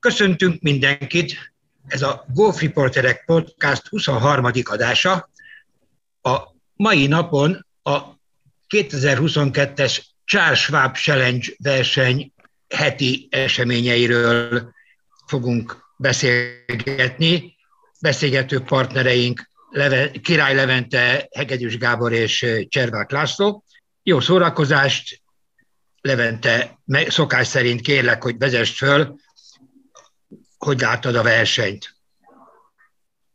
Köszöntünk 0.00 0.60
mindenkit! 0.60 1.52
Ez 1.86 2.02
a 2.02 2.24
Golf 2.34 2.60
Reporterek 2.60 3.24
Podcast 3.24 3.86
23. 3.88 4.50
adása. 4.62 5.30
A 6.22 6.38
mai 6.74 7.06
napon 7.06 7.66
a 7.82 8.00
2022-es 8.68 9.98
Charles 10.24 10.60
Schwab 10.60 10.96
Challenge 10.96 11.46
verseny 11.58 12.32
heti 12.68 13.28
eseményeiről 13.30 14.72
fogunk 15.26 15.92
beszélgetni. 15.96 17.56
Beszélgető 18.00 18.60
partnereink 18.60 19.50
Király 20.22 20.54
Levente, 20.54 21.28
Hegedűs 21.30 21.78
Gábor 21.78 22.12
és 22.12 22.46
Cservák 22.68 23.10
László. 23.10 23.64
Jó 24.02 24.20
szórakozást, 24.20 25.22
Levente, 26.00 26.78
szokás 27.08 27.46
szerint 27.46 27.80
kérlek, 27.80 28.22
hogy 28.22 28.38
vezess 28.38 28.70
föl, 28.70 29.18
hogy 30.64 30.80
láttad 30.80 31.14
a 31.14 31.22
versenyt. 31.22 31.94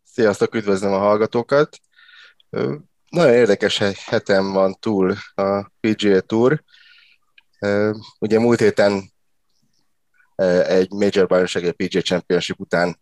Sziasztok, 0.03 0.55
üdvözlöm 0.55 0.93
a 0.93 0.97
hallgatókat. 0.97 1.79
Nagyon 3.09 3.33
érdekes 3.33 3.77
hetem 4.05 4.51
van 4.51 4.73
túl 4.79 5.15
a 5.35 5.71
PGA 5.79 6.21
Tour. 6.21 6.63
Ugye 8.19 8.39
múlt 8.39 8.59
héten 8.59 9.13
egy 10.67 10.91
Major 10.91 11.27
bajnokság, 11.27 11.63
egy 11.63 11.87
PGA 11.87 12.01
Championship 12.01 12.59
után 12.59 12.99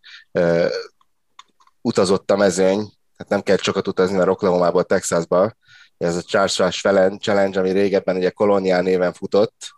utazott 1.82 2.32
a 2.32 2.36
mezőny, 2.36 2.78
tehát 3.16 3.28
nem 3.28 3.42
kell 3.42 3.58
sokat 3.58 3.88
utazni, 3.88 4.18
mert 4.18 4.30
Oklahoma-ból 4.30 4.84
Texasba. 4.84 5.56
Ez 5.98 6.16
a 6.16 6.22
Charles 6.22 6.82
Challenge, 7.20 7.60
ami 7.60 7.72
régebben 7.72 8.16
ugye 8.16 8.30
Colonial 8.30 8.82
néven 8.82 9.14
futott. 9.14 9.72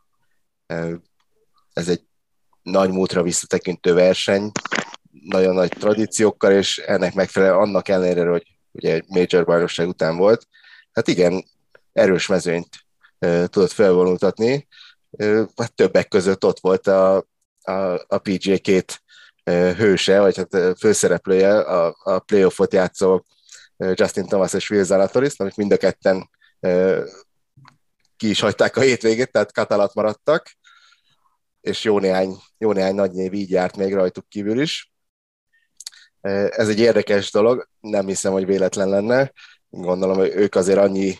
Ez 1.73 1.89
egy 1.89 2.05
nagy 2.65 2.91
múltra 2.91 3.23
visszatekintő 3.23 3.93
verseny, 3.93 4.51
nagyon 5.11 5.53
nagy 5.53 5.69
tradíciókkal, 5.69 6.51
és 6.51 6.77
ennek 6.77 7.13
megfelelően 7.13 7.59
annak 7.59 7.87
ellenére, 7.87 8.29
hogy 8.29 8.43
ugye 8.71 8.93
egy 8.93 9.05
major 9.07 9.45
bajnokság 9.45 9.87
után 9.87 10.17
volt, 10.17 10.47
hát 10.91 11.07
igen, 11.07 11.45
erős 11.93 12.27
mezőnyt 12.27 12.69
e, 13.19 13.47
tudott 13.47 13.71
felvonultatni. 13.71 14.67
E, 15.17 15.25
hát 15.55 15.73
többek 15.73 16.07
között 16.07 16.45
ott 16.45 16.59
volt 16.59 16.87
a, 16.87 17.15
a, 17.61 17.71
a 18.07 18.17
PGA 18.17 18.57
két 18.57 19.03
e, 19.43 19.73
hőse, 19.73 20.19
vagy 20.19 20.37
hát 20.37 20.77
főszereplője, 20.79 21.59
a, 21.59 21.95
a 22.03 22.19
playoffot 22.19 22.73
játszó 22.73 23.25
Justin 23.77 24.25
Thomas 24.25 24.53
és 24.53 24.69
Will 24.69 24.83
Zalatoris, 24.83 25.33
amik 25.37 25.55
mind 25.55 25.71
a 25.71 25.77
ketten 25.77 26.29
ki 28.17 28.29
is 28.29 28.39
hagyták 28.39 28.77
a 28.77 28.81
hétvégét, 28.81 29.31
tehát 29.31 29.53
katalat 29.53 29.93
maradtak, 29.93 30.51
és 31.65 31.83
jó 31.83 31.99
néhány, 31.99 32.37
jó 32.57 32.71
néhány 32.71 32.95
nagy 32.95 33.11
név 33.11 33.33
így 33.33 33.49
járt 33.49 33.77
még 33.77 33.93
rajtuk 33.93 34.29
kívül 34.29 34.61
is. 34.61 34.93
Ez 36.49 36.69
egy 36.69 36.79
érdekes 36.79 37.31
dolog, 37.31 37.69
nem 37.79 38.07
hiszem, 38.07 38.31
hogy 38.31 38.45
véletlen 38.45 38.89
lenne. 38.89 39.31
Gondolom, 39.69 40.17
hogy 40.17 40.31
ők 40.35 40.55
azért 40.55 40.77
annyi 40.77 41.17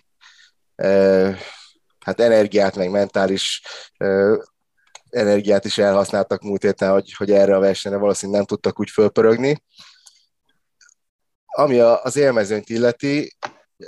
hát 2.00 2.20
energiát, 2.20 2.76
meg 2.76 2.90
mentális 2.90 3.62
energiát 5.10 5.66
is 5.66 5.78
elhasználtak 5.78 6.42
múlt 6.42 6.62
héten, 6.62 6.92
hogy, 6.92 7.14
hogy 7.14 7.32
erre 7.32 7.56
a 7.56 7.60
versenyre 7.60 7.98
valószínűleg 7.98 8.38
nem 8.38 8.48
tudtak 8.48 8.80
úgy 8.80 8.90
fölpörögni. 8.90 9.64
Ami 11.46 11.80
az 11.80 12.16
élmezőnyt 12.16 12.70
illeti, 12.70 13.36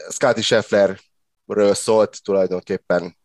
Scotty 0.09 0.41
Schefflerről 0.41 1.73
szólt 1.73 2.23
tulajdonképpen 2.23 3.17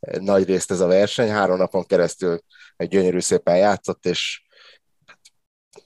nagy 0.00 0.44
részt 0.44 0.70
ez 0.70 0.80
a 0.80 0.86
verseny, 0.86 1.30
három 1.30 1.56
napon 1.56 1.86
keresztül 1.86 2.40
egy 2.76 2.88
gyönyörű 2.88 3.20
szépen 3.20 3.56
játszott, 3.56 4.06
és 4.06 4.42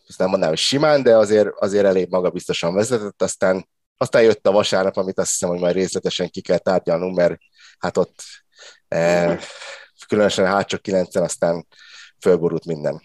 ezt 0.09 0.19
nem 0.19 0.29
mondanám, 0.29 0.55
hogy 0.55 0.65
simán, 0.65 1.03
de 1.03 1.17
azért, 1.17 1.49
azért 1.59 1.85
elég 1.85 2.09
magabiztosan 2.09 2.75
vezetett, 2.75 3.23
aztán, 3.23 3.69
aztán 3.97 4.23
jött 4.23 4.47
a 4.47 4.53
vasárnap, 4.53 4.97
amit 4.97 5.19
azt 5.19 5.31
hiszem, 5.31 5.49
hogy 5.49 5.61
majd 5.61 5.75
részletesen 5.75 6.31
ki 6.31 6.41
kell 6.41 6.59
tárgyalnunk, 6.59 7.17
mert 7.17 7.39
hát 7.79 7.97
ott 7.97 8.23
eh, 8.89 9.39
különösen 10.09 10.45
a 10.45 10.49
hátsó 10.49 10.79
kilencen 10.79 11.23
aztán 11.23 11.67
fölborult 12.21 12.65
minden. 12.65 13.01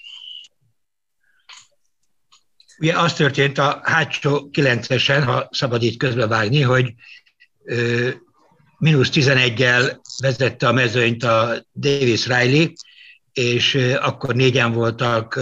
Ugye 2.77 2.99
az 2.99 3.13
történt 3.13 3.57
a 3.57 3.79
hátsó 3.83 4.49
kilencesen, 4.49 5.23
ha 5.23 5.47
szabad 5.51 5.83
itt 5.83 5.97
közbevágni, 5.97 6.61
hogy 6.61 6.93
ö, 7.63 8.09
mínusz 8.77 9.09
11-el 9.13 9.99
vezette 10.21 10.67
a 10.67 10.71
mezőnyt 10.71 11.23
a 11.23 11.65
Davis 11.73 12.27
Riley, 12.27 12.71
és 13.35 13.75
akkor 14.01 14.35
négyen 14.35 14.71
voltak 14.71 15.39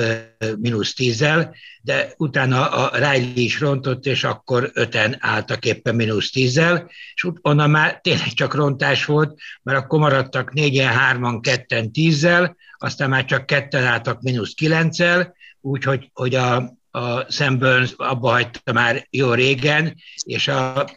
mínusz 0.57 0.93
tízzel, 0.93 1.55
de 1.81 2.13
utána 2.17 2.69
a 2.69 2.97
Riley 2.97 3.31
is 3.35 3.59
rontott, 3.59 4.05
és 4.05 4.23
akkor 4.23 4.71
öten 4.73 5.15
álltak 5.19 5.65
éppen 5.65 5.95
mínusz 5.95 6.31
tízzel, 6.31 6.89
és 7.13 7.27
onnan 7.41 7.69
már 7.69 7.99
tényleg 8.01 8.27
csak 8.27 8.53
rontás 8.53 9.05
volt, 9.05 9.39
mert 9.63 9.77
akkor 9.77 9.99
maradtak 9.99 10.53
négyen, 10.53 10.93
hárman, 10.93 11.41
ketten, 11.41 11.91
tízzel, 11.91 12.55
aztán 12.77 13.09
már 13.09 13.25
csak 13.25 13.45
ketten 13.45 13.83
álltak 13.83 14.21
mínusz 14.21 14.53
kilenccel, 14.53 15.35
úgyhogy 15.61 16.09
hogy 16.13 16.35
a, 16.35 16.55
a 16.91 17.31
Sam 17.31 17.57
Burns 17.57 17.93
abba 17.97 18.29
hagyta 18.29 18.73
már 18.73 19.07
jó 19.09 19.33
régen, 19.33 19.95
és 20.23 20.47
a 20.47 20.89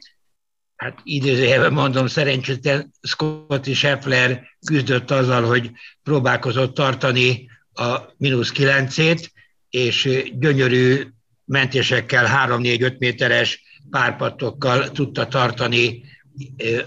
hát 0.76 1.00
idézőjelben 1.02 1.72
mondom, 1.72 2.06
szerencsétlen 2.06 2.92
Scotty 3.02 3.72
Scheffler 3.72 4.42
küzdött 4.66 5.10
azzal, 5.10 5.42
hogy 5.42 5.70
próbálkozott 6.02 6.74
tartani 6.74 7.50
a 7.72 7.98
mínusz 8.16 8.50
kilencét, 8.50 9.32
és 9.70 10.30
gyönyörű 10.38 11.06
mentésekkel, 11.44 12.48
3-4-5 12.48 12.98
méteres 12.98 13.62
párpattokkal 13.90 14.90
tudta 14.90 15.26
tartani 15.26 16.02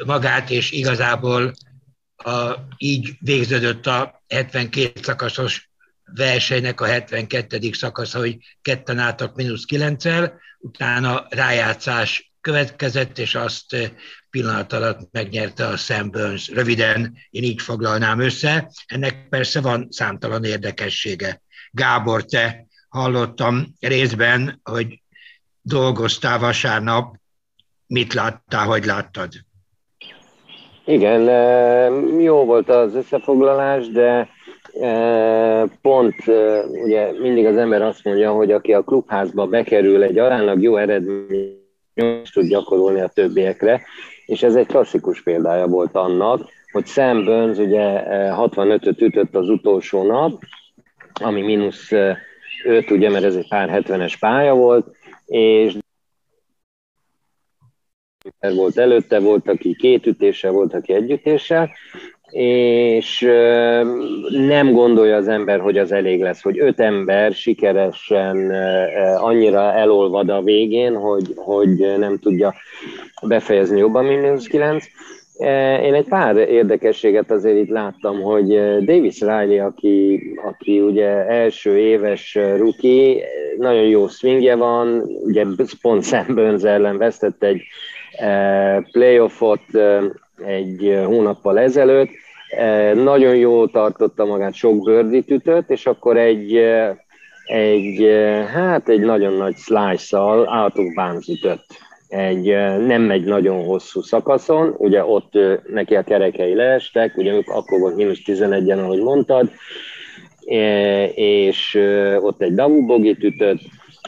magát, 0.05 0.49
és 0.49 0.71
igazából 0.71 1.53
a, 2.15 2.53
így 2.77 3.13
végződött 3.19 3.87
a 3.87 4.23
72 4.27 5.01
szakaszos 5.01 5.69
versenynek 6.15 6.81
a 6.81 6.85
72. 6.85 7.71
szakasza, 7.71 8.19
hogy 8.19 8.37
ketten 8.61 8.97
álltak 8.97 9.35
mínusz 9.35 9.65
9 9.65 10.03
utána 10.59 11.25
rájátszás 11.29 12.28
következett, 12.49 13.17
és 13.17 13.35
azt 13.35 13.73
eh, 13.73 13.89
pillanat 14.29 14.73
alatt 14.73 14.99
megnyerte 15.11 15.65
a 15.65 15.77
Sam 15.77 16.09
Burns. 16.11 16.49
Röviden 16.49 17.17
én 17.29 17.43
így 17.43 17.61
foglalnám 17.61 18.19
össze. 18.19 18.71
Ennek 18.87 19.27
persze 19.29 19.61
van 19.61 19.87
számtalan 19.89 20.43
érdekessége. 20.43 21.41
Gábor, 21.71 22.25
te 22.25 22.65
hallottam 22.89 23.65
részben, 23.79 24.59
hogy 24.63 25.01
dolgoztál 25.61 26.39
vasárnap, 26.39 27.15
mit 27.87 28.13
láttál, 28.13 28.65
hogy 28.65 28.85
láttad? 28.85 29.29
Igen, 30.85 31.27
eh, 31.27 31.91
jó 32.21 32.45
volt 32.45 32.69
az 32.69 32.95
összefoglalás, 32.95 33.87
de 33.87 34.29
eh, 34.81 35.63
pont 35.81 36.15
ugye 36.83 37.11
mindig 37.19 37.45
az 37.45 37.57
ember 37.57 37.81
azt 37.81 38.03
mondja, 38.03 38.31
hogy 38.31 38.51
aki 38.51 38.73
a 38.73 38.83
klubházba 38.83 39.47
bekerül 39.47 40.03
egy 40.03 40.17
aránylag 40.17 40.61
jó 40.61 40.77
eredmény 40.77 41.58
nyomást 41.99 42.33
tud 42.33 42.47
gyakorolni 42.47 42.99
a 42.99 43.07
többiekre, 43.07 43.81
és 44.25 44.43
ez 44.43 44.55
egy 44.55 44.67
klasszikus 44.67 45.21
példája 45.21 45.67
volt 45.67 45.95
annak, 45.95 46.49
hogy 46.71 46.85
Sam 46.85 47.25
Burns 47.25 47.57
ugye 47.57 48.03
65-öt 48.35 49.01
ütött 49.01 49.35
az 49.35 49.49
utolsó 49.49 50.03
nap, 50.03 50.41
ami 51.13 51.41
mínusz 51.41 51.91
5, 52.63 52.91
ugye, 52.91 53.09
mert 53.09 53.23
ez 53.23 53.35
egy 53.35 53.47
pár 53.47 53.83
70-es 53.83 54.13
pálya 54.19 54.53
volt, 54.53 54.95
és 55.25 55.77
volt 58.39 58.77
előtte, 58.77 59.19
volt, 59.19 59.49
aki 59.49 59.75
két 59.75 60.05
ütéssel, 60.05 60.51
volt, 60.51 60.73
aki 60.73 60.93
egy 60.93 61.11
és 62.31 63.19
nem 64.29 64.71
gondolja 64.71 65.15
az 65.15 65.27
ember, 65.27 65.59
hogy 65.59 65.77
az 65.77 65.91
elég 65.91 66.21
lesz, 66.21 66.41
hogy 66.41 66.59
öt 66.59 66.79
ember 66.79 67.33
sikeresen 67.33 68.51
annyira 69.17 69.73
elolvad 69.73 70.29
a 70.29 70.41
végén, 70.41 70.95
hogy, 70.95 71.33
hogy 71.35 71.97
nem 71.97 72.17
tudja 72.17 72.53
befejezni 73.21 73.79
jobban, 73.79 74.05
mint 74.05 74.21
mínusz 74.21 74.47
9. 74.47 74.85
Én 75.83 75.93
egy 75.93 76.07
pár 76.07 76.35
érdekességet 76.35 77.31
azért 77.31 77.57
itt 77.57 77.69
láttam, 77.69 78.21
hogy 78.21 78.47
Davis 78.85 79.19
Riley, 79.19 79.65
aki, 79.65 80.21
aki 80.45 80.79
ugye 80.79 81.07
első 81.27 81.77
éves 81.77 82.37
ruki, 82.57 83.21
nagyon 83.57 83.83
jó 83.83 84.07
swingje 84.07 84.55
van, 84.55 85.01
ugye 85.23 85.45
pont 85.81 86.03
Sam 86.03 86.25
Burns 86.27 86.63
ellen 86.63 86.97
vesztett 86.97 87.43
egy 87.43 87.61
playoffot, 88.91 89.61
egy 90.45 90.99
hónappal 91.05 91.59
ezelőtt. 91.59 92.09
Nagyon 92.93 93.35
jó 93.35 93.67
tartotta 93.67 94.25
magát, 94.25 94.53
sok 94.53 94.85
gördit 94.85 95.31
ütött, 95.31 95.69
és 95.69 95.85
akkor 95.85 96.17
egy, 96.17 96.55
egy 97.45 98.07
hát 98.53 98.89
egy 98.89 99.01
nagyon 99.01 99.33
nagy 99.33 99.55
slice-szal 99.55 100.39
out 100.39 100.77
of 100.77 100.93
bounds 100.95 101.27
ütött. 101.27 101.65
Egy, 102.07 102.45
nem 102.85 103.11
egy 103.11 103.23
nagyon 103.23 103.65
hosszú 103.65 104.01
szakaszon, 104.01 104.75
ugye 104.77 105.05
ott 105.05 105.33
neki 105.71 105.95
a 105.95 106.03
kerekei 106.03 106.55
leestek, 106.55 107.17
ugye 107.17 107.33
akkor 107.45 107.79
volt 107.79 107.95
mínusz 107.95 108.21
11-en, 108.25 108.83
ahogy 108.83 109.01
mondtad, 109.01 109.51
és 111.15 111.79
ott 112.19 112.41
egy 112.41 112.53
double 112.53 112.85
bogit 112.85 113.23
ütött, 113.23 113.59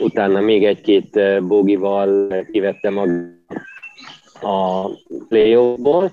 utána 0.01 0.39
még 0.39 0.65
egy-két 0.65 1.19
bogival 1.47 2.35
kivette 2.51 2.89
mag 2.89 3.09
a 4.43 4.89
playoffból. 5.29 6.11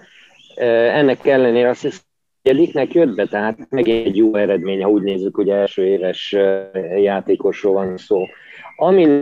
Ennek 0.54 1.26
ellenére 1.26 1.69
azt 1.69 1.82
hiszem, 1.82 2.06
Egyiknek 2.42 2.92
jött 2.92 3.14
be, 3.14 3.26
tehát 3.26 3.58
megint 3.70 4.06
egy 4.06 4.16
jó 4.16 4.34
eredmény, 4.34 4.82
ha 4.82 4.90
úgy 4.90 5.02
nézzük, 5.02 5.34
hogy 5.34 5.48
első 5.48 5.86
éves 5.86 6.36
játékosról 6.96 7.72
van 7.72 7.96
szó. 7.96 8.25
Ami 8.76 9.20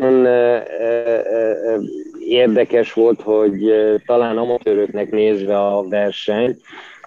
érdekes 2.28 2.92
volt, 2.92 3.20
hogy 3.20 3.74
talán 4.06 4.38
amatőröknek 4.38 5.10
nézve 5.10 5.58
a 5.58 5.88
versenyt, 5.88 6.60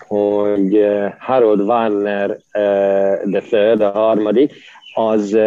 hogy 0.08 0.88
Harold 1.20 1.60
Warner 1.60 2.38
the 3.32 3.42
third, 3.50 3.82
a 3.82 3.92
harmadik, 3.92 4.54
az 4.94 5.38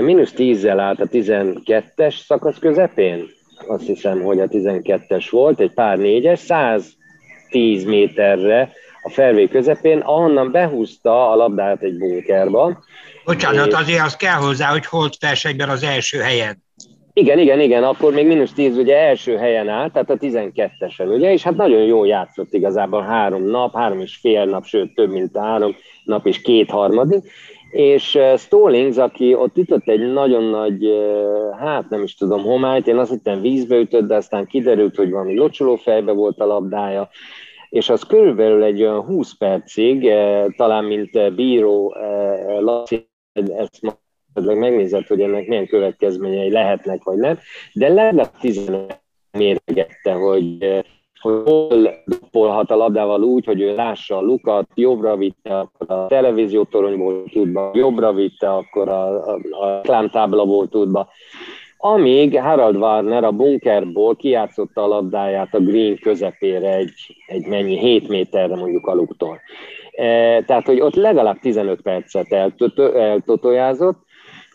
mínusz 0.00 0.32
tízzel 0.32 0.80
állt 0.80 1.00
a 1.00 1.08
12-es 1.08 2.24
szakasz 2.24 2.58
közepén. 2.58 3.26
Azt 3.66 3.86
hiszem, 3.86 4.22
hogy 4.22 4.40
a 4.40 4.48
12-es 4.48 5.26
volt, 5.30 5.60
egy 5.60 5.74
pár 5.74 5.98
négyes, 5.98 6.38
110 6.38 7.84
méterre 7.84 8.72
a 9.02 9.10
felvé 9.10 9.48
közepén, 9.48 9.98
ahonnan 9.98 10.50
behúzta 10.50 11.30
a 11.30 11.34
labdát 11.34 11.82
egy 11.82 11.98
bunkerba. 11.98 12.84
Bocsánat, 13.24 13.66
és... 13.66 13.74
azért 13.74 14.04
az 14.04 14.16
kell 14.16 14.40
hozzá, 14.40 14.70
hogy 14.70 14.86
holt 14.86 15.16
versenyben 15.20 15.68
az 15.68 15.82
első 15.82 16.18
helyen. 16.18 16.62
Igen, 17.16 17.38
igen, 17.38 17.60
igen, 17.60 17.84
akkor 17.84 18.12
még 18.12 18.26
mínusz 18.26 18.52
10 18.52 18.76
ugye 18.76 18.96
első 18.96 19.36
helyen 19.36 19.68
állt, 19.68 19.92
tehát 19.92 20.10
a 20.10 20.16
12-esen, 20.16 21.14
ugye, 21.14 21.32
és 21.32 21.42
hát 21.42 21.56
nagyon 21.56 21.82
jól 21.82 22.06
játszott 22.06 22.52
igazából 22.52 23.02
három 23.02 23.42
nap, 23.42 23.76
három 23.76 24.00
és 24.00 24.16
fél 24.16 24.44
nap, 24.44 24.64
sőt 24.64 24.94
több 24.94 25.10
mint 25.10 25.36
három 25.36 25.76
nap 26.04 26.26
és 26.26 26.40
két 26.40 26.70
harmadik, 26.70 27.30
és 27.74 28.14
eh, 28.14 28.38
Stallings, 28.38 28.96
aki 28.96 29.34
ott 29.34 29.58
ütött 29.58 29.88
egy 29.88 30.12
nagyon 30.12 30.44
nagy, 30.44 30.84
eh, 30.84 31.58
hát 31.58 31.88
nem 31.88 32.02
is 32.02 32.14
tudom, 32.16 32.42
homályt, 32.42 32.86
én 32.86 32.96
azt 32.96 33.10
hittem 33.10 33.40
vízbe 33.40 33.76
ütött, 33.76 34.06
de 34.06 34.14
aztán 34.14 34.46
kiderült, 34.46 34.96
hogy 34.96 35.10
valami 35.10 35.34
locsoló 35.34 35.76
fejbe 35.76 36.12
volt 36.12 36.40
a 36.40 36.46
labdája, 36.46 37.08
és 37.68 37.88
az 37.88 38.02
körülbelül 38.02 38.62
egy 38.62 38.82
olyan 38.82 39.00
20 39.00 39.36
percig, 39.36 40.06
eh, 40.06 40.44
talán 40.56 40.84
mint 40.84 41.34
bíró 41.34 41.94
Laci, 42.60 43.08
ezt 43.32 43.96
megnézett, 44.34 45.06
hogy 45.06 45.20
ennek 45.20 45.46
milyen 45.46 45.66
következményei 45.66 46.50
lehetnek, 46.50 47.02
vagy 47.02 47.18
nem, 47.18 47.38
de 47.72 47.88
legalább 47.88 48.30
15 48.40 49.02
mérgette, 49.30 50.12
hogy 50.12 50.58
hogy 51.24 51.42
hol 51.44 51.90
doppolhat 52.04 52.70
a 52.70 52.76
labdával 52.76 53.22
úgy, 53.22 53.44
hogy 53.44 53.60
ő 53.60 53.74
lássa 53.74 54.16
a 54.16 54.20
lukat, 54.20 54.68
jobbra 54.74 55.16
vitte, 55.16 55.58
akkor 55.58 55.96
a 55.96 56.06
televíziótoronyból 56.06 57.24
tudba, 57.32 57.70
jobbra 57.74 58.12
vitte, 58.12 58.54
akkor 58.54 58.88
a, 58.88 59.26
a, 59.26 59.38
a 59.50 59.66
reklámtáblaból 59.66 60.68
tudba. 60.68 61.08
Amíg 61.76 62.40
Harald 62.40 62.76
Warner 62.76 63.24
a 63.24 63.30
bunkerból 63.30 64.16
kijátszotta 64.16 64.82
a 64.82 64.86
labdáját 64.86 65.54
a 65.54 65.58
green 65.58 65.98
közepére 65.98 66.74
egy, 66.74 67.16
egy 67.26 67.46
mennyi, 67.46 67.78
7 67.78 68.08
méterre 68.08 68.56
mondjuk 68.56 68.86
a 68.86 68.94
luktól. 68.94 69.40
E, 69.92 70.42
tehát, 70.42 70.66
hogy 70.66 70.80
ott 70.80 70.94
legalább 70.94 71.38
15 71.38 71.82
percet 71.82 72.32
eltotojázott, 72.94 73.98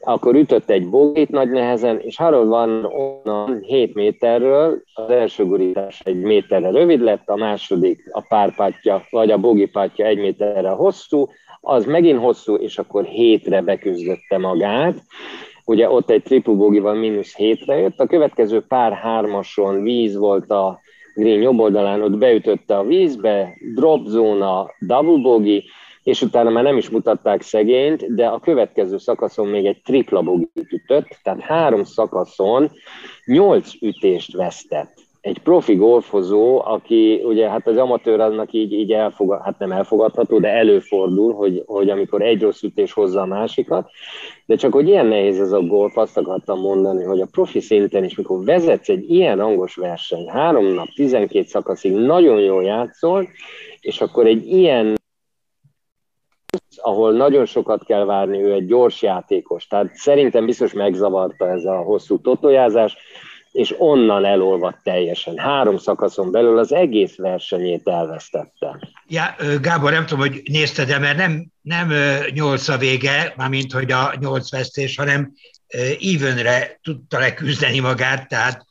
akkor 0.01 0.35
ütött 0.35 0.69
egy 0.69 0.89
bogét 0.89 1.29
nagy 1.29 1.49
nehezen, 1.49 1.99
és 1.99 2.17
Harold 2.17 2.47
van 2.47 2.85
onnan 2.85 3.59
7 3.61 3.93
méterről, 3.93 4.81
az 4.93 5.09
első 5.09 5.45
gurítás 5.45 6.01
egy 6.05 6.21
méterre 6.21 6.69
rövid 6.69 7.01
lett, 7.01 7.29
a 7.29 7.35
második 7.35 8.09
a 8.11 8.21
párpátja, 8.29 9.03
vagy 9.09 9.31
a 9.31 9.37
bogipátja 9.37 10.05
egy 10.05 10.17
méterre 10.17 10.69
hosszú, 10.69 11.27
az 11.61 11.85
megint 11.85 12.19
hosszú, 12.19 12.55
és 12.55 12.77
akkor 12.77 13.03
hétre 13.03 13.61
beküzdötte 13.61 14.37
magát. 14.37 14.95
Ugye 15.65 15.89
ott 15.89 16.09
egy 16.09 16.23
triple 16.23 16.53
bogival 16.53 16.93
mínusz 16.93 17.35
hétre 17.35 17.77
jött, 17.77 17.99
a 17.99 18.05
következő 18.05 18.61
pár 18.67 18.91
hármason 18.93 19.81
víz 19.83 20.17
volt 20.17 20.49
a 20.51 20.79
green 21.15 21.41
jobb 21.41 21.59
oldalán, 21.59 22.01
ott 22.01 22.17
beütötte 22.17 22.77
a 22.77 22.83
vízbe, 22.83 23.57
drop 23.75 24.05
zóna, 24.05 24.71
double 24.79 25.21
bogi, 25.21 25.63
és 26.09 26.21
utána 26.21 26.49
már 26.49 26.63
nem 26.63 26.77
is 26.77 26.89
mutatták 26.89 27.41
szegényt, 27.41 28.15
de 28.15 28.27
a 28.27 28.39
következő 28.39 28.97
szakaszon 28.97 29.47
még 29.47 29.65
egy 29.65 29.81
tripla 29.81 30.21
bogit 30.21 30.71
ütött, 30.71 31.07
tehát 31.23 31.39
három 31.39 31.83
szakaszon 31.83 32.71
nyolc 33.25 33.73
ütést 33.81 34.35
vesztett. 34.35 34.93
Egy 35.21 35.39
profi 35.39 35.75
golfozó, 35.75 36.61
aki 36.65 37.21
ugye 37.23 37.49
hát 37.49 37.67
az 37.67 37.77
amatőr 37.77 38.19
annak 38.19 38.53
így, 38.53 38.73
így 38.73 38.91
elfogad, 38.91 39.41
hát 39.43 39.59
nem 39.59 39.71
elfogadható, 39.71 40.39
de 40.39 40.47
előfordul, 40.47 41.33
hogy, 41.33 41.63
hogy 41.65 41.89
amikor 41.89 42.21
egy 42.21 42.41
rossz 42.41 42.61
ütés 42.61 42.93
hozza 42.93 43.21
a 43.21 43.25
másikat, 43.25 43.89
de 44.45 44.55
csak 44.55 44.73
hogy 44.73 44.87
ilyen 44.87 45.05
nehéz 45.05 45.39
ez 45.39 45.51
a 45.51 45.61
golf, 45.61 45.97
azt 45.97 46.17
akartam 46.17 46.59
mondani, 46.59 47.03
hogy 47.03 47.21
a 47.21 47.27
profi 47.31 47.59
szinten 47.59 48.03
is, 48.03 48.15
mikor 48.15 48.43
vezetsz 48.43 48.89
egy 48.89 49.09
ilyen 49.09 49.39
angos 49.39 49.75
verseny, 49.75 50.29
három 50.29 50.65
nap, 50.65 50.87
12 50.95 51.45
szakaszig 51.47 51.93
nagyon 51.93 52.39
jól 52.39 52.63
játszol, 52.63 53.27
és 53.81 54.01
akkor 54.01 54.25
egy 54.25 54.47
ilyen 54.47 54.98
ahol 56.81 57.13
nagyon 57.13 57.45
sokat 57.45 57.85
kell 57.85 58.05
várni, 58.05 58.43
ő 58.43 58.53
egy 58.53 58.65
gyors 58.65 59.01
játékos. 59.01 59.67
Tehát 59.67 59.95
szerintem 59.95 60.45
biztos 60.45 60.73
megzavarta 60.73 61.49
ez 61.49 61.65
a 61.65 61.75
hosszú 61.75 62.21
totojázás, 62.21 62.97
és 63.51 63.75
onnan 63.77 64.25
elolvadt 64.25 64.83
teljesen. 64.83 65.37
Három 65.37 65.77
szakaszon 65.77 66.31
belül 66.31 66.57
az 66.57 66.73
egész 66.73 67.15
versenyét 67.15 67.87
elvesztette. 67.87 68.79
Ja, 69.07 69.35
Gábor, 69.61 69.91
nem 69.91 70.05
tudom, 70.05 70.27
hogy 70.27 70.41
nézted-e, 70.51 70.97
mert 70.97 71.17
nem, 71.17 71.45
nem 71.61 71.93
nyolc 72.33 72.67
a 72.67 72.77
vége, 72.77 73.33
mármint 73.37 73.71
hogy 73.71 73.91
a 73.91 74.13
nyolc 74.19 74.51
vesztés, 74.51 74.95
hanem 74.95 75.33
evenre 76.15 76.79
tudta 76.83 77.19
leküzdeni 77.19 77.79
magát, 77.79 78.27
tehát 78.27 78.65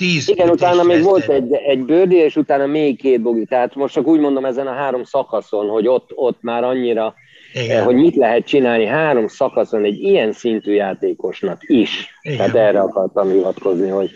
tíz 0.00 0.28
Igen, 0.28 0.48
utána 0.48 0.82
még 0.82 1.02
volt 1.02 1.28
egy, 1.28 1.52
egy 1.52 1.84
bőrdi, 1.84 2.16
és 2.16 2.36
utána 2.36 2.66
még 2.66 3.00
két 3.00 3.20
bogi. 3.20 3.44
Tehát 3.44 3.74
most 3.74 3.94
csak 3.94 4.06
úgy 4.06 4.20
mondom 4.20 4.44
ezen 4.44 4.66
a 4.66 4.72
három 4.72 5.04
szakaszon, 5.04 5.68
hogy 5.68 5.86
ott, 5.86 6.10
ott 6.14 6.38
már 6.40 6.64
annyira 6.64 7.14
igen. 7.52 7.84
hogy 7.84 7.94
mit 7.94 8.16
lehet 8.16 8.46
csinálni 8.46 8.86
három 8.86 9.26
szakaszon 9.26 9.84
egy 9.84 10.02
ilyen 10.02 10.32
szintű 10.32 10.72
játékosnak 10.72 11.58
is. 11.60 12.14
Igen. 12.22 12.36
Tehát 12.36 12.54
erre 12.54 12.80
akartam 12.80 13.30
hivatkozni, 13.30 13.88
hogy, 13.88 14.10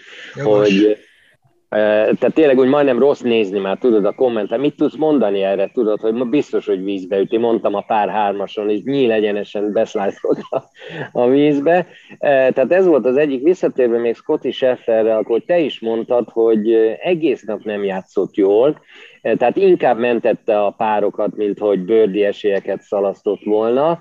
hogy 0.45 0.97
tehát 1.69 2.35
tényleg 2.35 2.59
úgy 2.59 2.69
majdnem 2.69 2.99
rossz 2.99 3.21
nézni 3.21 3.59
már, 3.59 3.79
tudod, 3.79 4.05
a 4.05 4.13
kommentet. 4.13 4.59
Mit 4.59 4.77
tudsz 4.77 4.97
mondani 4.97 5.43
erre? 5.43 5.71
Tudod, 5.73 6.01
hogy 6.01 6.13
ma 6.13 6.25
biztos, 6.25 6.67
hogy 6.67 6.85
vízbe 6.85 7.19
üti. 7.19 7.37
Mondtam 7.37 7.75
a 7.75 7.81
pár 7.81 8.09
hármason, 8.09 8.71
és 8.71 8.83
nyíl 8.83 9.13
egyenesen 9.13 9.73
beszlájtolt 9.73 10.39
a, 10.51 10.63
a 11.13 11.29
vízbe. 11.29 11.87
Tehát 12.19 12.73
ez 12.73 12.87
volt 12.87 13.07
az 13.07 13.17
egyik 13.17 13.43
visszatérve 13.43 13.99
még 13.99 14.15
Scotty 14.15 14.51
Schefferre, 14.51 15.17
akkor 15.17 15.43
te 15.47 15.59
is 15.59 15.81
mondtad, 15.81 16.29
hogy 16.29 16.73
egész 17.03 17.43
nap 17.43 17.65
nem 17.65 17.85
játszott 17.85 18.35
jól, 18.35 18.81
tehát 19.23 19.57
inkább 19.57 19.99
mentette 19.99 20.61
a 20.65 20.71
párokat, 20.71 21.37
mint 21.37 21.59
hogy 21.59 21.79
bőrdi 21.79 22.25
esélyeket 22.25 22.81
szalasztott 22.81 23.43
volna. 23.45 24.01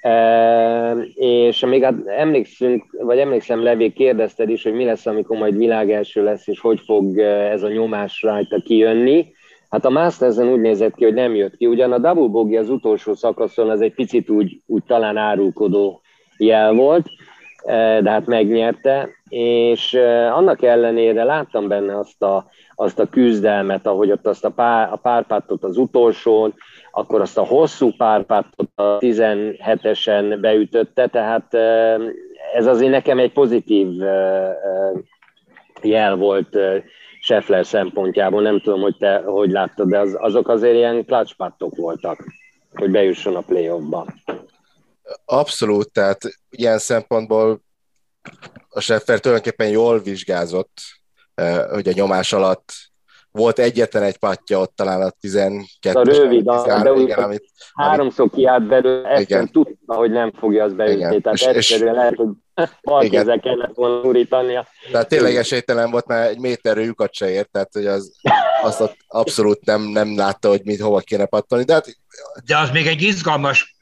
E, 0.00 0.90
és 1.14 1.60
még 1.60 1.84
hát 1.84 1.94
emlékszünk, 2.06 2.84
vagy 2.90 3.18
emlékszem, 3.18 3.62
Levé 3.62 3.88
kérdezted 3.88 4.48
is, 4.48 4.62
hogy 4.62 4.72
mi 4.72 4.84
lesz, 4.84 5.06
amikor 5.06 5.38
majd 5.38 5.56
világ 5.56 5.90
első 5.90 6.24
lesz, 6.24 6.46
és 6.46 6.60
hogy 6.60 6.80
fog 6.80 7.18
ez 7.18 7.62
a 7.62 7.68
nyomás 7.68 8.22
rajta 8.22 8.60
kijönni. 8.64 9.32
Hát 9.70 9.84
a 9.84 9.90
Mastersen 9.90 10.48
úgy 10.48 10.60
nézett 10.60 10.94
ki, 10.94 11.04
hogy 11.04 11.14
nem 11.14 11.34
jött 11.34 11.56
ki. 11.56 11.66
Ugyan 11.66 11.92
a 11.92 11.98
double 11.98 12.28
bogey 12.28 12.56
az 12.56 12.70
utolsó 12.70 13.14
szakaszon 13.14 13.70
az 13.70 13.80
egy 13.80 13.94
picit 13.94 14.30
úgy, 14.30 14.60
úgy 14.66 14.82
talán 14.86 15.16
árulkodó 15.16 16.00
jel 16.36 16.72
volt, 16.72 17.06
de 18.00 18.10
hát 18.10 18.26
megnyerte, 18.26 19.08
és 19.28 19.94
annak 20.32 20.62
ellenére 20.62 21.24
láttam 21.24 21.68
benne 21.68 21.98
azt 21.98 22.22
a, 22.22 22.46
azt 22.74 22.98
a 22.98 23.06
küzdelmet, 23.06 23.86
ahogy 23.86 24.10
ott 24.10 24.26
azt 24.26 24.44
a, 24.44 24.50
pár, 24.50 24.88
a 24.92 24.96
párpátot 24.96 25.64
az 25.64 25.76
utolsón, 25.76 26.54
akkor 26.90 27.20
azt 27.20 27.38
a 27.38 27.44
hosszú 27.44 27.92
párpátot 27.96 28.70
a 28.74 28.98
17-esen 28.98 30.38
beütötte, 30.40 31.06
tehát 31.06 31.54
ez 32.54 32.66
azért 32.66 32.90
nekem 32.90 33.18
egy 33.18 33.32
pozitív 33.32 33.88
jel 35.82 36.16
volt 36.16 36.56
Scheffler 37.20 37.66
szempontjából, 37.66 38.42
nem 38.42 38.60
tudom, 38.60 38.80
hogy 38.80 38.96
te 38.96 39.16
hogy 39.16 39.50
láttad, 39.50 39.88
de 39.88 39.98
az, 39.98 40.16
azok 40.18 40.48
azért 40.48 40.74
ilyen 40.74 41.04
clutchpattok 41.04 41.76
voltak, 41.76 42.24
hogy 42.74 42.90
bejusson 42.90 43.36
a 43.36 43.40
playoffba. 43.40 44.06
Abszolút, 45.24 45.92
tehát 45.92 46.20
ilyen 46.50 46.78
szempontból 46.78 47.60
a 48.68 48.80
Scheffer 48.80 49.20
tulajdonképpen 49.20 49.68
jól 49.68 50.00
vizsgázott, 50.00 50.80
hogy 51.70 51.88
a 51.88 51.92
nyomás 51.94 52.32
alatt 52.32 52.72
volt 53.32 53.58
egyetlen 53.58 54.02
egy 54.02 54.18
patja 54.18 54.58
ott 54.60 54.76
talán 54.76 55.02
a 55.02 55.10
12 55.20 55.98
A 55.98 56.02
rövid, 56.02 56.48
a, 56.48 56.62
a 56.62 56.98
igen, 56.98 57.18
amit, 57.18 57.44
háromszor 57.74 58.30
kiállt 58.30 58.66
belőle, 58.66 59.08
ezt 59.08 59.50
tudta, 59.52 59.94
hogy 59.94 60.10
nem 60.10 60.32
fogja 60.32 60.64
az 60.64 60.72
beütni. 60.72 61.20
Tehát 61.20 61.38
és, 61.38 61.42
egyszerűen 61.42 61.94
és, 61.94 61.96
lehet, 61.96 62.14
hogy 62.16 62.28
Bal 62.82 63.08
kellett 63.40 63.74
volna 63.74 64.08
urítania. 64.08 64.66
Tehát 64.92 65.08
tényleg 65.08 65.36
esélytelen 65.36 65.90
volt, 65.90 66.06
mert 66.06 66.30
egy 66.30 66.38
méterről 66.38 66.84
lyukat 66.84 67.14
se 67.14 67.30
ért, 67.30 67.50
tehát 67.50 67.72
hogy 67.72 67.86
az, 67.86 68.16
azt 68.62 68.96
abszolút 69.06 69.64
nem, 69.64 69.82
nem 69.82 70.16
látta, 70.16 70.48
hogy 70.48 70.60
mit 70.64 70.80
hova 70.80 70.98
kéne 70.98 71.26
pattolni. 71.26 71.64
De, 71.64 71.72
hát... 71.72 71.99
de 72.44 72.58
az 72.58 72.70
még 72.70 72.86
egy 72.86 73.02
izgalmas 73.02 73.76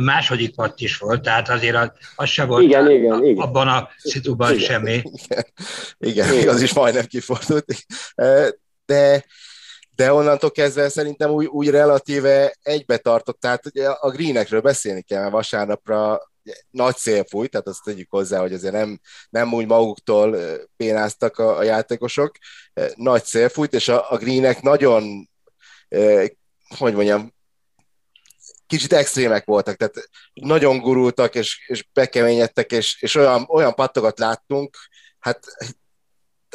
második 0.00 0.54
patt 0.54 0.80
is 0.80 0.98
volt, 0.98 1.22
tehát 1.22 1.48
azért 1.48 1.76
az, 1.76 1.90
az 2.16 2.28
se 2.28 2.44
volt 2.44 2.62
igen, 2.62 2.90
igen, 2.90 3.24
igen. 3.24 3.44
abban 3.44 3.68
a 3.68 3.88
szituban 3.98 4.52
igen. 4.52 4.64
semmi. 4.64 4.92
Igen, 4.92 5.44
igen, 5.98 6.32
igen, 6.34 6.48
az 6.48 6.62
is 6.62 6.74
majdnem 6.74 7.04
kifordult. 7.04 7.74
De 8.86 9.24
de 9.96 10.12
onnantól 10.12 10.50
kezdve 10.50 10.88
szerintem 10.88 11.30
úgy, 11.30 11.46
úgy 11.46 11.68
relatíve 11.68 12.56
egybe 12.62 12.96
tartott, 12.96 13.40
tehát 13.40 13.66
ugye 13.66 13.88
a 13.88 14.10
greenekről 14.10 14.60
beszélni 14.60 15.02
kell, 15.02 15.20
mert 15.20 15.32
vasárnapra 15.32 16.20
nagy 16.70 16.96
szél 16.96 17.24
fújt, 17.24 17.50
tehát 17.50 17.66
azt 17.66 17.84
tegyük 17.84 18.10
hozzá, 18.10 18.40
hogy 18.40 18.52
azért 18.52 18.72
nem, 18.72 19.00
nem 19.30 19.54
úgy 19.54 19.66
maguktól 19.66 20.36
pénáztak 20.76 21.38
a, 21.38 21.56
a 21.56 21.62
játékosok, 21.62 22.36
nagy 22.94 23.24
szél 23.24 23.48
fújt, 23.48 23.74
és 23.74 23.88
a, 23.88 24.10
a 24.10 24.16
greenek 24.16 24.62
nagyon, 24.62 25.28
hogy 26.78 26.94
mondjam, 26.94 27.34
kicsit 28.66 28.92
extrémek 28.92 29.44
voltak, 29.44 29.76
tehát 29.76 30.08
nagyon 30.34 30.78
gurultak, 30.78 31.34
és, 31.34 31.64
és 31.66 31.86
bekeményedtek, 31.92 32.72
és, 32.72 33.02
és 33.02 33.14
olyan, 33.14 33.46
olyan 33.48 33.74
pattokat 33.74 34.18
láttunk, 34.18 34.76
hát 35.18 35.40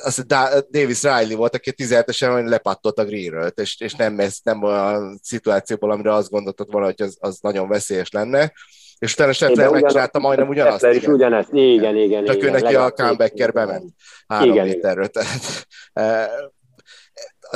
az 0.03 0.25
Davis 0.71 1.01
Riley 1.01 1.35
volt, 1.35 1.55
aki 1.55 1.73
17-esen 1.77 2.47
lepattott 2.47 2.99
a 2.99 3.05
greenről, 3.05 3.51
és, 3.55 3.79
és 3.79 3.93
nem, 3.93 4.19
ez 4.19 4.37
nem 4.43 4.63
a 4.63 4.99
szituációból, 5.21 5.91
amire 5.91 6.13
azt 6.13 6.29
gondoltad 6.29 6.71
volna, 6.71 6.85
hogy 6.85 7.01
az, 7.01 7.17
az 7.19 7.39
nagyon 7.41 7.67
veszélyes 7.67 8.09
lenne. 8.11 8.53
És 8.97 9.13
utána 9.13 9.33
Scheffler 9.33 9.69
megcsinálta 9.69 10.19
majdnem 10.19 10.47
ugyanazt. 10.47 10.77
Scheffler 10.77 11.01
is 11.01 11.07
ugyanezt, 11.07 11.49
igen, 11.53 11.97
igen. 11.97 12.25
Csak 12.25 12.35
igen, 12.35 12.47
ő 12.47 12.51
neki 12.59 12.75
a 12.75 12.91
comebacker 12.91 13.51
bement 13.51 13.93
három 14.27 14.51
igen, 14.51 14.65
méterről. 14.67 15.07
Tehát, 15.07 15.67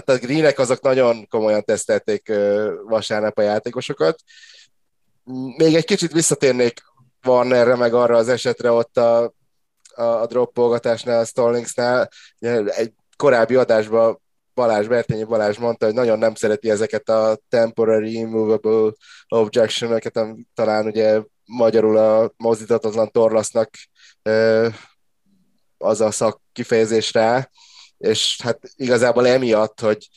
a 0.05 0.17
greenek 0.17 0.59
azok 0.59 0.81
nagyon 0.81 1.27
komolyan 1.27 1.63
tesztelték 1.63 2.31
vasárnap 2.87 3.37
a 3.37 3.41
játékosokat. 3.41 4.19
Még 5.57 5.75
egy 5.75 5.85
kicsit 5.85 6.11
visszatérnék 6.11 6.81
erre 7.49 7.75
meg 7.75 7.93
arra 7.93 8.17
az 8.17 8.29
esetre 8.29 8.71
ott 8.71 8.97
a 8.97 9.33
a, 9.95 10.21
a 10.21 10.25
droppolgatásnál, 10.25 11.19
a 11.19 11.25
Stallingsnál. 11.25 12.09
Egy 12.65 12.93
korábbi 13.17 13.55
adásban 13.55 14.21
Balázs, 14.53 14.87
Bertényi 14.87 15.23
Balázs 15.23 15.57
mondta, 15.57 15.85
hogy 15.85 15.95
nagyon 15.95 16.17
nem 16.17 16.35
szereti 16.35 16.69
ezeket 16.69 17.09
a 17.09 17.39
temporary 17.49 18.13
immovable 18.13 18.91
objection-öket, 19.27 20.19
talán 20.53 20.85
ugye 20.85 21.21
magyarul 21.45 21.97
a 21.97 22.33
mozdítatatlan 22.37 23.11
torlasznak 23.11 23.69
az 25.77 26.01
a 26.01 26.11
szak 26.11 26.41
kifejezés 26.53 27.13
rá, 27.13 27.49
és 27.97 28.41
hát 28.43 28.59
igazából 28.75 29.27
emiatt, 29.27 29.79
hogy 29.79 30.09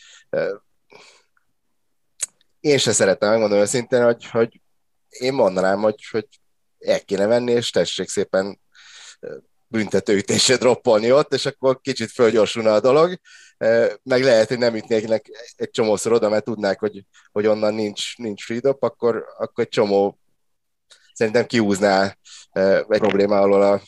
én 2.61 2.79
se 2.79 2.93
szeretem 2.93 3.31
megmondani 3.31 3.61
őszintén, 3.61 4.05
hogy, 4.05 4.27
hogy 4.27 4.61
én 5.09 5.33
mondanám, 5.33 5.81
hogy, 5.81 6.07
hogy 6.11 6.27
el 6.79 7.01
kéne 7.01 7.27
venni, 7.27 7.53
és 7.53 7.71
tessék 7.71 8.09
szépen 8.09 8.61
büntetőütésre 9.67 10.57
droppolni 10.57 11.13
ott, 11.13 11.35
és 11.35 11.47
akkor 11.47 11.81
kicsit 11.81 12.11
fölgyorsulna 12.11 12.75
a 12.75 12.81
dolog, 12.81 13.19
meg 14.03 14.23
lehet, 14.23 14.49
hogy 14.49 14.59
nem 14.59 14.77
ütnék 14.77 15.23
egy 15.57 15.71
csomószor 15.71 16.13
oda, 16.13 16.29
mert 16.29 16.45
tudnák, 16.45 16.81
hogy, 16.81 17.05
hogy 17.33 17.47
onnan 17.47 17.75
nincs, 17.75 18.17
nincs 18.17 18.45
free 18.45 18.61
akkor, 18.79 19.25
akkor 19.39 19.65
egy 19.65 19.71
csomó 19.71 20.19
szerintem 21.13 21.47
kiúzná 21.47 22.17
egy 22.53 22.99
probléma 22.99 23.41
alól 23.41 23.63
a, 23.63 23.83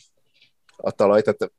a 0.75 0.91
talajt. 0.91 1.23
Tehát, 1.23 1.53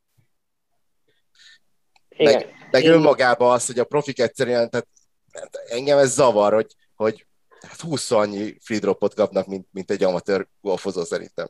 meg, 2.24 2.54
meg 2.70 2.84
önmagában 2.84 3.52
az, 3.52 3.66
hogy 3.66 3.78
a 3.78 3.84
profik 3.84 4.20
egyszerűen, 4.20 4.70
tehát 4.70 4.88
engem 5.68 5.98
ez 5.98 6.14
zavar, 6.14 6.52
hogy, 6.52 6.66
hogy 6.96 7.26
20 7.78 8.10
hát 8.10 8.18
annyi 8.18 8.54
free 8.60 8.78
dropot 8.78 9.14
kapnak, 9.14 9.46
mint, 9.46 9.66
mint 9.70 9.90
egy 9.90 10.02
amatőr 10.02 10.46
golfozó 10.60 11.02
szerintem. 11.02 11.48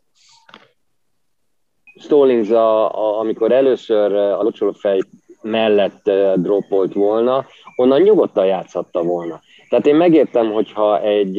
Stallings, 2.01 2.51
a, 2.51 2.95
a, 2.95 3.19
amikor 3.19 3.53
először 3.53 4.13
a 4.15 4.43
locsolófej 4.43 5.01
mellett 5.43 6.11
droppolt 6.35 6.93
volna, 6.93 7.47
onnan 7.77 8.01
nyugodtan 8.01 8.47
játszhatta 8.47 9.03
volna. 9.03 9.41
Tehát 9.69 9.87
én 9.87 9.95
megértem, 9.95 10.53
hogyha 10.53 11.03
egy, 11.03 11.39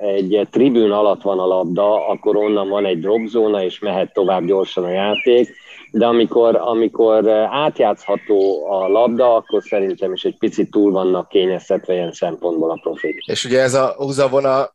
egy 0.00 0.48
tribűn 0.50 0.90
alatt 0.90 1.22
van 1.22 1.38
a 1.38 1.46
labda, 1.46 2.06
akkor 2.06 2.36
onnan 2.36 2.68
van 2.68 2.84
egy 2.84 3.00
dropzóna, 3.00 3.62
és 3.62 3.78
mehet 3.78 4.12
tovább 4.12 4.44
gyorsan 4.44 4.84
a 4.84 4.90
játék, 4.90 5.54
de 5.90 6.06
amikor, 6.06 6.56
amikor 6.56 7.28
átjátszható 7.50 8.70
a 8.70 8.88
labda, 8.88 9.34
akkor 9.34 9.62
szerintem 9.62 10.12
is 10.12 10.24
egy 10.24 10.38
picit 10.38 10.70
túl 10.70 10.92
vannak 10.92 11.28
kényeztetve 11.28 11.92
ilyen 11.92 12.12
szempontból 12.12 12.70
a 12.70 12.78
profik. 12.82 13.24
És 13.26 13.44
ugye 13.44 13.60
ez 13.60 13.74
a 13.74 13.94
húzavona, 13.96 14.74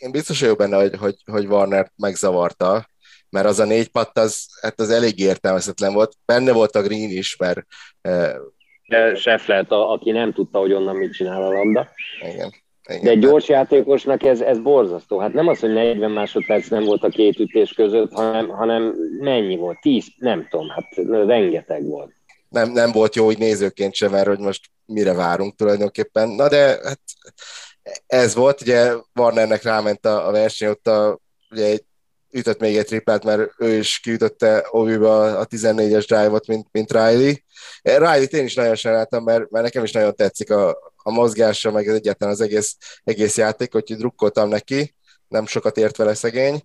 én 0.00 0.10
biztos 0.10 0.40
vagyok 0.40 0.58
benne, 0.58 0.76
hogy, 0.76 0.96
hogy, 0.96 1.14
hogy 1.24 1.46
Warner 1.46 1.90
megzavarta, 1.96 2.88
mert 3.30 3.46
az 3.46 3.58
a 3.58 3.64
négy 3.64 3.88
patt 3.88 4.18
az, 4.18 4.46
hát 4.60 4.80
az 4.80 4.90
elég 4.90 5.18
értelmezhetetlen 5.18 5.92
volt. 5.92 6.12
Benne 6.24 6.52
volt 6.52 6.74
a 6.76 6.82
Green 6.82 7.10
is, 7.10 7.36
mert... 7.36 7.66
Uh, 8.08 9.14
Scheffler, 9.14 9.66
aki 9.68 10.10
nem 10.10 10.32
tudta, 10.32 10.58
hogy 10.58 10.72
onnan 10.72 10.96
mit 10.96 11.12
csinál 11.12 11.42
a 11.42 11.52
labda. 11.52 11.88
Igen. 12.20 12.54
Igen, 12.88 13.02
De 13.02 13.10
egy 13.10 13.18
gyors 13.18 13.48
játékosnak 13.48 14.22
ez, 14.22 14.40
ez 14.40 14.58
borzasztó. 14.58 15.18
Hát 15.18 15.32
nem 15.32 15.48
az, 15.48 15.58
hogy 15.58 15.72
40 15.72 16.10
másodperc 16.10 16.68
nem 16.68 16.84
volt 16.84 17.02
a 17.02 17.08
két 17.08 17.38
ütés 17.38 17.72
között, 17.72 18.12
hanem, 18.12 18.48
hanem 18.48 18.94
mennyi 19.20 19.56
volt? 19.56 19.80
10? 19.80 20.04
Nem 20.16 20.46
tudom, 20.50 20.68
hát 20.68 20.86
rengeteg 21.26 21.84
volt. 21.86 22.12
Nem, 22.48 22.70
nem 22.70 22.92
volt 22.92 23.14
jó, 23.14 23.24
hogy 23.24 23.38
nézőként 23.38 23.94
sem, 23.94 24.10
mert 24.10 24.26
hogy 24.26 24.38
most 24.38 24.64
mire 24.86 25.14
várunk 25.14 25.56
tulajdonképpen. 25.56 26.28
Na 26.28 26.48
de 26.48 26.78
hát 26.84 27.00
ez 28.06 28.34
volt, 28.34 28.60
ugye 28.60 28.92
Warnernek 29.14 29.62
ráment 29.62 30.06
a, 30.06 30.28
a 30.28 30.30
verseny, 30.30 30.68
ott 30.68 30.86
a, 30.86 31.18
ugye 31.50 31.64
egy 31.64 31.84
ütött 32.30 32.60
még 32.60 32.76
egy 32.76 32.86
triplát, 32.86 33.24
mert 33.24 33.50
ő 33.58 33.78
is 33.78 33.98
kiütötte 33.98 34.66
Oviba 34.70 35.38
a 35.38 35.46
14-es 35.46 36.04
drive-ot, 36.08 36.46
mint, 36.46 36.66
mint 36.72 36.92
Riley. 36.92 37.32
Riley-t 37.82 38.32
én 38.32 38.44
is 38.44 38.54
nagyon 38.54 38.74
sajnáltam, 38.74 39.24
mert, 39.24 39.50
mert 39.50 39.64
nekem 39.64 39.84
is 39.84 39.92
nagyon 39.92 40.14
tetszik 40.14 40.50
a, 40.50 40.76
a 41.06 41.10
mozgása, 41.10 41.70
meg 41.70 41.88
egyáltalán 41.88 42.34
az 42.34 42.40
egész, 42.40 42.76
egész 43.04 43.36
játék, 43.36 43.72
hogy 43.72 43.96
drukkoltam 43.96 44.48
neki, 44.48 44.94
nem 45.28 45.46
sokat 45.46 45.76
ért 45.76 45.96
vele 45.96 46.14
szegény. 46.14 46.62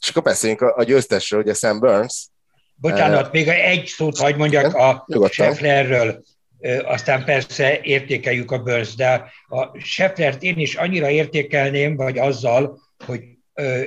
És 0.00 0.08
akkor 0.08 0.22
beszéljünk 0.22 0.60
a, 0.60 0.74
a 0.76 0.82
győztesről, 0.82 1.40
ugye 1.40 1.54
Sam 1.54 1.78
Burns. 1.78 2.28
Bocsánat, 2.74 3.26
uh, 3.26 3.32
még 3.32 3.48
egy 3.48 3.86
szót 3.86 4.18
hagyd 4.18 4.36
mondjak 4.36 4.74
a 4.74 5.06
Schefflerről. 5.30 6.22
Aztán 6.84 7.24
persze 7.24 7.80
értékeljük 7.82 8.50
a 8.50 8.62
Burns, 8.62 8.94
de 8.94 9.32
a 9.48 9.78
Schefflert 9.78 10.42
én 10.42 10.58
is 10.58 10.74
annyira 10.74 11.10
értékelném, 11.10 11.96
vagy 11.96 12.18
azzal, 12.18 12.80
hogy 13.06 13.22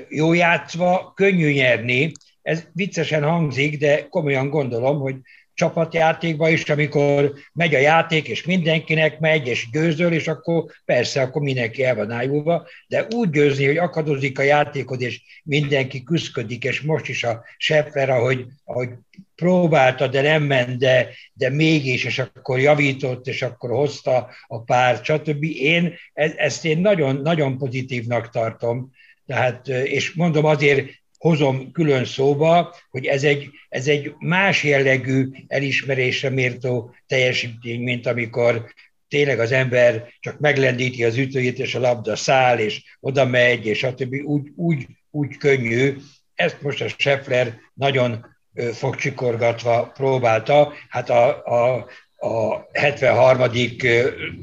jó 0.10 0.34
játszva 0.34 1.14
könnyű 1.16 1.52
nyerni. 1.52 2.12
Ez 2.42 2.64
viccesen 2.74 3.24
hangzik, 3.24 3.78
de 3.78 4.08
komolyan 4.08 4.50
gondolom, 4.50 5.00
hogy 5.00 5.16
csapatjátékban 5.54 6.52
is, 6.52 6.70
amikor 6.70 7.34
megy 7.54 7.76
a 7.76 7.80
játék, 7.80 8.28
és 8.28 8.46
mindenkinek 8.46 9.20
megy, 9.20 9.48
és 9.48 9.70
győzöl, 9.72 10.14
és 10.14 10.28
akkor 10.28 10.66
persze, 10.86 11.22
akkor 11.22 11.42
mindenki 11.42 11.84
el 11.84 11.96
van 11.96 12.12
ájulva, 12.12 12.68
de 12.88 13.08
úgy 13.16 13.30
győzni, 13.30 13.66
hogy 13.66 13.78
akadozik 13.78 14.40
a 14.40 14.44
játékod, 14.44 15.02
és 15.02 15.22
mindenki 15.44 16.04
küzdködik, 16.04 16.64
és 16.64 16.82
most 16.82 17.08
is 17.08 17.24
a 17.24 17.44
Scheffler, 17.58 18.10
ahogy, 18.10 18.46
ahogy 18.64 18.90
próbálta, 19.36 20.08
de 20.08 20.22
nem 20.22 20.44
ment, 20.44 20.78
de, 20.78 21.10
de 21.34 21.50
mégis, 21.50 22.04
és 22.04 22.20
akkor 22.20 22.60
javított, 22.60 23.28
és 23.28 23.42
akkor 23.42 23.70
hozta 23.70 24.30
a 24.48 24.62
pár, 24.64 25.00
stb. 25.04 25.44
Én 25.44 25.94
e, 26.14 26.34
ezt 26.36 26.66
én 26.66 26.78
nagyon, 26.78 27.16
nagyon 27.16 27.58
pozitívnak 27.58 28.30
tartom, 28.30 28.92
tehát, 29.26 29.68
és 29.68 30.14
mondom 30.14 30.46
azért 30.46 31.01
hozom 31.22 31.72
külön 31.72 32.06
szóba, 32.06 32.76
hogy 32.90 33.06
ez 33.06 33.24
egy, 33.24 33.50
ez 33.70 33.88
egy 33.88 34.14
más 34.20 34.64
jellegű 34.64 35.30
elismerésre 35.48 36.30
mértó 36.30 36.96
teljesítmény, 37.08 37.82
mint 37.82 38.08
amikor 38.08 38.74
tényleg 39.08 39.40
az 39.40 39.52
ember 39.52 40.08
csak 40.20 40.40
meglendíti 40.40 41.04
az 41.04 41.18
ütőjét, 41.18 41.60
és 41.60 41.76
a 41.76 41.80
labda 41.80 42.16
száll, 42.16 42.58
és 42.58 42.84
oda 43.00 43.26
megy, 43.26 43.66
és 43.66 43.88
többi 43.96 44.20
úgy, 44.20 44.52
úgy, 44.56 44.88
úgy 45.12 45.38
könnyű. 45.38 45.98
Ezt 46.36 46.62
most 46.62 46.82
a 46.82 46.88
Scheffler 46.88 47.58
nagyon 47.74 48.26
fogcsikorgatva 48.74 49.92
próbálta. 49.94 50.74
Hát 50.90 51.10
a, 51.10 51.46
a, 51.46 51.88
a 52.28 52.68
73. 52.74 53.52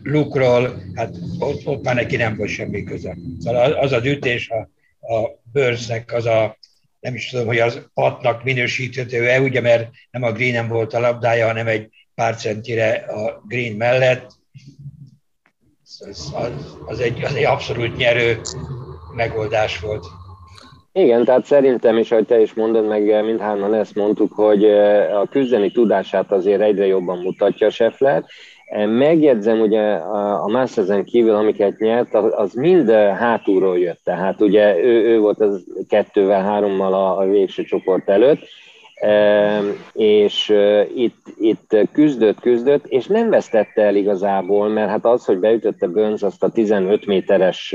lukról, 0.03 0.83
hát 0.95 1.17
ott, 1.39 1.67
ott 1.67 1.83
már 1.83 1.95
neki 1.95 2.17
nem 2.17 2.37
volt 2.37 2.51
semmi 2.51 2.85
köze. 2.85 3.17
Szóval 3.41 3.73
az 3.73 3.93
az 3.93 4.05
ütés 4.05 4.49
a 4.49 4.69
a 5.01 5.41
bőrznek 5.53 6.13
az 6.13 6.27
a, 6.27 6.59
nem 7.09 7.17
is 7.17 7.29
tudom, 7.29 7.47
hogy 7.47 7.59
az 7.59 7.89
patnak 7.95 8.45
minősíthető-e, 8.45 9.41
ugye, 9.41 9.61
mert 9.61 9.91
nem 10.11 10.23
a 10.23 10.33
green 10.33 10.69
volt 10.69 10.95
a 10.95 11.01
labdája, 11.01 11.47
hanem 11.47 11.67
egy 11.67 11.89
pár 12.15 12.37
centire 12.37 12.93
a 12.93 13.43
green 13.47 13.73
mellett. 13.73 14.31
Az, 15.83 16.33
az, 16.35 16.77
az, 16.87 17.01
egy, 17.01 17.25
az 17.25 17.35
egy 17.35 17.45
abszolút 17.45 17.97
nyerő 17.97 18.41
megoldás 19.15 19.81
volt. 19.81 20.07
Igen, 20.93 21.25
tehát 21.25 21.45
szerintem 21.45 21.99
is, 21.99 22.11
ahogy 22.11 22.27
te 22.27 22.41
is 22.41 22.55
mondod, 22.55 22.87
meg 22.87 23.25
mindhárman 23.25 23.75
ezt 23.75 23.95
mondtuk, 23.95 24.33
hogy 24.33 24.65
a 25.15 25.27
küzdeni 25.31 25.71
tudását 25.71 26.33
azért 26.33 26.61
egyre 26.61 26.87
jobban 26.87 27.19
mutatja 27.19 27.71
Scheffler. 27.71 28.25
Megjegyzem, 28.87 29.61
ugye 29.61 29.93
a 29.93 30.49
Mastersen 30.49 31.05
kívül, 31.05 31.35
amiket 31.35 31.79
nyert, 31.79 32.15
az 32.15 32.53
mind 32.53 32.91
hátulról 32.91 33.79
jött. 33.79 34.01
Tehát 34.05 34.41
ugye 34.41 34.79
ő, 34.79 35.09
ő 35.09 35.19
volt 35.19 35.41
az 35.41 35.65
kettővel, 35.89 36.43
hárommal 36.43 36.95
a, 36.95 37.19
a 37.19 37.27
végső 37.27 37.63
csoport 37.63 38.09
előtt, 38.09 38.41
és 39.93 40.55
itt, 40.95 41.17
itt 41.39 41.77
küzdött, 41.93 42.41
küzdött, 42.41 42.87
és 42.87 43.07
nem 43.07 43.31
vesztette 43.31 43.83
el 43.83 43.95
igazából, 43.95 44.69
mert 44.69 44.91
hát 44.91 45.05
az, 45.05 45.25
hogy 45.25 45.39
beütötte 45.39 45.87
Burns 45.87 46.23
azt 46.23 46.43
a 46.43 46.51
15 46.51 47.07
méteres 47.07 47.75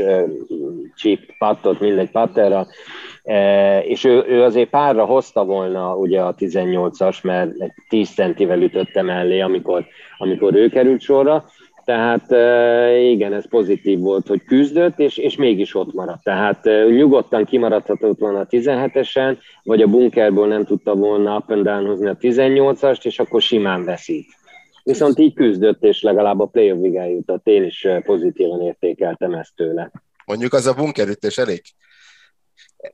chip 0.96 1.20
pattot, 1.38 1.80
mindegy 1.80 2.12
patterra, 2.12 2.68
és 3.84 4.04
ő, 4.04 4.24
ő 4.28 4.44
azért 4.44 4.70
párra 4.70 5.06
hozta 5.06 5.46
volna 5.46 5.96
ugye 5.96 6.22
a 6.22 6.36
18-as, 6.36 7.24
mert 7.24 7.52
10 7.90 8.10
centivel 8.10 8.62
ütötte 8.62 9.02
mellé, 9.02 9.40
amikor, 9.40 9.86
amikor 10.18 10.56
ő 10.56 10.70
került 10.70 11.02
sorra, 11.02 11.46
tehát 11.86 12.32
igen, 13.02 13.34
ez 13.34 13.48
pozitív 13.50 14.00
volt, 14.00 14.28
hogy 14.28 14.44
küzdött, 14.44 15.00
és, 15.00 15.18
és 15.18 15.36
mégis 15.36 15.76
ott 15.76 15.94
maradt. 15.94 16.24
Tehát 16.24 16.64
nyugodtan 16.90 17.46
kimaradhatott 17.46 18.20
volna 18.20 18.40
a 18.40 18.48
17-esen, 18.48 19.38
vagy 19.64 19.82
a 19.82 19.88
bunkerből 19.88 20.48
nem 20.48 20.66
tudta 20.66 20.96
volna 20.96 21.36
up 21.36 21.52
and 21.52 21.64
down 21.64 21.86
hozni 21.86 22.08
a 22.08 22.18
18-ast, 22.18 23.06
és 23.06 23.20
akkor 23.20 23.42
simán 23.42 23.86
veszít. 23.86 24.28
Viszont 24.84 25.20
így 25.20 25.34
küzdött, 25.34 25.84
és 25.84 26.02
legalább 26.02 26.40
a 26.40 26.46
play-off 26.46 27.10
jutott. 27.10 27.48
Én 27.48 27.64
is 27.64 27.88
pozitívan 28.06 28.62
értékeltem 28.62 29.34
ezt 29.34 29.56
tőle. 29.56 29.92
Mondjuk 30.26 30.54
az 30.54 30.68
a 30.68 30.74
bunkerütés 30.74 31.38
elég 31.38 31.62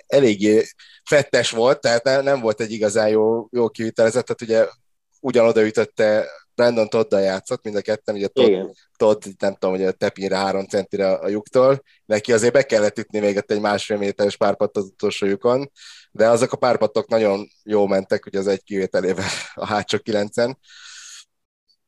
eléggé 0.07 0.65
fettes 1.03 1.51
volt, 1.51 1.81
tehát 1.81 2.23
nem 2.23 2.39
volt 2.39 2.61
egy 2.61 2.71
igazán 2.71 3.09
jó, 3.09 3.47
jó 3.51 3.69
kivitelezett, 3.69 4.25
tehát 4.25 4.41
ugye 4.41 4.71
ugyanoda 5.19 5.65
ütötte 5.65 6.27
Brandon 6.55 6.89
todd 6.89 7.15
játszott, 7.15 7.63
mind 7.63 7.75
a 7.75 7.81
ketten, 7.81 8.15
ugye 8.15 8.27
Todd, 8.27 8.75
Todd, 8.97 9.23
nem 9.39 9.53
tudom, 9.53 9.75
hogy 9.75 9.85
a 9.85 9.91
tepinre 9.91 10.37
három 10.37 10.65
centire 10.65 11.11
a 11.11 11.27
lyuktól, 11.27 11.83
neki 12.05 12.33
azért 12.33 12.53
be 12.53 12.63
kellett 12.63 12.97
ütni 12.97 13.19
még 13.19 13.37
ott 13.37 13.51
egy 13.51 13.59
másfél 13.59 13.97
méteres 13.97 14.37
párpat 14.37 14.77
az 14.77 14.83
utolsó 14.83 15.25
lyukon, 15.25 15.71
de 16.11 16.29
azok 16.29 16.51
a 16.51 16.57
párpatok 16.57 17.07
nagyon 17.07 17.47
jó 17.63 17.87
mentek, 17.87 18.25
ugye 18.25 18.39
az 18.39 18.47
egy 18.47 18.63
kivételével 18.63 19.29
a 19.53 19.65
hátsó 19.65 19.97
kilencen. 19.97 20.59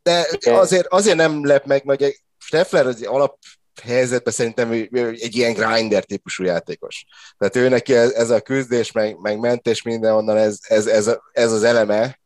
De 0.03 0.27
azért, 0.43 0.87
azért 0.87 1.17
nem 1.17 1.45
lep 1.45 1.65
meg, 1.65 1.83
mert 1.85 2.03
Steffler 2.37 2.87
az 2.87 3.03
alap 3.03 3.37
helyzetben 3.83 4.33
szerintem 4.33 4.71
egy 4.71 5.35
ilyen 5.35 5.53
grinder 5.53 6.03
típusú 6.03 6.43
játékos. 6.43 7.05
Tehát 7.37 7.55
ő 7.55 7.69
neki 7.69 7.93
ez, 7.93 8.11
ez 8.11 8.29
a 8.29 8.41
küzdés, 8.41 8.91
meg, 8.91 9.17
meg 9.19 9.39
mentés 9.39 9.81
mindenhonnan, 9.81 10.37
ez, 10.37 10.59
ez, 10.61 10.87
ez, 10.87 11.17
ez 11.31 11.51
az 11.51 11.63
eleme, 11.63 12.19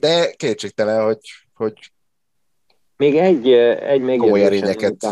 de 0.00 0.30
kétségtelen, 0.36 1.04
hogy, 1.04 1.20
hogy 1.54 1.72
még 2.96 3.16
egy, 3.16 3.52
egy 3.52 4.16
komoly 4.18 4.44
erényeket 4.44 5.06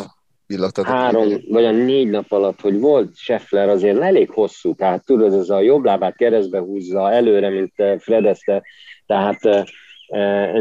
Három 0.83 1.29
vagy 1.49 1.65
a 1.65 1.71
négy 1.71 2.11
nap 2.11 2.33
alatt, 2.33 2.61
hogy 2.61 2.81
volt 2.81 3.17
Scheffler 3.17 3.69
azért 3.69 4.01
elég 4.01 4.31
hosszú, 4.31 4.75
tehát 4.75 5.05
tudod, 5.05 5.33
ez 5.33 5.49
a 5.49 5.61
jobb 5.61 5.85
lábát 5.85 6.17
keresztbe 6.17 6.59
húzza 6.59 7.13
előre, 7.13 7.49
mint 7.49 7.73
Fredezte, 7.99 8.63
tehát 9.07 9.39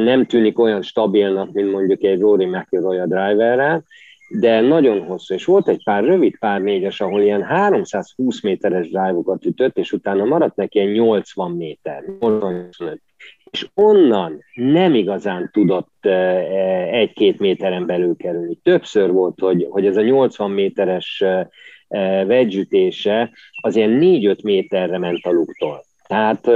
nem 0.03 0.25
tűnik 0.25 0.59
olyan 0.59 0.81
stabilnak, 0.81 1.51
mint 1.51 1.71
mondjuk 1.71 2.03
egy 2.03 2.19
Rory 2.19 2.45
McIlroy 2.45 2.97
a 2.97 3.05
driverrel, 3.05 3.83
de 4.39 4.61
nagyon 4.61 5.01
hosszú, 5.03 5.33
és 5.33 5.45
volt 5.45 5.67
egy 5.67 5.83
pár 5.83 6.03
rövid 6.03 6.37
pár 6.37 6.61
négyes, 6.61 7.01
ahol 7.01 7.21
ilyen 7.21 7.43
320 7.43 8.41
méteres 8.41 8.89
drive-okat 8.89 9.45
ütött, 9.45 9.77
és 9.77 9.91
utána 9.91 10.25
maradt 10.25 10.55
neki 10.55 10.79
ilyen 10.79 10.91
80 10.91 11.51
méter, 11.51 12.03
85 12.19 13.01
és 13.53 13.67
onnan 13.73 14.43
nem 14.53 14.93
igazán 14.93 15.49
tudott 15.53 16.05
egy-két 16.91 17.39
méteren 17.39 17.85
belül 17.85 18.15
kerülni. 18.15 18.55
Többször 18.63 19.11
volt, 19.11 19.39
hogy, 19.39 19.67
hogy 19.69 19.85
ez 19.85 19.97
a 19.97 20.01
80 20.01 20.51
méteres 20.51 21.23
vegyütése 22.27 23.31
az 23.61 23.75
ilyen 23.75 23.99
4-5 24.01 24.43
méterre 24.43 24.97
ment 24.97 25.25
a 25.25 25.31
luktól. 25.31 25.83
Tehát 26.07 26.47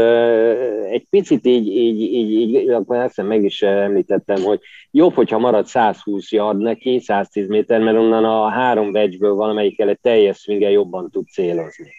egy 0.92 1.06
picit 1.10 1.46
így, 1.46 1.68
így, 1.68 2.02
így, 2.02 2.32
így 2.32 2.70
akkor 2.70 2.98
ezt 2.98 3.22
meg 3.22 3.44
is 3.44 3.62
említettem, 3.62 4.42
hogy 4.44 4.60
jobb, 4.92 5.14
hogyha 5.14 5.38
marad 5.38 5.66
120 5.66 6.32
yard 6.32 6.60
neki, 6.60 7.00
110 7.00 7.48
méter, 7.48 7.80
mert 7.80 7.98
onnan 7.98 8.26
a 8.26 8.50
három 8.50 8.92
vegyből 8.92 9.34
valamelyikkel 9.34 9.90
egy 9.90 10.00
teljes 10.02 10.38
swinggel 10.38 10.72
jobban 10.72 11.10
tud 11.12 11.28
célozni. 11.28 11.94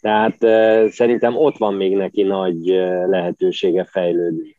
Tehát 0.00 0.36
szerintem 0.92 1.36
ott 1.36 1.56
van 1.56 1.74
még 1.74 1.96
neki 1.96 2.22
nagy 2.22 2.66
lehetősége 3.06 3.84
fejlődni. 3.84 4.56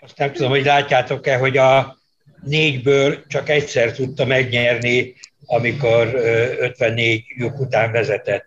Azt 0.00 0.18
nem 0.18 0.32
tudom, 0.32 0.50
hogy 0.50 0.64
látjátok-e, 0.64 1.36
hogy 1.36 1.56
a 1.56 1.96
négyből 2.44 3.26
csak 3.26 3.48
egyszer 3.48 3.92
tudta 3.92 4.24
megnyerni, 4.24 5.14
amikor 5.46 6.14
54 6.58 7.24
lyuk 7.36 7.60
után 7.60 7.92
vezetett. 7.92 8.46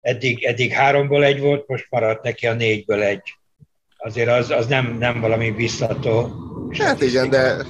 Eddig, 0.00 0.44
eddig 0.44 0.72
háromból 0.72 1.24
egy 1.24 1.40
volt, 1.40 1.68
most 1.68 1.86
maradt 1.90 2.22
neki 2.22 2.46
a 2.46 2.54
négyből 2.54 3.02
egy. 3.02 3.34
Azért 3.96 4.28
az, 4.28 4.50
az 4.50 4.66
nem, 4.66 4.96
nem 4.98 5.20
valami 5.20 5.50
biztató. 5.50 6.30
Hát 6.78 7.02
igen, 7.02 7.30
de, 7.30 7.66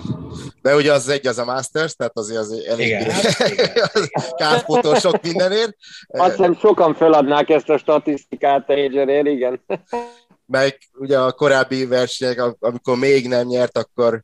de 0.62 0.74
ugye 0.74 0.92
az 0.92 1.08
egy 1.08 1.26
az 1.26 1.38
a 1.38 1.44
Masters, 1.44 1.94
tehát 1.94 2.16
azért 2.16 2.38
az 2.38 2.64
elég 2.68 2.86
igen, 2.86 3.10
hát 4.12 4.34
kárpótol 4.36 4.94
sok 4.94 5.22
mindenért. 5.22 5.76
Azt 6.06 6.36
hiszem 6.36 6.54
sokan 6.54 6.94
feladnák 6.94 7.48
ezt 7.48 7.68
a 7.68 7.78
statisztikát 7.78 8.70
a 8.70 8.74
major 8.74 9.26
igen. 9.26 9.60
Meg 10.46 10.78
ugye 10.92 11.18
a 11.18 11.32
korábbi 11.32 11.86
versenyek, 11.86 12.42
amikor 12.58 12.98
még 12.98 13.28
nem 13.28 13.46
nyert, 13.46 13.78
akkor 13.78 14.22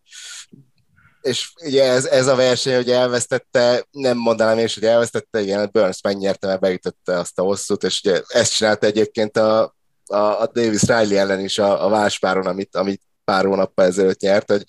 és 1.27 1.53
ugye 1.65 1.85
ez, 1.85 2.05
ez 2.05 2.27
a 2.27 2.35
verseny, 2.35 2.75
hogy 2.75 2.91
elvesztette, 2.91 3.87
nem 3.91 4.17
mondanám 4.17 4.59
is, 4.59 4.75
hogy 4.75 4.85
elvesztette, 4.85 5.41
igen, 5.41 5.69
Burns 5.73 6.01
megnyerte, 6.03 6.47
mert 6.47 6.61
beütötte 6.61 7.19
azt 7.19 7.39
a 7.39 7.43
hosszút, 7.43 7.83
és 7.83 8.01
ugye 8.05 8.21
ezt 8.29 8.57
csinálta 8.57 8.87
egyébként 8.87 9.37
a, 9.37 9.75
a, 10.07 10.17
a 10.17 10.51
Davis 10.53 10.83
Riley 10.83 11.17
ellen 11.17 11.41
is 11.41 11.59
a, 11.59 11.85
a 11.85 11.89
váspáron, 11.89 12.47
amit, 12.47 12.77
amit 12.77 13.03
pár 13.25 13.45
hónappal 13.45 13.85
ezelőtt 13.85 14.21
nyert, 14.21 14.51
hogy 14.51 14.65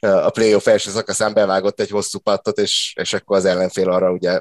a 0.00 0.30
playoff 0.30 0.66
első 0.66 0.90
szakaszán 0.90 1.34
bevágott 1.34 1.80
egy 1.80 1.90
hosszú 1.90 2.18
pattot, 2.18 2.58
és, 2.58 2.94
és 3.00 3.12
akkor 3.12 3.36
az 3.36 3.44
ellenfél 3.44 3.90
arra 3.90 4.12
ugye 4.12 4.40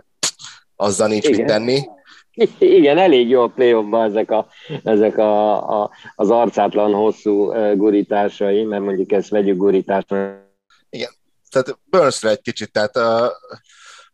azzal 0.76 1.08
nincs 1.08 1.28
Igen. 1.28 1.40
mit 1.40 1.48
tenni. 1.48 1.82
Igen, 2.78 2.98
elég 2.98 3.30
jó 3.30 3.42
a 3.42 3.48
play 3.48 3.76
ezek, 3.92 4.32
a, 4.32 4.48
ezek 4.84 5.18
a, 5.18 5.82
a, 5.82 5.92
az 6.16 6.30
arcátlan 6.30 6.94
hosszú 6.94 7.52
gurításai, 7.76 8.64
mert 8.64 8.84
mondjuk 8.84 9.12
ezt 9.12 9.30
vegyük 9.30 9.58
gurításra. 9.58 10.48
Igen, 10.90 11.10
tehát 11.50 11.80
Burnsre 11.84 12.30
egy 12.30 12.42
kicsit, 12.42 12.72
tehát 12.72 12.96
a, 12.96 13.38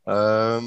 a, 0.03 0.61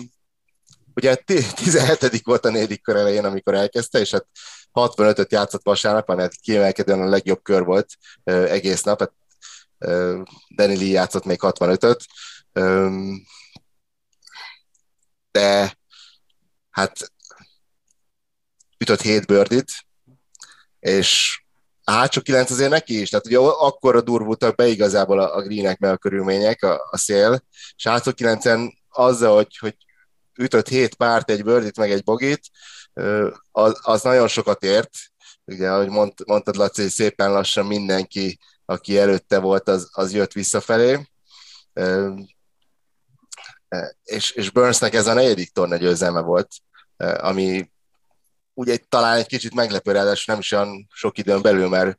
ugye 0.95 1.15
17 1.15 2.25
volt 2.25 2.45
a 2.45 2.51
negyedik 2.51 2.83
kör 2.83 2.97
elején, 2.97 3.25
amikor 3.25 3.55
elkezdte, 3.55 3.99
és 3.99 4.11
hát 4.11 4.27
65-öt 4.73 5.33
játszott 5.33 5.65
vasárnap, 5.65 6.15
mert 6.15 6.35
kiemelkedően 6.35 7.03
a 7.03 7.09
legjobb 7.09 7.43
kör 7.43 7.65
volt 7.65 7.97
egész 8.25 8.83
nap, 8.83 9.01
hát 9.01 9.13
Danny 10.57 10.79
Lee 10.79 10.91
játszott 10.91 11.25
még 11.25 11.39
65-öt, 11.41 12.05
de 15.31 15.79
hát 16.71 17.13
ütött 18.79 19.01
7 19.01 19.27
birdit, 19.27 19.71
és 20.81 21.41
hátsó 21.93 22.21
9 22.21 22.51
azért 22.51 22.71
neki 22.71 23.01
is, 23.01 23.09
tehát 23.11 23.27
ugye 23.27 23.39
akkor 23.39 24.03
durvultak 24.03 24.55
be 24.55 24.67
igazából 24.67 25.21
a, 25.21 25.37
a 25.37 25.43
greenek 25.43 25.79
meg 25.79 25.91
a 25.91 25.97
körülmények, 25.97 26.63
a, 26.63 26.89
a 26.91 26.97
szél, 26.97 27.43
és 27.77 27.87
hátsó 27.87 28.13
9 28.13 28.45
azzal, 28.89 29.35
hogy, 29.35 29.57
hogy 29.57 29.77
ütött 30.39 30.69
7 30.69 30.95
párt, 30.95 31.31
egy 31.31 31.45
birdit, 31.45 31.77
meg 31.77 31.91
egy 31.91 32.05
bogit, 32.05 32.41
az, 33.51 33.79
az 33.83 34.03
nagyon 34.03 34.29
sokat 34.29 34.65
ért, 34.65 34.91
ugye, 35.45 35.71
ahogy 35.71 35.89
mond, 35.89 36.13
mondtad, 36.27 36.57
Laci, 36.57 36.89
szépen 36.89 37.33
lassan 37.33 37.67
mindenki, 37.67 38.39
aki 38.65 38.99
előtte 38.99 39.39
volt, 39.39 39.69
az, 39.69 39.89
az 39.93 40.13
jött 40.13 40.33
visszafelé. 40.33 41.09
És, 44.03 44.31
és 44.31 44.51
Burnsnek 44.51 44.95
ez 44.95 45.07
a 45.07 45.13
negyedik 45.13 45.53
torna 45.53 45.77
győzelme 45.77 46.21
volt, 46.21 46.49
ami 46.97 47.71
ugye 48.59 48.77
talán 48.89 49.19
egy 49.19 49.27
kicsit 49.27 49.55
meglepő, 49.55 49.93
ráadásul 49.93 50.35
nem 50.35 50.39
is 50.39 50.53
olyan 50.53 50.89
sok 50.93 51.19
időn 51.19 51.43
belül, 51.43 51.69
mert 51.69 51.99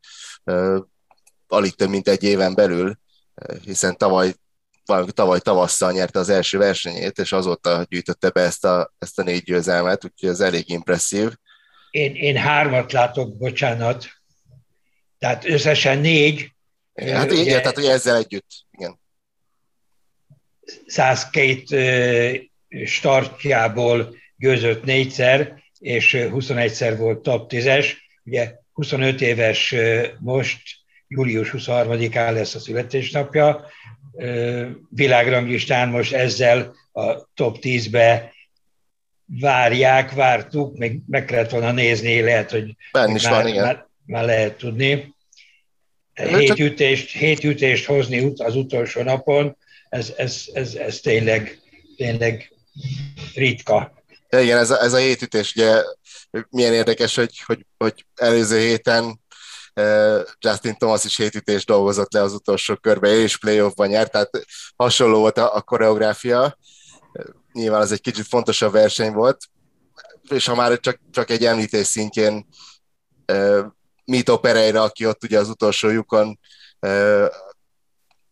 alig 1.47 1.75
több 1.75 1.89
mint 1.89 2.07
egy 2.07 2.23
éven 2.23 2.55
belül, 2.55 2.99
hiszen 3.63 3.97
tavaly 3.97 4.33
tavaly 5.13 5.39
tavasszal 5.39 5.91
nyerte 5.91 6.19
az 6.19 6.29
első 6.29 6.57
versenyét, 6.57 7.17
és 7.17 7.31
azóta 7.31 7.85
gyűjtötte 7.89 8.29
be 8.29 8.41
ezt 8.41 8.65
a, 8.65 8.93
ezt 8.99 9.19
a 9.19 9.23
négy 9.23 9.43
győzelmet, 9.43 10.05
úgyhogy 10.05 10.29
ez 10.29 10.39
elég 10.39 10.69
impresszív. 10.69 11.31
Én, 11.89 12.15
én 12.15 12.35
hármat 12.35 12.91
látok, 12.91 13.37
bocsánat. 13.37 14.07
Tehát 15.17 15.45
összesen 15.45 15.97
négy. 15.97 16.51
Igen, 16.93 17.15
hát 17.15 17.31
ugye, 17.31 17.41
igen, 17.41 17.61
tehát 17.61 17.75
hogy 17.75 17.85
ezzel 17.85 18.15
együtt, 18.15 18.49
igen. 18.71 18.99
102 20.85 22.51
startjából 22.85 24.15
győzött 24.37 24.83
négyszer, 24.83 25.58
és 25.79 26.17
21-szer 26.19 26.93
volt 26.97 27.19
top 27.19 27.51
10-es. 27.53 27.87
Ugye 28.23 28.51
25 28.73 29.21
éves 29.21 29.75
most, 30.19 30.61
július 31.07 31.53
23-án 31.57 32.33
lesz 32.33 32.55
a 32.55 32.59
születésnapja. 32.59 33.65
Világranglistán 34.89 35.89
most 35.89 36.13
ezzel 36.13 36.75
a 36.91 37.33
top 37.33 37.57
10-be 37.61 38.33
várják, 39.25 40.11
vártuk, 40.11 40.77
még 40.77 40.99
meg 41.07 41.25
kellett 41.25 41.49
volna 41.49 41.71
nézni, 41.71 42.21
lehet, 42.21 42.51
hogy 42.51 42.75
Benn 42.91 43.15
is 43.15 43.23
már, 43.23 43.33
van, 43.33 43.47
igen. 43.47 43.63
Már, 43.63 43.87
már 44.05 44.25
lehet 44.25 44.57
tudni. 44.57 45.13
csak- 46.13 46.39
Hét 46.39 46.59
ütést, 46.59 47.11
hét 47.11 47.43
ütést 47.43 47.85
hozni 47.85 48.31
az 48.37 48.55
utolsó 48.55 49.01
napon, 49.01 49.57
ez, 49.89 50.13
ez, 50.17 50.45
ez, 50.53 50.75
ez 50.75 50.99
tényleg, 50.99 51.59
tényleg 51.95 52.51
ritka. 53.35 53.98
Ja, 54.29 54.39
igen, 54.39 54.57
ez 54.57 54.69
a, 54.69 54.81
ez 54.81 54.93
a 54.93 54.97
hétütés, 54.97 55.55
ugye 55.55 55.83
milyen 56.49 56.73
érdekes, 56.73 57.15
hogy, 57.15 57.43
hogy, 57.45 57.65
hogy 57.77 58.05
előző 58.15 58.59
héten 58.59 59.19
Justin 60.39 60.77
Thomas 60.77 61.03
is 61.03 61.17
hétütés 61.17 61.65
dolgozott 61.65 62.13
le 62.13 62.21
az 62.21 62.33
utolsó 62.33 62.75
körbe, 62.75 63.09
és 63.09 63.37
playoffban 63.37 63.87
nyert, 63.87 64.11
tehát 64.11 64.29
hasonló 64.75 65.19
volt 65.19 65.37
a, 65.37 65.55
a 65.55 65.61
koreográfia. 65.61 66.57
Nyilván 67.53 67.81
az 67.81 67.91
egy 67.91 68.01
kicsit 68.01 68.27
fontosabb 68.27 68.71
verseny 68.71 69.13
volt, 69.13 69.37
és 70.29 70.45
ha 70.45 70.55
már 70.55 70.79
csak, 70.79 70.99
csak 71.11 71.29
egy 71.29 71.45
említés 71.45 71.87
szintjén 71.87 72.47
uh, 73.31 73.65
Mito 74.05 74.39
Pereira, 74.39 74.81
aki 74.81 75.05
ott 75.05 75.23
ugye 75.23 75.39
az 75.39 75.49
utolsó 75.49 75.89
lyukon 75.89 76.39
uh, 76.79 77.25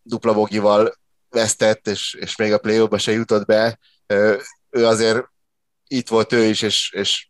dupla 0.02 0.34
bogival 0.34 0.94
vesztett, 1.30 1.86
és, 1.86 2.14
és 2.20 2.36
még 2.36 2.52
a 2.52 2.58
play 2.58 2.88
se 2.96 3.12
jutott 3.12 3.46
be, 3.46 3.78
ő 4.70 4.86
azért 4.86 5.24
itt 5.88 6.08
volt 6.08 6.32
ő 6.32 6.44
is, 6.44 6.62
és, 6.62 6.92
és 6.92 7.26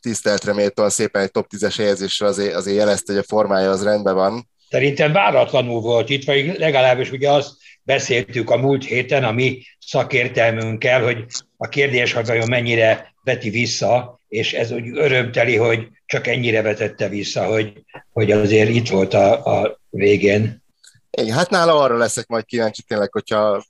tisztelt 0.00 0.44
reméltóan 0.44 0.90
szépen 0.90 1.22
egy 1.22 1.30
top 1.30 1.46
10-es 1.56 1.74
helyezésre 1.76 2.26
azért, 2.26 2.54
azért 2.54 2.76
jelezte, 2.76 3.12
hogy 3.12 3.22
a 3.22 3.26
formája 3.28 3.70
az 3.70 3.82
rendben 3.82 4.14
van. 4.14 4.48
Szerintem 4.68 5.12
váratlanul 5.12 5.80
volt 5.80 6.10
itt, 6.10 6.24
vagy 6.24 6.58
legalábbis 6.58 7.10
ugye 7.10 7.30
azt 7.30 7.52
beszéltük 7.82 8.50
a 8.50 8.56
múlt 8.56 8.84
héten 8.84 9.24
a 9.24 9.32
mi 9.32 9.62
szakértelmünkkel, 9.78 11.02
hogy 11.02 11.24
a 11.56 11.68
kérdés, 11.68 12.12
hogy 12.12 12.26
vajon 12.26 12.48
mennyire 12.48 13.14
veti 13.22 13.50
vissza, 13.50 14.20
és 14.28 14.52
ez 14.52 14.70
úgy 14.70 14.88
örömteli, 14.98 15.56
hogy 15.56 15.88
csak 16.06 16.26
ennyire 16.26 16.62
vetette 16.62 17.08
vissza, 17.08 17.44
hogy, 17.44 17.72
hogy 18.12 18.30
azért 18.30 18.68
itt 18.68 18.88
volt 18.88 19.14
a, 19.14 19.44
a 19.44 19.80
végén. 19.90 20.62
Igen, 21.10 21.36
hát 21.36 21.50
nála 21.50 21.78
arra 21.78 21.96
leszek 21.96 22.26
majd 22.26 22.44
kíváncsi 22.44 22.82
tényleg, 22.82 23.12
hogyha, 23.12 23.64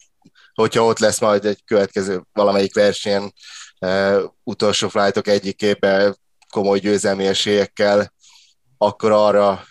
hogyha 0.54 0.84
ott 0.84 0.98
lesz 0.98 1.20
majd 1.20 1.44
egy 1.44 1.58
következő 1.64 2.22
valamelyik 2.32 2.74
versenyen 2.74 3.32
utolsó 4.42 4.88
flightok 4.88 5.26
egyikében 5.26 6.16
komoly 6.52 6.78
győzelmi 6.78 7.26
esélyekkel, 7.26 8.12
akkor 8.78 9.10
arra, 9.10 9.62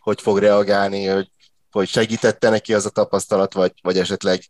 hogy 0.00 0.20
fog 0.20 0.38
reagálni, 0.38 1.06
hogy, 1.06 1.30
hogy 1.70 1.88
segítette 1.88 2.48
neki 2.48 2.74
az 2.74 2.86
a 2.86 2.90
tapasztalat, 2.90 3.54
vagy, 3.54 3.72
vagy 3.82 3.98
esetleg 3.98 4.40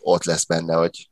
ott 0.00 0.24
lesz 0.24 0.44
benne, 0.44 0.74
hogy 0.74 1.10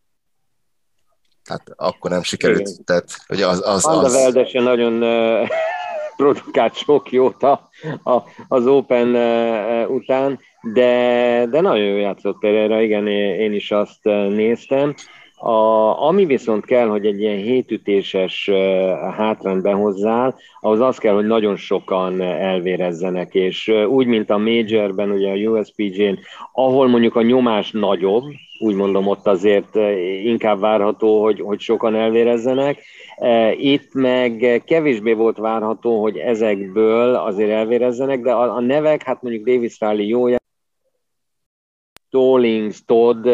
hát 1.44 1.62
akkor 1.76 2.10
nem 2.10 2.22
sikerült. 2.22 2.68
Igen. 2.68 2.84
Tehát, 2.84 3.04
hogy 3.26 3.42
az, 3.42 3.62
az, 3.66 3.86
az, 3.86 4.14
a 4.14 4.18
Veldesen 4.18 4.62
nagyon 4.62 4.98
produkált 6.16 6.74
sok 6.74 7.12
jót 7.12 7.42
a, 7.42 7.70
a, 8.02 8.22
az 8.48 8.66
Open 8.66 9.08
után, 9.88 10.40
de, 10.72 11.46
de 11.50 11.60
nagyon 11.60 11.84
jó 11.84 11.96
játszott 11.96 12.38
Pereira, 12.38 12.80
igen, 12.80 13.06
én 13.06 13.52
is 13.52 13.70
azt 13.70 14.04
néztem. 14.28 14.94
A, 15.40 16.06
ami 16.06 16.24
viszont 16.24 16.64
kell, 16.64 16.88
hogy 16.88 17.06
egy 17.06 17.20
ilyen 17.20 17.36
hétütéses 17.36 18.50
hátrányt 19.16 19.62
behozzál, 19.62 20.34
ahhoz 20.60 20.80
az 20.80 20.98
kell, 20.98 21.14
hogy 21.14 21.26
nagyon 21.26 21.56
sokan 21.56 22.20
elvérezzenek, 22.20 23.34
és 23.34 23.68
úgy, 23.88 24.06
mint 24.06 24.30
a 24.30 24.38
Majorben, 24.38 25.10
ugye 25.10 25.30
a 25.30 25.50
USPG-n, 25.50 26.18
ahol 26.52 26.88
mondjuk 26.88 27.16
a 27.16 27.22
nyomás 27.22 27.70
nagyobb, 27.70 28.24
úgy 28.58 28.74
mondom, 28.74 29.06
ott 29.06 29.26
azért 29.26 29.74
inkább 30.24 30.60
várható, 30.60 31.22
hogy, 31.22 31.40
hogy 31.40 31.60
sokan 31.60 31.94
elvérezzenek, 31.94 32.78
Itt 33.56 33.94
meg 33.94 34.62
kevésbé 34.66 35.12
volt 35.12 35.36
várható, 35.36 36.02
hogy 36.02 36.16
ezekből 36.16 37.14
azért 37.14 37.50
elvérezzenek, 37.50 38.20
de 38.20 38.32
a, 38.32 38.56
a 38.56 38.60
nevek, 38.60 39.02
hát 39.02 39.22
mondjuk 39.22 39.46
Davis 39.46 39.76
Riley 39.80 40.06
jó, 40.06 40.36
Stallings, 42.08 42.84
Todd, 42.84 43.28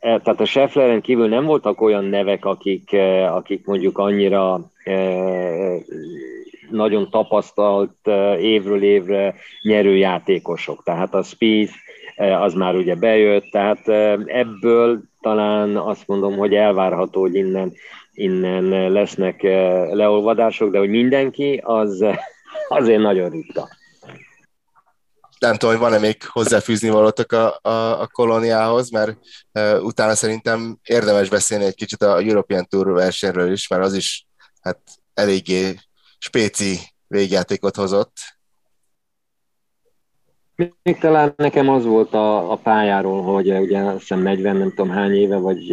tehát 0.00 0.40
a 0.40 0.44
Scheffleren 0.44 1.00
kívül 1.00 1.28
nem 1.28 1.44
voltak 1.44 1.80
olyan 1.80 2.04
nevek, 2.04 2.44
akik, 2.44 2.92
eh, 2.92 3.36
akik 3.36 3.66
mondjuk 3.66 3.98
annyira 3.98 4.60
eh, 4.84 5.80
nagyon 6.70 7.10
tapasztalt 7.10 8.08
évről 8.38 8.82
évre 8.82 9.34
nyerő 9.62 9.96
játékosok. 9.96 10.82
Tehát 10.82 11.14
a 11.14 11.22
Speed 11.22 11.68
eh, 12.16 12.42
az 12.42 12.54
már 12.54 12.74
ugye 12.74 12.94
bejött, 12.94 13.50
tehát 13.50 13.88
eh, 13.88 14.18
ebből 14.26 15.02
talán 15.20 15.76
azt 15.76 16.06
mondom, 16.06 16.36
hogy 16.36 16.54
elvárható, 16.54 17.20
hogy 17.20 17.34
innen, 17.34 17.72
innen 18.12 18.92
lesznek 18.92 19.42
leolvadások, 19.92 20.70
de 20.70 20.78
hogy 20.78 20.90
mindenki, 20.90 21.60
az 21.64 22.04
azért 22.68 23.00
nagyon 23.00 23.30
ritka. 23.30 23.68
Nem 25.40 25.56
tudom, 25.56 25.74
hogy 25.74 25.84
van-e 25.84 25.98
még 25.98 26.22
hozzáfűzni 26.24 26.88
valótok 26.88 27.32
a, 27.32 27.58
a, 27.62 28.00
a 28.00 28.06
kolóniához, 28.06 28.90
mert 28.90 29.18
uh, 29.52 29.84
utána 29.84 30.14
szerintem 30.14 30.78
érdemes 30.82 31.28
beszélni 31.28 31.64
egy 31.64 31.74
kicsit 31.74 32.02
a 32.02 32.18
European 32.18 32.66
Tour 32.68 32.92
versenyről 32.92 33.52
is, 33.52 33.68
mert 33.68 33.82
az 33.82 33.94
is 33.94 34.26
hát 34.60 34.78
eléggé 35.14 35.74
spéci 36.18 36.78
végjátékot 37.06 37.76
hozott. 37.76 38.12
Még 40.82 40.98
talán 40.98 41.32
nekem 41.36 41.68
az 41.68 41.84
volt 41.84 42.14
a, 42.14 42.52
a 42.52 42.56
pályáról, 42.56 43.22
hogy 43.22 43.50
ugye 43.50 43.78
azt 43.78 43.98
hiszem 43.98 44.22
40, 44.22 44.56
nem 44.56 44.68
tudom 44.68 44.90
hány 44.90 45.14
éve, 45.14 45.36
vagy 45.36 45.68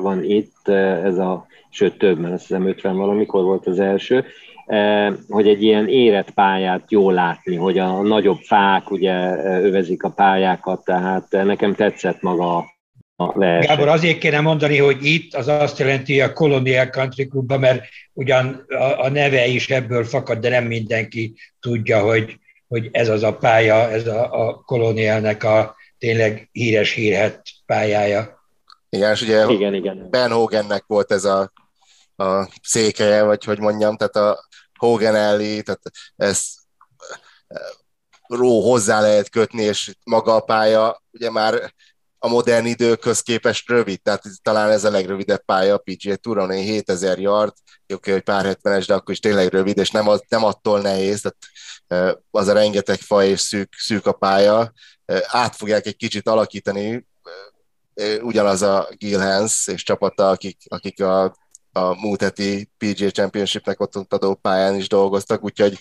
van 0.00 0.24
itt 0.24 0.68
ez 0.68 1.18
a, 1.18 1.46
sőt 1.70 1.98
több, 1.98 2.18
mert 2.18 2.34
azt 2.34 2.46
hiszem 2.46 2.66
50 2.66 2.96
valamikor 2.96 3.42
volt 3.42 3.66
az 3.66 3.78
első, 3.78 4.24
hogy 5.28 5.48
egy 5.48 5.62
ilyen 5.62 5.88
érett 5.88 6.30
pályát 6.30 6.90
jó 6.90 7.10
látni, 7.10 7.56
hogy 7.56 7.78
a 7.78 8.02
nagyobb 8.02 8.38
fák 8.38 8.90
ugye 8.90 9.12
uh, 9.12 9.64
övezik 9.64 10.02
a 10.02 10.10
pályákat, 10.10 10.84
tehát 10.84 11.30
nekem 11.30 11.74
tetszett 11.74 12.20
maga 12.22 12.56
a- 12.56 12.76
a 13.20 13.32
verseny. 13.32 13.68
Gábor, 13.68 13.88
azért 13.88 14.18
kéne 14.18 14.40
mondani, 14.40 14.78
hogy 14.78 15.04
itt 15.04 15.34
az 15.34 15.48
azt 15.48 15.78
jelenti 15.78 16.20
a 16.20 16.32
Colonial 16.32 16.86
Country 16.90 17.26
Clubban, 17.28 17.60
mert 17.60 17.84
ugyan 18.12 18.64
a, 18.68 19.04
a 19.04 19.08
neve 19.08 19.46
is 19.46 19.70
ebből 19.70 20.04
fakad, 20.04 20.38
de 20.38 20.48
nem 20.48 20.64
mindenki 20.64 21.34
tudja, 21.60 22.00
hogy, 22.00 22.38
hogy 22.68 22.88
ez 22.92 23.08
az 23.08 23.22
a 23.22 23.36
pálya, 23.36 23.90
ez 23.90 24.06
a, 24.06 24.46
a 24.46 24.54
Colonialnek 24.54 25.44
a 25.44 25.76
tényleg 25.98 26.48
híres 26.52 26.92
hírhet 26.92 27.42
pályája. 27.66 28.42
Igen, 28.88 29.12
és 29.12 29.22
ugye 29.22 29.46
Igen, 29.48 29.74
igen. 29.74 30.06
Ben 30.10 30.30
Hogannek 30.30 30.84
volt 30.86 31.12
ez 31.12 31.24
a, 31.24 31.52
a 32.16 32.48
székelye, 32.62 33.22
vagy 33.22 33.44
hogy 33.44 33.58
mondjam, 33.58 33.96
tehát 33.96 34.16
a 34.16 34.47
Hogan 34.78 35.14
elé, 35.14 35.60
tehát 35.60 35.82
ez 36.16 36.40
ró 38.28 38.70
hozzá 38.70 39.00
lehet 39.00 39.28
kötni, 39.28 39.62
és 39.62 39.94
maga 40.04 40.34
a 40.34 40.40
pálya 40.40 41.02
ugye 41.10 41.30
már 41.30 41.74
a 42.18 42.28
modern 42.28 42.66
időkhöz 42.66 43.20
képest 43.20 43.68
rövid, 43.68 44.02
tehát 44.02 44.22
talán 44.42 44.70
ez 44.70 44.84
a 44.84 44.90
legrövidebb 44.90 45.44
pálya 45.44 45.74
a 45.74 45.82
PGA 45.84 46.16
Touron, 46.16 46.50
7000 46.50 47.18
yard, 47.18 47.52
oké, 47.94 48.12
hogy 48.12 48.22
pár 48.22 48.44
hetvenes, 48.44 48.86
de 48.86 48.94
akkor 48.94 49.14
is 49.14 49.20
tényleg 49.20 49.52
rövid, 49.52 49.78
és 49.78 49.90
nem, 49.90 50.08
az, 50.08 50.22
nem 50.28 50.44
attól 50.44 50.80
nehéz, 50.80 51.20
tehát 51.20 51.36
eh, 51.86 52.22
az 52.30 52.48
a 52.48 52.52
rengeteg 52.52 52.98
fa 52.98 53.24
és 53.24 53.40
szűk, 53.40 53.74
szűk 53.76 54.06
a 54.06 54.12
pálya, 54.12 54.72
eh, 55.04 55.20
át 55.26 55.56
fogják 55.56 55.86
egy 55.86 55.96
kicsit 55.96 56.28
alakítani, 56.28 57.06
eh, 57.94 58.24
ugyanaz 58.24 58.62
a 58.62 58.88
Gil 58.96 59.20
Hans 59.20 59.66
és 59.66 59.82
csapata, 59.82 60.30
akik, 60.30 60.58
akik 60.68 61.02
a, 61.02 61.36
a 61.86 61.94
múlt 62.00 62.22
heti 62.22 62.70
PGA 62.78 63.10
Championshipnek 63.10 63.80
ott 63.80 64.12
adó 64.12 64.34
pályán 64.34 64.74
is 64.74 64.88
dolgoztak, 64.88 65.44
úgyhogy 65.44 65.78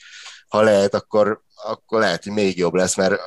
ha 0.47 0.61
lehet, 0.61 0.93
akkor, 0.93 1.41
akkor 1.63 1.99
lehet, 1.99 2.23
hogy 2.23 2.33
még 2.33 2.57
jobb 2.57 2.73
lesz, 2.73 2.95
mert 2.95 3.21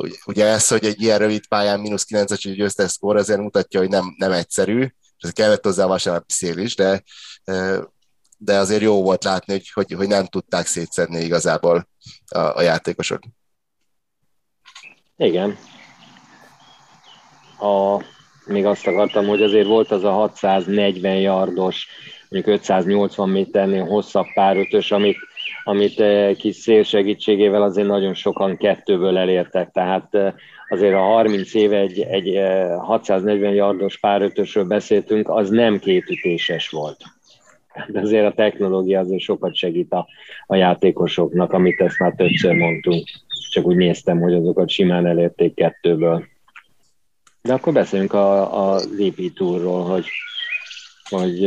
Ugye- 0.00 0.18
Ugye 0.26 0.46
ez, 0.46 0.68
hogy 0.68 0.84
egy 0.84 1.02
ilyen 1.02 1.18
rövid 1.18 1.46
pályán 1.46 1.80
mínusz 1.80 2.04
9-es 2.08 2.52
győztes 2.54 2.90
szkór, 2.90 3.16
azért 3.16 3.40
mutatja, 3.40 3.80
hogy 3.80 3.88
nem, 3.88 4.14
nem 4.16 4.32
egyszerű, 4.32 4.82
és 4.82 4.92
ez 5.18 5.30
kellett 5.30 5.64
hozzá 5.64 5.86
vasárnapi 5.86 6.32
szél 6.32 6.58
is, 6.58 6.74
de, 6.74 7.02
de 8.38 8.58
azért 8.58 8.82
jó 8.82 9.02
volt 9.02 9.24
látni, 9.24 9.52
hogy, 9.52 9.70
hogy, 9.70 9.92
hogy 9.92 10.08
nem 10.08 10.26
tudták 10.26 10.66
szétszedni 10.66 11.20
igazából 11.20 11.88
a, 12.26 12.38
a 12.38 12.62
játékosok. 12.62 13.22
Igen. 15.16 15.58
A, 17.58 18.02
még 18.50 18.66
azt 18.66 18.86
akartam, 18.86 19.26
hogy 19.26 19.42
azért 19.42 19.66
volt 19.66 19.90
az 19.90 20.04
a 20.04 20.10
640 20.10 21.16
yardos, 21.16 21.88
mondjuk 22.28 22.54
580 22.54 23.28
méternél 23.28 23.84
hosszabb 23.84 24.26
párötös, 24.34 24.92
amit, 24.92 25.16
amit 25.64 26.00
eh, 26.00 26.34
kis 26.34 26.56
szél 26.56 26.82
segítségével 26.82 27.62
azért 27.62 27.86
nagyon 27.86 28.14
sokan 28.14 28.56
kettőből 28.56 29.18
elértek. 29.18 29.70
Tehát 29.70 30.14
eh, 30.14 30.32
azért 30.68 30.94
a 30.94 30.98
30 30.98 31.54
éve 31.54 31.76
egy, 31.76 32.00
egy 32.00 32.34
eh, 32.34 32.78
640 32.78 33.54
yardos 33.54 33.98
párötösről 33.98 34.64
beszéltünk, 34.64 35.28
az 35.28 35.50
nem 35.50 35.78
kétütéses 35.78 36.68
volt. 36.68 36.98
De 37.88 38.00
azért 38.00 38.26
a 38.26 38.34
technológia 38.34 39.00
azért 39.00 39.20
sokat 39.20 39.54
segít 39.54 39.92
a, 39.92 40.06
a 40.46 40.56
játékosoknak, 40.56 41.52
amit 41.52 41.80
ezt 41.80 41.98
már 41.98 42.12
többször 42.16 42.54
mondtunk. 42.54 43.04
Csak 43.50 43.66
úgy 43.66 43.76
néztem, 43.76 44.20
hogy 44.20 44.34
azokat 44.34 44.68
simán 44.68 45.06
elérték 45.06 45.54
kettőből. 45.54 46.24
De 47.42 47.52
akkor 47.52 47.72
beszéljünk 47.72 48.12
a, 48.12 48.74
a 48.74 48.80
Tourról, 49.34 49.84
hogy, 49.84 50.06
hogy 51.08 51.44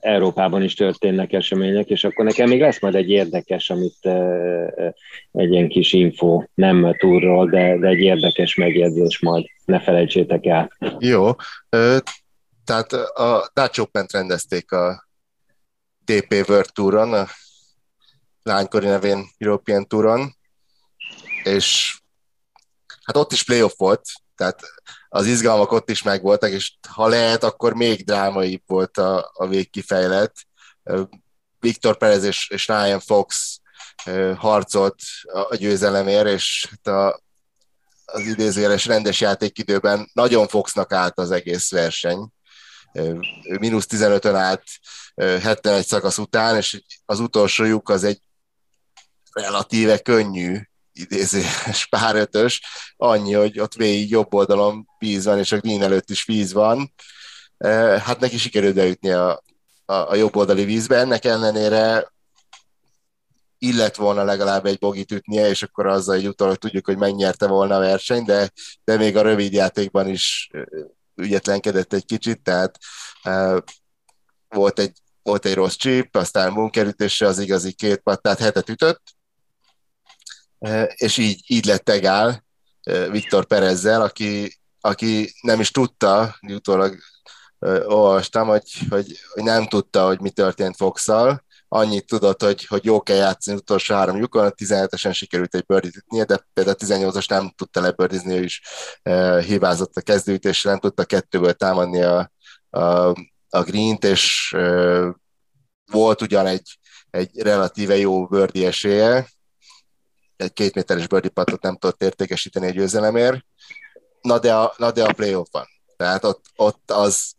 Európában 0.00 0.62
is 0.62 0.74
történnek 0.74 1.32
események, 1.32 1.88
és 1.88 2.04
akkor 2.04 2.24
nekem 2.24 2.48
még 2.48 2.60
lesz 2.60 2.80
majd 2.80 2.94
egy 2.94 3.10
érdekes, 3.10 3.70
amit 3.70 4.06
egy 5.32 5.52
ilyen 5.52 5.68
kis 5.68 5.92
info, 5.92 6.44
nem 6.54 6.94
túrról, 6.98 7.48
de, 7.48 7.78
de 7.78 7.88
egy 7.88 7.98
érdekes 7.98 8.54
megjegyzés 8.54 9.20
majd, 9.20 9.46
ne 9.64 9.80
felejtsétek 9.80 10.46
el. 10.46 10.76
Jó, 10.98 11.30
tehát 12.64 12.92
a 12.92 13.50
Dutch 13.54 13.80
open 13.80 14.06
rendezték 14.12 14.72
a 14.72 15.08
DP 16.04 16.48
World 16.48 16.72
Touron, 16.72 17.12
a 17.12 17.26
lánykori 18.42 18.86
nevén 18.86 19.24
European 19.38 19.86
Touron, 19.86 20.36
és 21.42 21.98
hát 23.04 23.16
ott 23.16 23.32
is 23.32 23.44
playoff 23.44 23.76
volt, 23.76 24.02
tehát 24.34 24.60
az 25.12 25.26
izgalmak 25.26 25.72
ott 25.72 25.90
is 25.90 26.02
megvoltak, 26.02 26.50
és 26.50 26.72
ha 26.88 27.08
lehet, 27.08 27.44
akkor 27.44 27.74
még 27.74 28.04
drámaibb 28.04 28.62
volt 28.66 28.98
a, 28.98 29.30
a 29.34 29.46
végkifejlet. 29.46 30.32
Viktor 31.58 31.96
Perez 31.96 32.24
és, 32.24 32.48
és 32.50 32.66
Ryan 32.66 33.00
Fox 33.00 33.58
harcolt 34.36 35.00
a 35.48 35.54
győzelemért, 35.54 36.26
és 36.26 36.68
hát 36.70 36.94
a, 36.94 37.20
az 38.04 38.20
idézőjeles 38.20 38.86
rendes 38.86 39.20
játékidőben 39.20 40.10
nagyon 40.12 40.48
Foxnak 40.48 40.92
állt 40.92 41.18
az 41.18 41.30
egész 41.30 41.70
verseny. 41.70 42.28
Minusz 43.60 43.86
15-ön 43.88 44.34
állt 44.34 44.62
71 45.14 45.86
szakasz 45.86 46.18
után, 46.18 46.56
és 46.56 46.82
az 47.04 47.20
utolsó 47.20 47.64
lyuk 47.64 47.88
az 47.88 48.04
egy 48.04 48.20
relatíve 49.32 49.98
könnyű 49.98 50.60
idézés 50.92 51.86
párötös, 51.90 52.62
annyi, 52.96 53.32
hogy 53.32 53.60
ott 53.60 53.74
végig 53.74 54.10
jobb 54.10 54.34
oldalon 54.34 54.88
víz 54.98 55.24
van, 55.24 55.38
és 55.38 55.52
a 55.52 55.58
green 55.58 55.82
előtt 55.82 56.10
is 56.10 56.24
víz 56.24 56.52
van. 56.52 56.94
Hát 57.98 58.20
neki 58.20 58.38
sikerült 58.38 58.74
beütni 58.74 59.10
a, 59.10 59.42
a, 59.84 59.94
a 59.94 60.14
jobb 60.14 60.36
oldali 60.36 60.64
vízbe, 60.64 60.96
ennek 60.96 61.24
ellenére 61.24 62.12
illet 63.58 63.96
volna 63.96 64.24
legalább 64.24 64.66
egy 64.66 64.78
bogit 64.78 65.12
ütnie, 65.12 65.48
és 65.48 65.62
akkor 65.62 65.86
azzal 65.86 66.14
egy 66.14 66.28
utólag 66.28 66.56
tudjuk, 66.56 66.86
hogy 66.86 66.96
megnyerte 66.96 67.46
volna 67.46 67.76
a 67.76 67.80
verseny, 67.80 68.24
de, 68.24 68.50
de 68.84 68.96
még 68.96 69.16
a 69.16 69.22
rövid 69.22 69.52
játékban 69.52 70.08
is 70.08 70.50
ügyetlenkedett 71.14 71.92
egy 71.92 72.04
kicsit, 72.04 72.42
tehát 72.42 72.78
uh, 73.24 73.58
volt 74.48 74.78
egy, 74.78 74.92
volt 75.22 75.46
egy 75.46 75.54
rossz 75.54 75.76
chip, 75.76 76.16
aztán 76.16 76.54
bunkerütése 76.54 77.26
az 77.26 77.38
igazi 77.38 77.72
két 77.72 77.98
pattát 77.98 78.38
hetet 78.38 78.68
ütött, 78.68 79.02
és 80.94 81.16
így, 81.16 81.42
így 81.46 81.64
lett 81.64 81.88
egál 81.88 82.44
Viktor 83.10 83.46
Perezzel, 83.46 84.02
aki, 84.02 84.58
aki 84.80 85.34
nem 85.40 85.60
is 85.60 85.70
tudta, 85.70 86.36
utólag 86.48 86.98
olvastam, 87.84 88.48
hogy, 88.48 88.72
hogy, 88.88 89.18
hogy 89.34 89.42
nem 89.42 89.66
tudta, 89.66 90.06
hogy 90.06 90.20
mi 90.20 90.30
történt 90.30 90.76
fox 90.76 91.08
annyit 91.72 92.06
tudott, 92.06 92.42
hogy, 92.42 92.66
hogy 92.66 92.84
jó 92.84 93.02
kell 93.02 93.16
játszani 93.16 93.56
utolsó 93.56 93.94
három 93.94 94.16
lyukon, 94.16 94.44
a 94.44 94.50
17-esen 94.50 95.14
sikerült 95.14 95.54
egy 95.54 95.64
birdit 95.66 95.96
ütnie, 95.96 96.24
de 96.24 96.46
például 96.52 96.76
a 96.80 96.84
18-as 96.84 97.28
nem 97.28 97.52
tudta 97.56 97.80
lebirdizni, 97.80 98.36
ő 98.36 98.42
is 98.42 98.62
e, 99.02 99.42
hibázott 99.42 99.96
a 99.96 100.00
kezdőütésre, 100.00 100.70
nem 100.70 100.78
tudta 100.78 101.04
kettőből 101.04 101.52
támadni 101.52 102.02
a, 102.02 102.32
a, 102.70 102.80
a 103.48 103.62
green-t, 103.62 104.04
és 104.04 104.52
e, 104.56 105.00
volt 105.92 106.22
ugyan 106.22 106.46
egy, 106.46 106.78
egy 107.10 107.40
relatíve 107.42 107.96
jó 107.96 108.26
bördi 108.26 108.66
esélye, 108.66 109.28
egy 110.40 110.52
két 110.52 110.74
méteres 110.74 111.06
birdie 111.06 111.30
patot 111.30 111.62
nem 111.62 111.76
tudott 111.76 112.02
értékesíteni 112.02 112.66
egy 112.66 112.74
győzelemért, 112.74 113.44
na 114.20 114.38
de 114.38 114.54
a, 114.54 114.74
na 114.76 114.90
de 114.90 115.04
a 115.04 115.12
playoff 115.12 115.46
van. 115.50 115.66
Tehát 115.96 116.24
ott, 116.24 116.44
ott 116.56 116.90
az, 116.90 117.32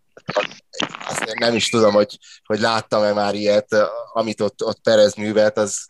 azt 1.08 1.34
nem 1.34 1.56
is 1.56 1.70
tudom, 1.70 1.94
hogy, 1.94 2.18
hogy 2.44 2.60
láttam-e 2.60 3.14
már 3.14 3.36
ilyet, 3.36 3.76
amit 4.14 4.42
ott, 4.42 4.64
ott 4.64 4.82
Perez 4.82 5.14
művelt, 5.14 5.58
az 5.58 5.86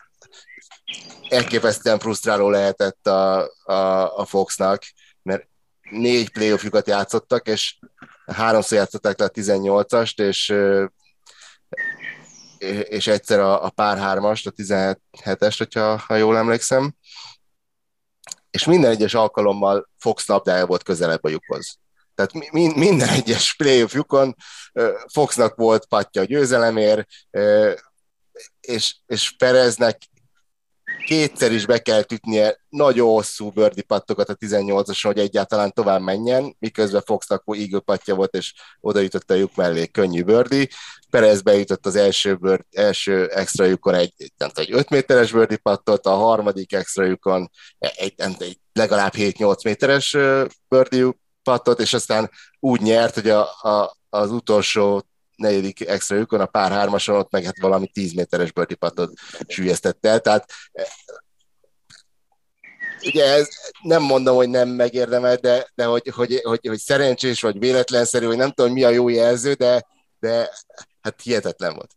elképesztően 1.28 1.98
frusztráló 1.98 2.50
lehetett 2.50 3.06
a, 3.06 3.50
a, 3.62 4.18
a 4.18 4.24
Foxnak, 4.24 4.82
mert 5.22 5.48
négy 5.90 6.30
playoffjukat 6.30 6.86
játszottak, 6.86 7.46
és 7.46 7.78
háromszor 8.26 8.78
játszották 8.78 9.18
le 9.18 9.24
a 9.24 9.30
18-ast, 9.30 10.20
és 10.20 10.54
és 12.88 13.06
egyszer 13.06 13.40
a, 13.40 13.64
a 13.64 13.70
pár 13.70 13.98
hármast, 13.98 14.46
a 14.46 14.50
17-est, 14.50 15.54
hogyha 15.58 15.96
ha 15.96 16.16
jól 16.16 16.36
emlékszem, 16.36 16.94
és 18.52 18.64
minden 18.64 18.90
egyes 18.90 19.14
alkalommal 19.14 19.88
Fox 19.98 20.26
labdája 20.26 20.66
volt 20.66 20.82
közelebb 20.82 21.24
a 21.24 21.28
lyukhoz. 21.28 21.78
Tehát 22.14 22.32
mi, 22.52 22.72
minden 22.74 23.08
egyes 23.08 23.54
playoff 23.56 23.94
lyukon 23.94 24.36
Foxnak 25.12 25.54
volt 25.54 25.86
patja 25.86 26.22
a 26.22 26.24
győzelemért, 26.24 27.08
és, 28.60 28.96
és 29.06 29.34
Pereznek 29.36 29.98
kétszer 31.06 31.52
is 31.52 31.66
be 31.66 31.78
kell 31.78 32.02
ütnie 32.12 32.60
nagyon 32.68 33.08
hosszú 33.08 33.50
bördi 33.50 33.82
pattokat 33.82 34.28
a 34.28 34.34
18-ason, 34.34 35.02
hogy 35.02 35.18
egyáltalán 35.18 35.72
tovább 35.72 36.00
menjen, 36.00 36.56
miközben 36.58 37.02
Foxnak 37.04 37.42
Eagle 37.46 37.80
patja 37.80 38.14
volt, 38.14 38.34
és 38.34 38.54
oda 38.80 39.00
jutott 39.00 39.30
a 39.30 39.34
lyuk 39.34 39.54
mellé 39.54 39.86
könnyű 39.86 40.22
bördi. 40.22 40.68
Perez 41.10 41.42
bejutott 41.42 41.86
az 41.86 41.96
első, 41.96 42.34
bőr, 42.34 42.64
első 42.70 43.26
extra 43.26 43.64
lyukon 43.64 43.94
egy, 43.94 44.12
nem 44.36 44.48
tudom, 44.48 44.64
egy 44.64 44.72
5 44.72 44.90
méteres 44.90 45.32
bőrdi 45.32 45.56
pattot, 45.56 46.06
a 46.06 46.14
harmadik 46.14 46.72
extra 46.72 47.04
lyukon 47.04 47.50
egy, 47.78 48.14
nem 48.16 48.34
egy 48.38 48.58
legalább 48.72 49.12
7-8 49.16 49.64
méteres 49.64 50.16
bőrdi 50.68 51.04
pattot, 51.42 51.80
és 51.80 51.94
aztán 51.94 52.30
úgy 52.60 52.80
nyert, 52.80 53.14
hogy 53.14 53.28
a, 53.28 53.40
a, 53.42 53.96
az 54.08 54.30
utolsó 54.30 55.06
negyedik 55.42 55.88
extra 55.88 56.16
lyukon, 56.16 56.40
a 56.40 56.46
pár 56.46 56.70
hármason 56.70 57.16
ott 57.16 57.30
meg 57.30 57.44
hát 57.44 57.60
valami 57.60 57.86
10 57.86 58.12
méteres 58.12 58.52
bőrdi 58.52 58.74
pattot 58.74 59.12
sülyeztett 59.46 60.06
el, 60.06 60.20
tehát 60.20 60.52
ugye 63.06 63.24
ez, 63.24 63.48
nem 63.82 64.02
mondom, 64.02 64.36
hogy 64.36 64.48
nem 64.48 64.68
megérdemel, 64.68 65.36
de, 65.36 65.66
de 65.74 65.84
hogy, 65.84 66.08
hogy, 66.14 66.40
hogy, 66.42 66.66
hogy 66.66 66.78
szerencsés 66.78 67.40
vagy 67.40 67.58
véletlenszerű, 67.58 68.26
vagy 68.26 68.36
nem 68.36 68.50
tudom, 68.50 68.72
mi 68.72 68.82
a 68.82 68.88
jó 68.88 69.08
jelző, 69.08 69.52
de, 69.52 69.86
de 70.20 70.48
hát 71.00 71.20
hihetetlen 71.22 71.74
volt. 71.74 71.90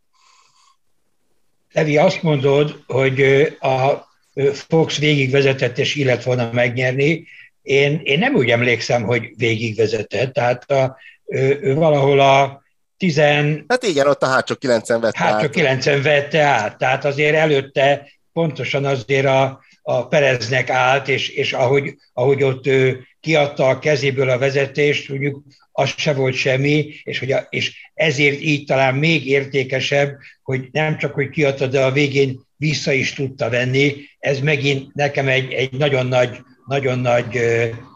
Levi, 1.72 1.98
azt 1.98 2.22
mondod, 2.22 2.84
hogy 2.88 3.22
a 3.60 4.08
Fox 4.54 4.98
végigvezetett 4.98 5.78
és 5.78 5.96
illet 5.96 6.24
volna 6.24 6.50
megnyerni. 6.52 7.28
Én, 7.62 8.02
én 8.04 8.20
nem 8.20 8.36
úgy 8.36 8.50
emlékszem, 8.50 9.04
hogy 9.04 9.30
végigvezetett, 9.38 10.34
tehát 10.34 10.72
a, 10.72 10.98
ő, 11.26 11.60
ő 11.62 11.76
valahol 11.76 12.20
a 12.20 12.64
tizen... 12.98 13.66
Hát 13.68 13.84
igen, 13.84 14.08
ott 14.08 14.24
a 14.24 14.28
hátsó 14.28 14.56
90 14.56 15.02
vette 15.02 15.24
hátsó 15.24 15.46
át. 15.46 15.50
90 15.50 16.02
vette 16.02 16.42
át, 16.42 16.78
tehát 16.78 17.06
azért 17.06 17.36
előtte 17.36 18.08
pontosan 18.34 18.86
azért 18.86 19.26
a, 19.26 19.64
a 19.82 20.08
Pereznek 20.08 20.70
állt, 20.70 21.08
és, 21.08 21.30
és 21.30 21.54
ahogy, 21.54 21.96
ahogy 22.14 22.44
ott 22.44 22.68
ő 22.68 23.08
kiadta 23.20 23.68
a 23.68 23.80
kezéből 23.80 24.30
a 24.30 24.38
vezetést, 24.38 25.10
mondjuk 25.10 25.44
az 25.72 25.94
se 25.98 26.14
volt 26.14 26.36
semmi, 26.36 26.94
és, 27.04 27.20
hogy 27.20 27.32
a, 27.32 27.48
és 27.50 27.92
ezért 27.94 28.42
így 28.42 28.66
talán 28.66 28.96
még 28.96 29.28
értékesebb, 29.28 30.18
hogy 30.44 30.68
nem 30.72 30.98
csak, 30.98 31.14
hogy 31.14 31.30
kiadta, 31.30 31.68
de 31.68 31.84
a 31.84 31.92
végén 31.92 32.40
vissza 32.58 32.92
is 32.92 33.14
tudta 33.14 33.50
venni. 33.50 33.96
Ez 34.20 34.40
megint 34.40 34.94
nekem 34.94 35.28
egy, 35.28 35.52
egy 35.54 35.72
nagyon 35.72 36.06
nagy, 36.06 36.38
nagyon 36.66 37.00
nagy 37.00 37.40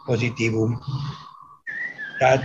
pozitívum. 0.06 0.80
Tehát 2.18 2.44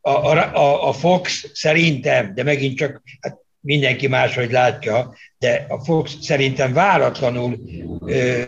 a, 0.00 0.10
a, 0.10 0.88
a 0.88 0.92
Fox 0.92 1.50
szerintem, 1.52 2.34
de 2.34 2.42
megint 2.42 2.76
csak 2.76 3.02
hát 3.20 3.38
mindenki 3.60 4.06
máshogy 4.06 4.50
látja, 4.50 5.14
de 5.38 5.66
a 5.68 5.84
Fox 5.84 6.16
szerintem 6.20 6.72
váratlanul 6.72 7.58
ö, 8.06 8.42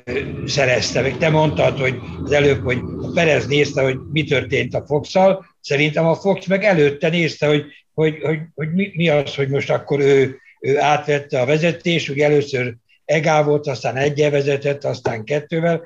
szerezte. 0.46 1.10
Te 1.18 1.28
mondtad, 1.28 1.78
hogy 1.78 1.94
az 2.24 2.32
előbb, 2.32 2.62
hogy 2.64 2.78
a 3.02 3.10
Perez 3.14 3.46
nézte, 3.46 3.82
hogy 3.82 3.96
mi 4.12 4.24
történt 4.24 4.74
a 4.74 4.84
fox 4.86 5.08
-szal. 5.08 5.46
szerintem 5.60 6.06
a 6.06 6.14
Fox 6.14 6.46
meg 6.46 6.64
előtte 6.64 7.08
nézte, 7.08 7.46
hogy, 7.46 7.64
hogy, 7.94 8.18
hogy, 8.22 8.38
hogy 8.54 8.72
mi, 8.72 8.92
mi 8.94 9.08
az, 9.08 9.34
hogy 9.34 9.48
most 9.48 9.70
akkor 9.70 10.00
ő, 10.00 10.36
ő 10.60 10.80
átvette 10.80 11.40
a 11.40 11.46
vezetést, 11.46 12.08
ugye 12.08 12.24
először 12.24 12.74
egál 13.04 13.44
volt, 13.44 13.66
aztán 13.66 13.96
egyel 13.96 14.30
vezetett, 14.30 14.84
aztán 14.84 15.24
kettővel, 15.24 15.82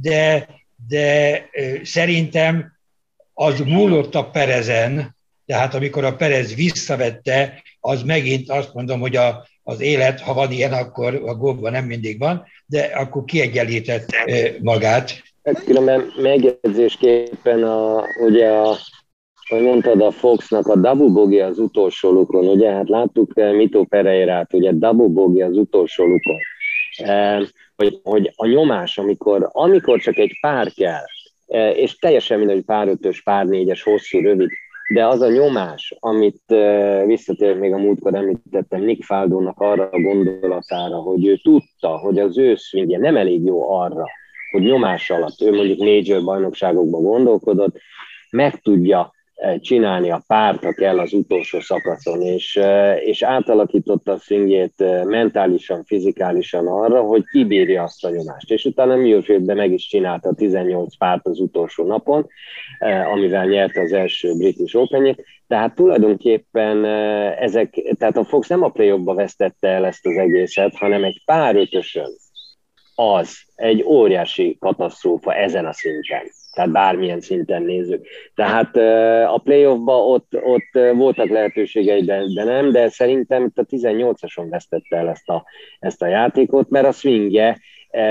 de, 0.00 0.48
de 0.88 1.44
szerintem 1.82 2.73
az 3.34 3.60
múlott 3.60 4.14
a 4.14 4.30
Perezen, 4.30 5.16
tehát 5.46 5.74
amikor 5.74 6.04
a 6.04 6.16
Perez 6.16 6.54
visszavette, 6.54 7.62
az 7.80 8.02
megint 8.02 8.50
azt 8.50 8.74
mondom, 8.74 9.00
hogy 9.00 9.16
a, 9.16 9.46
az 9.62 9.80
élet, 9.80 10.20
ha 10.20 10.34
van 10.34 10.52
ilyen, 10.52 10.72
akkor 10.72 11.14
a 11.14 11.34
góban 11.34 11.72
nem 11.72 11.84
mindig 11.84 12.18
van, 12.18 12.44
de 12.66 12.80
akkor 12.80 13.24
kiegyenlítette 13.24 14.24
magát. 14.62 15.22
Hát 15.42 15.64
különben 15.64 16.12
megjegyzésképpen 16.22 17.62
a, 17.62 18.04
ugye 18.26 18.48
a 18.48 18.76
hogy 19.48 19.62
mondtad 19.62 20.00
a 20.00 20.10
Foxnak 20.10 20.66
a 20.66 20.76
Dabu 20.76 21.12
Bogi 21.12 21.40
az 21.40 21.58
utolsó 21.58 22.10
lukon, 22.10 22.46
ugye? 22.46 22.70
Hát 22.70 22.88
láttuk 22.88 23.34
Mito 23.34 23.84
Pereirát, 23.84 24.54
ugye 24.54 24.72
Dabu 24.72 25.08
Bogi 25.08 25.42
az 25.42 25.56
utolsó 25.56 26.04
lukon. 26.04 26.36
hogy, 27.76 28.00
hogy 28.02 28.32
a 28.36 28.46
nyomás, 28.46 28.98
amikor, 28.98 29.48
amikor 29.52 30.00
csak 30.00 30.16
egy 30.16 30.38
pár 30.40 30.72
kell, 30.72 31.04
és 31.74 31.98
teljesen 31.98 32.38
mindegy, 32.38 32.64
pár 32.64 32.88
ötös, 32.88 33.22
pár 33.22 33.46
négyes, 33.46 33.82
hosszú, 33.82 34.20
rövid, 34.20 34.50
de 34.92 35.06
az 35.06 35.20
a 35.20 35.30
nyomás, 35.30 35.96
amit 36.00 36.54
visszatérek 37.06 37.58
még 37.58 37.72
a 37.72 37.78
múltkor 37.78 38.14
említettem 38.14 38.82
Nick 38.82 39.04
Faldónak 39.04 39.60
arra 39.60 39.88
a 39.90 40.00
gondolatára, 40.00 40.96
hogy 40.96 41.26
ő 41.26 41.36
tudta, 41.36 41.88
hogy 41.88 42.18
az 42.18 42.38
ő 42.38 42.54
swingje 42.54 42.98
nem 42.98 43.16
elég 43.16 43.44
jó 43.44 43.72
arra, 43.72 44.04
hogy 44.50 44.62
nyomás 44.62 45.10
alatt 45.10 45.40
ő 45.40 45.54
mondjuk 45.54 45.78
major 45.78 46.24
bajnokságokban 46.24 47.02
gondolkodott, 47.02 47.76
meg 48.30 48.60
tudja 48.60 49.13
csinálni 49.60 50.10
a 50.10 50.22
párt, 50.26 50.64
ha 50.64 50.72
kell 50.72 50.98
az 50.98 51.12
utolsó 51.12 51.60
szakaszon, 51.60 52.22
és, 52.22 52.60
és 53.04 53.22
átalakította 53.22 54.12
a 54.12 54.18
swingjét 54.18 55.04
mentálisan, 55.04 55.84
fizikálisan 55.84 56.66
arra, 56.66 57.00
hogy 57.00 57.24
kibírja 57.24 57.82
azt 57.82 58.04
a 58.04 58.10
nyomást. 58.10 58.50
És 58.50 58.64
utána 58.64 58.96
Muirfieldben 58.96 59.56
meg 59.56 59.72
is 59.72 59.86
csinálta 59.86 60.28
a 60.28 60.34
18 60.34 60.96
párt 60.96 61.26
az 61.26 61.40
utolsó 61.40 61.86
napon, 61.86 62.26
amivel 63.12 63.46
nyerte 63.46 63.80
az 63.80 63.92
első 63.92 64.36
British 64.36 64.76
open 64.76 65.16
Tehát 65.48 65.74
tulajdonképpen 65.74 66.84
ezek, 67.34 67.94
tehát 67.98 68.16
a 68.16 68.24
Fox 68.24 68.48
nem 68.48 68.62
a 68.62 68.68
play 68.68 69.02
vesztette 69.04 69.68
el 69.68 69.86
ezt 69.86 70.06
az 70.06 70.16
egészet, 70.16 70.76
hanem 70.76 71.04
egy 71.04 71.22
pár 71.24 71.56
ötösön. 71.56 72.10
Az 72.94 73.38
egy 73.54 73.82
óriási 73.82 74.56
katasztrófa 74.60 75.34
ezen 75.34 75.66
a 75.66 75.72
szinten 75.72 76.22
tehát 76.54 76.70
bármilyen 76.70 77.20
szinten 77.20 77.62
nézzük. 77.62 78.06
Tehát 78.34 78.76
a 79.26 79.40
playoffba 79.44 80.06
ott, 80.06 80.32
ott 80.42 80.94
voltak 80.94 81.28
lehetőségei, 81.28 82.02
de, 82.02 82.22
de 82.34 82.44
nem, 82.44 82.72
de 82.72 82.88
szerintem 82.88 83.44
itt 83.44 83.58
a 83.58 83.64
18-ason 83.64 84.46
vesztette 84.50 84.96
el 84.96 85.08
ezt 85.08 85.28
a, 85.28 85.44
ezt 85.78 86.02
a 86.02 86.06
játékot, 86.06 86.70
mert 86.70 86.86
a 86.86 86.92
swingje, 86.92 87.58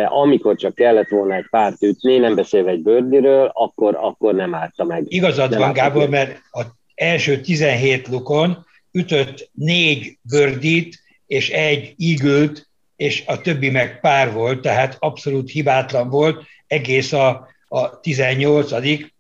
amikor 0.06 0.56
csak 0.56 0.76
kellett 0.76 1.10
volna 1.10 1.36
egy 1.36 1.48
párt 1.50 1.82
ütni, 1.82 2.18
nem 2.18 2.36
beszélve 2.36 2.72
egy 2.72 2.82
bőrdiről, 2.82 3.52
akkor, 3.54 3.96
akkor 3.96 4.34
nem 4.34 4.56
állta 4.56 4.84
meg. 4.84 5.04
Igazad 5.08 5.50
nem 5.50 5.60
van, 5.60 5.74
Gábor, 5.74 6.10
mert 6.10 6.40
az 6.52 6.66
első 6.96 7.40
17 7.42 8.08
lukon 8.08 8.66
ütött 8.92 9.50
négy 9.54 10.18
bőrdit 10.22 11.02
és 11.28 11.50
egy 11.50 11.94
ígült, 11.98 12.68
és 12.96 13.24
a 13.26 13.42
többi 13.42 13.70
meg 13.70 14.00
pár 14.00 14.34
volt, 14.34 14.62
tehát 14.62 14.96
abszolút 15.00 15.50
hibátlan 15.50 16.10
volt, 16.10 16.44
egész 16.68 17.14
a 17.14 17.48
a 17.74 18.00
18 18.00 18.72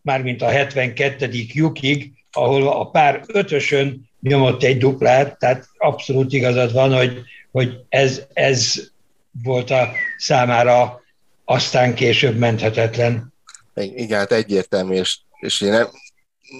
mármint 0.01 0.41
a 0.41 0.49
72. 0.49 1.29
lyukig, 1.31 2.11
ahol 2.31 2.67
a 2.67 2.89
pár 2.89 3.23
ötösön 3.27 4.09
nyomott 4.21 4.63
egy 4.63 4.77
duplát, 4.77 5.39
tehát 5.39 5.67
abszolút 5.77 6.33
igazad 6.33 6.73
van, 6.73 6.93
hogy, 6.93 7.21
hogy 7.51 7.85
ez, 7.89 8.21
ez 8.33 8.73
volt 9.43 9.69
a 9.69 9.91
számára 10.17 11.01
aztán 11.45 11.95
később 11.95 12.37
menthetetlen. 12.37 13.33
Igen, 13.73 14.19
hát 14.19 14.31
egyértelmű, 14.31 14.95
és, 14.95 15.19
és 15.39 15.61
én 15.61 15.71
nem, 15.71 15.87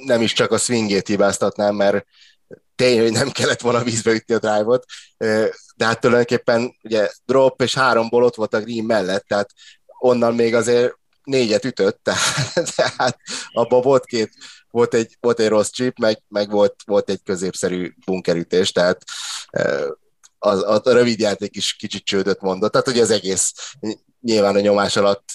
nem 0.06 0.22
is 0.22 0.34
csak 0.34 0.52
a 0.52 0.58
swingét 0.58 1.08
hibáztatnám, 1.08 1.76
mert 1.76 2.06
tényleg 2.76 3.12
nem 3.12 3.30
kellett 3.30 3.62
volna 3.62 3.84
vízbe 3.84 4.12
ütni 4.12 4.34
a 4.34 4.40
drive-ot, 4.40 4.86
de 5.76 5.86
hát 5.86 6.00
tulajdonképpen 6.00 6.76
ugye 6.84 7.10
drop 7.26 7.62
és 7.62 7.74
háromból 7.74 8.24
ott 8.24 8.36
volt 8.36 8.54
a 8.54 8.62
green 8.62 8.86
mellett, 8.86 9.28
tehát 9.28 9.50
onnan 10.00 10.36
még 10.36 10.56
azért 10.56 11.02
négyet 11.24 11.66
ütött, 11.66 12.00
tehát, 12.76 13.18
abban 13.52 13.82
volt 13.82 14.06
két, 14.06 14.32
volt 14.70 14.94
egy, 14.94 15.18
volt 15.20 15.40
egy 15.40 15.48
rossz 15.48 15.70
chip, 15.70 15.98
meg, 15.98 16.24
meg 16.28 16.50
volt, 16.50 16.76
volt 16.86 17.10
egy 17.10 17.22
középszerű 17.24 17.94
bunkerütés, 18.06 18.72
tehát 18.72 19.04
az, 20.40 20.64
a 20.64 20.82
rövid 20.84 21.20
játék 21.20 21.56
is 21.56 21.74
kicsit 21.74 22.04
csődöt 22.04 22.42
mondott, 22.42 22.72
tehát 22.72 22.88
ugye 22.88 23.02
az 23.02 23.12
egész 23.12 23.54
nyilván 24.22 24.56
a 24.56 24.60
nyomás 24.60 24.96
alatt 24.96 25.26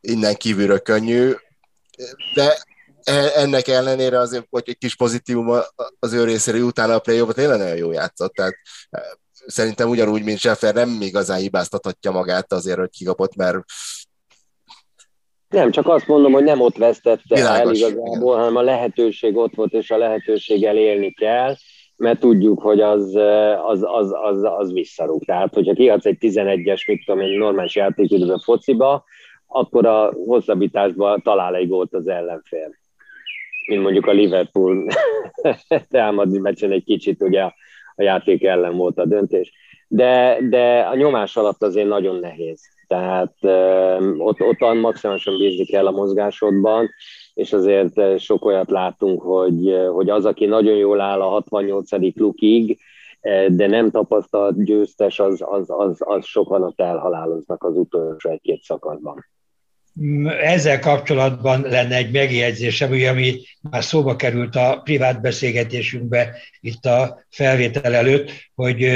innen 0.00 0.34
kívülről 0.34 0.80
könnyű, 0.80 1.34
de 2.34 2.58
e, 3.02 3.30
ennek 3.34 3.68
ellenére 3.68 4.18
azért, 4.18 4.46
hogy 4.50 4.62
egy 4.66 4.78
kis 4.78 4.96
pozitívum 4.96 5.60
az 5.98 6.12
ő 6.12 6.24
részéről 6.24 6.62
utána 6.62 6.94
a 6.94 6.98
play 6.98 7.24
tényleg 7.32 7.58
nagyon 7.58 7.76
jó 7.76 7.92
játszott, 7.92 8.32
tehát 8.32 8.54
szerintem 9.46 9.88
ugyanúgy, 9.88 10.22
mint 10.22 10.38
Scheffer 10.38 10.74
nem 10.74 11.00
igazán 11.00 11.38
hibáztathatja 11.38 12.10
magát 12.10 12.52
azért, 12.52 12.78
hogy 12.78 12.90
kikapott, 12.90 13.34
mert 13.34 13.58
nem, 15.48 15.70
csak 15.70 15.88
azt 15.88 16.06
mondom, 16.06 16.32
hogy 16.32 16.44
nem 16.44 16.60
ott 16.60 16.76
vesztette 16.76 17.34
Világos, 17.34 17.80
el 17.82 17.90
igazából, 17.90 18.36
hanem 18.36 18.56
a 18.56 18.62
lehetőség 18.62 19.36
ott 19.36 19.54
volt, 19.54 19.72
és 19.72 19.90
a 19.90 19.96
lehetőséggel 19.96 20.76
élni 20.76 21.12
kell, 21.12 21.54
mert 21.96 22.20
tudjuk, 22.20 22.62
hogy 22.62 22.80
az, 22.80 23.14
az, 23.66 23.82
az, 23.82 24.12
az, 24.22 24.42
az 24.58 24.72
visszarúg. 24.72 25.24
Tehát, 25.24 25.54
hogyha 25.54 25.74
kiadsz 25.74 26.06
egy 26.06 26.16
11-es, 26.20 26.86
mit 26.86 27.04
tudom 27.04 27.20
egy 27.20 27.36
normális 27.36 27.74
játékidőben 27.74 28.38
fociba, 28.38 29.04
akkor 29.46 29.86
a 29.86 30.12
hosszabbításban 30.26 31.22
talál 31.22 31.54
egy 31.54 31.68
gólt 31.68 31.94
az 31.94 32.08
ellenfél. 32.08 32.74
Mint 33.66 33.82
mondjuk 33.82 34.06
a 34.06 34.12
Liverpool 34.12 34.86
támadni 35.90 36.38
meccsen 36.38 36.70
egy 36.70 36.84
kicsit 36.84 37.22
ugye 37.22 37.42
a 37.42 37.54
játék 38.02 38.44
ellen 38.44 38.76
volt 38.76 38.98
a 38.98 39.06
döntés. 39.06 39.52
De, 39.88 40.38
de 40.48 40.80
a 40.80 40.94
nyomás 40.94 41.36
alatt 41.36 41.62
azért 41.62 41.88
nagyon 41.88 42.16
nehéz 42.16 42.76
tehát 42.88 43.34
ott, 44.18 44.40
ott 44.40 44.74
maximálisan 44.80 45.38
bízni 45.38 45.64
kell 45.64 45.86
a 45.86 45.90
mozgásodban, 45.90 46.90
és 47.34 47.52
azért 47.52 48.20
sok 48.20 48.44
olyat 48.44 48.70
látunk, 48.70 49.22
hogy, 49.22 49.76
hogy 49.92 50.10
az, 50.10 50.24
aki 50.24 50.46
nagyon 50.46 50.76
jól 50.76 51.00
áll 51.00 51.20
a 51.20 51.28
68. 51.28 51.90
lukig, 52.14 52.78
de 53.48 53.66
nem 53.66 53.90
tapasztalt 53.90 54.64
győztes, 54.64 55.18
az, 55.18 55.42
az, 55.46 55.70
az, 55.70 55.96
az 55.98 56.26
sokan 56.26 56.72
elhaláloznak 56.76 57.64
az 57.64 57.76
utolsó 57.76 58.30
egy-két 58.30 58.62
szakaszban. 58.62 59.26
Ezzel 60.42 60.80
kapcsolatban 60.80 61.60
lenne 61.60 61.96
egy 61.96 62.12
megjegyzésem, 62.12 62.92
ami 62.92 63.40
már 63.70 63.84
szóba 63.84 64.16
került 64.16 64.56
a 64.56 64.80
privát 64.84 65.20
beszélgetésünkbe 65.20 66.36
itt 66.60 66.84
a 66.84 67.24
felvétel 67.30 67.94
előtt, 67.94 68.30
hogy 68.54 68.86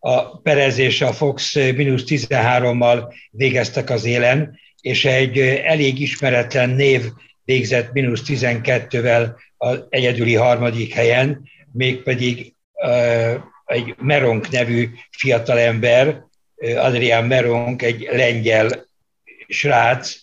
a 0.00 0.40
Perez 0.40 0.78
és 0.78 1.00
a 1.00 1.12
Fox 1.12 1.54
mínusz 1.54 2.04
13-mal 2.06 3.14
végeztek 3.30 3.90
az 3.90 4.04
élen, 4.04 4.58
és 4.80 5.04
egy 5.04 5.38
elég 5.40 6.00
ismeretlen 6.00 6.70
név 6.70 7.02
végzett 7.44 7.92
mínusz 7.92 8.22
12-vel 8.26 9.28
az 9.56 9.84
egyedüli 9.88 10.34
harmadik 10.34 10.94
helyen, 10.94 11.48
mégpedig 11.72 12.54
egy 13.66 13.94
Meronk 13.98 14.50
nevű 14.50 14.88
fiatalember, 15.10 16.22
Adrián 16.76 17.24
Meronk, 17.24 17.82
egy 17.82 18.08
lengyel 18.10 18.88
srác, 19.48 20.16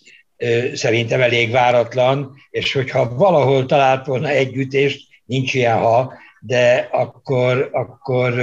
szerintem 0.73 1.21
elég 1.21 1.51
váratlan, 1.51 2.35
és 2.49 2.73
hogyha 2.73 3.15
valahol 3.15 3.65
talált 3.65 4.05
volna 4.05 4.29
együttést, 4.29 5.07
nincs 5.25 5.53
ilyen 5.53 5.77
ha, 5.77 6.13
de 6.47 6.87
akkor, 6.91 7.69
akkor 7.71 8.33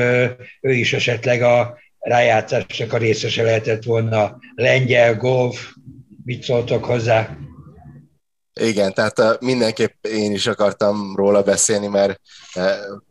ő 0.60 0.72
is 0.72 0.92
esetleg 0.92 1.42
a 1.42 1.78
rájátszásnak 1.98 2.92
a 2.92 2.96
részese 2.96 3.42
lehetett 3.42 3.84
volna. 3.84 4.38
Lengyel, 4.54 5.16
golf, 5.16 5.72
mit 6.24 6.42
szóltok 6.42 6.84
hozzá? 6.84 7.36
Igen, 8.60 8.92
tehát 8.92 9.40
mindenképp 9.40 10.06
én 10.06 10.32
is 10.32 10.46
akartam 10.46 11.16
róla 11.16 11.42
beszélni, 11.42 11.86
mert 11.86 12.20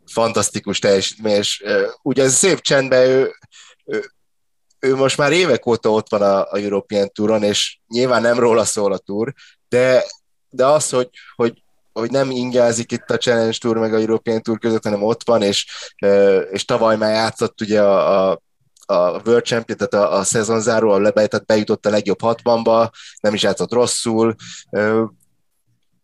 fantasztikus 0.06 0.80
teljesítmény, 0.80 1.36
és 1.36 1.64
ugye 2.02 2.30
szép 2.30 2.62
csendben 2.62 3.08
ő, 3.08 3.36
ő, 3.86 4.04
ő 4.80 4.96
most 4.96 5.18
már 5.18 5.32
évek 5.32 5.66
óta 5.66 5.90
ott 5.90 6.10
van 6.10 6.22
a, 6.22 6.52
a 6.52 6.58
European 6.58 7.12
Touron, 7.12 7.44
és 7.44 7.80
nyilván 7.88 8.22
nem 8.22 8.40
róla 8.40 8.66
szól 8.66 8.94
a 8.94 8.98
Tour, 8.98 9.34
de, 9.70 10.04
de 10.50 10.66
az, 10.66 10.90
hogy, 10.90 11.10
hogy 11.36 11.63
hogy 11.94 12.12
nem 12.12 12.32
ingázik 12.32 12.92
itt 12.92 13.10
a 13.10 13.18
Challenge 13.18 13.58
Tour 13.60 13.78
meg 13.78 13.94
a 13.94 14.00
European 14.00 14.42
Tour 14.42 14.60
között, 14.60 14.84
hanem 14.84 15.04
ott 15.04 15.24
van, 15.26 15.42
és, 15.42 15.68
és 16.52 16.66
tavaly 16.66 16.98
már 16.98 17.14
játszott 17.14 17.62
ugye 17.62 17.82
a, 17.82 18.30
a 18.30 18.42
a 18.86 19.22
World 19.26 19.44
Champion, 19.46 19.78
tehát 19.78 19.94
a, 19.94 20.18
a 20.18 20.24
szezonzáró, 20.24 20.90
a 20.90 21.00
lebejtett 21.00 21.46
bejutott 21.46 21.86
a 21.86 21.90
legjobb 21.90 22.22
hatbanba, 22.22 22.92
nem 23.20 23.34
is 23.34 23.44
játszott 23.44 23.72
rosszul, 23.72 24.36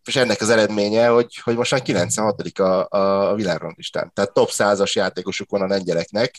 és 0.04 0.16
ennek 0.16 0.40
az 0.40 0.50
eredménye, 0.50 1.06
hogy, 1.06 1.36
hogy 1.42 1.56
most 1.56 1.70
már 1.70 1.82
96 1.82 2.58
a, 2.58 2.86
a, 2.88 3.34
világrangistán. 3.34 4.10
Tehát 4.14 4.32
top 4.32 4.48
100-as 4.52 4.92
játékosuk 4.92 5.50
van 5.50 5.62
a 5.62 5.66
lengyeleknek, 5.66 6.34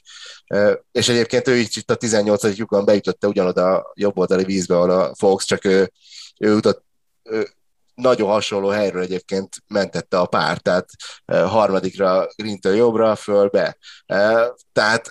és 0.91 1.09
egyébként 1.09 1.47
ő 1.47 1.55
is 1.55 1.75
itt 1.75 1.91
a 1.91 1.95
18. 1.95 2.57
lyukon 2.57 2.85
beütötte 2.85 3.27
ugyanoda 3.27 3.75
a 3.75 3.91
jobb 3.95 4.17
oldali 4.17 4.43
vízbe, 4.43 4.75
ahol 4.75 4.89
a 4.89 5.15
Fox, 5.15 5.45
csak 5.45 5.65
ő, 5.65 5.91
ő 6.39 6.55
utat, 6.55 6.83
ő, 7.23 7.47
nagyon 7.93 8.29
hasonló 8.29 8.69
helyről 8.69 9.01
egyébként 9.01 9.55
mentette 9.67 10.19
a 10.19 10.25
pár, 10.25 10.57
tehát 10.57 10.89
harmadikra 11.25 12.27
Grintől 12.35 12.75
jobbra, 12.75 13.15
fölbe. 13.15 13.77
Tehát 14.73 15.09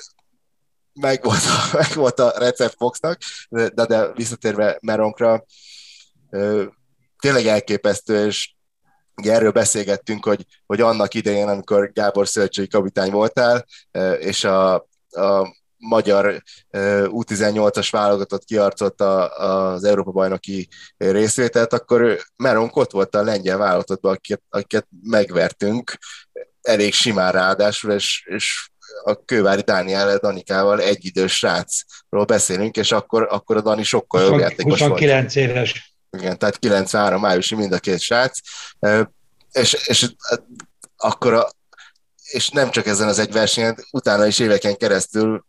meg 0.93 1.25
volt, 1.25 1.43
a, 1.45 1.77
meg 1.79 1.93
volt 1.95 2.19
a 2.19 2.33
recept 2.39 2.75
Foxnak, 2.77 3.19
de, 3.49 3.87
de 3.87 4.13
visszatérve 4.13 4.79
Meronkra, 4.81 5.45
tényleg 7.19 7.47
elképesztő, 7.47 8.27
és 8.27 8.55
Ugye 9.21 9.33
erről 9.33 9.51
beszélgettünk, 9.51 10.25
hogy, 10.25 10.47
hogy 10.67 10.81
annak 10.81 11.15
idején, 11.15 11.49
amikor 11.49 11.93
Gábor 11.93 12.29
szövetségi 12.29 12.69
kapitány 12.69 13.11
voltál, 13.11 13.67
és 14.19 14.45
a, 14.45 14.75
a 15.11 15.57
magyar 15.81 16.43
U18-as 17.05 17.89
válogatott 17.91 18.45
kiarcolta 18.45 19.27
az 19.27 19.85
Európa-bajnoki 19.85 20.69
részvételt, 20.97 21.73
akkor 21.73 22.19
Meronk 22.37 22.77
ott 22.77 22.91
volt 22.91 23.15
a 23.15 23.23
lengyel 23.23 23.59
válogatottban, 23.59 24.13
akiket, 24.13 24.43
akiket 24.49 24.87
megvertünk, 25.03 25.99
elég 26.63 26.93
simán 26.93 27.33
ráadásul, 27.33 27.93
és, 27.93 28.27
és 28.27 28.71
a 29.05 29.25
Kővári 29.25 29.63
Dániel 29.63 30.19
Danikával 30.19 30.81
egyidős 30.81 31.37
srácról 31.37 32.25
beszélünk, 32.25 32.77
és 32.77 32.93
akkor, 32.93 33.27
akkor 33.31 33.57
a 33.57 33.61
Dani 33.61 33.83
sokkal 33.83 34.23
jobb 34.23 34.39
játékos 34.39 34.81
29 34.81 35.35
volt. 35.35 35.49
éves. 35.49 35.95
Igen, 36.19 36.39
tehát 36.39 36.59
93 36.59 37.21
májusi 37.21 37.55
mind 37.55 37.73
a 37.73 37.79
két 37.79 37.99
srác, 37.99 38.39
és, 39.53 39.73
és 39.87 40.07
akkor 40.97 41.35
a, 41.35 41.51
és 42.31 42.49
nem 42.49 42.71
csak 42.71 42.87
ezen 42.87 43.09
az 43.09 43.19
egy 43.19 43.33
versenyen, 43.33 43.77
utána 43.91 44.27
is 44.27 44.39
éveken 44.39 44.77
keresztül 44.77 45.45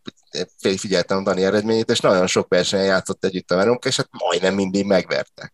figyeltem 0.77 1.23
Dani 1.23 1.43
eredményét, 1.43 1.89
és 1.89 1.99
nagyon 1.99 2.27
sok 2.27 2.47
versenyen 2.49 2.85
játszott 2.85 3.25
együtt 3.25 3.51
a 3.51 3.55
Verunk, 3.55 3.85
és 3.85 3.97
hát 3.97 4.09
majdnem 4.11 4.53
mindig 4.53 4.85
megverte. 4.85 5.53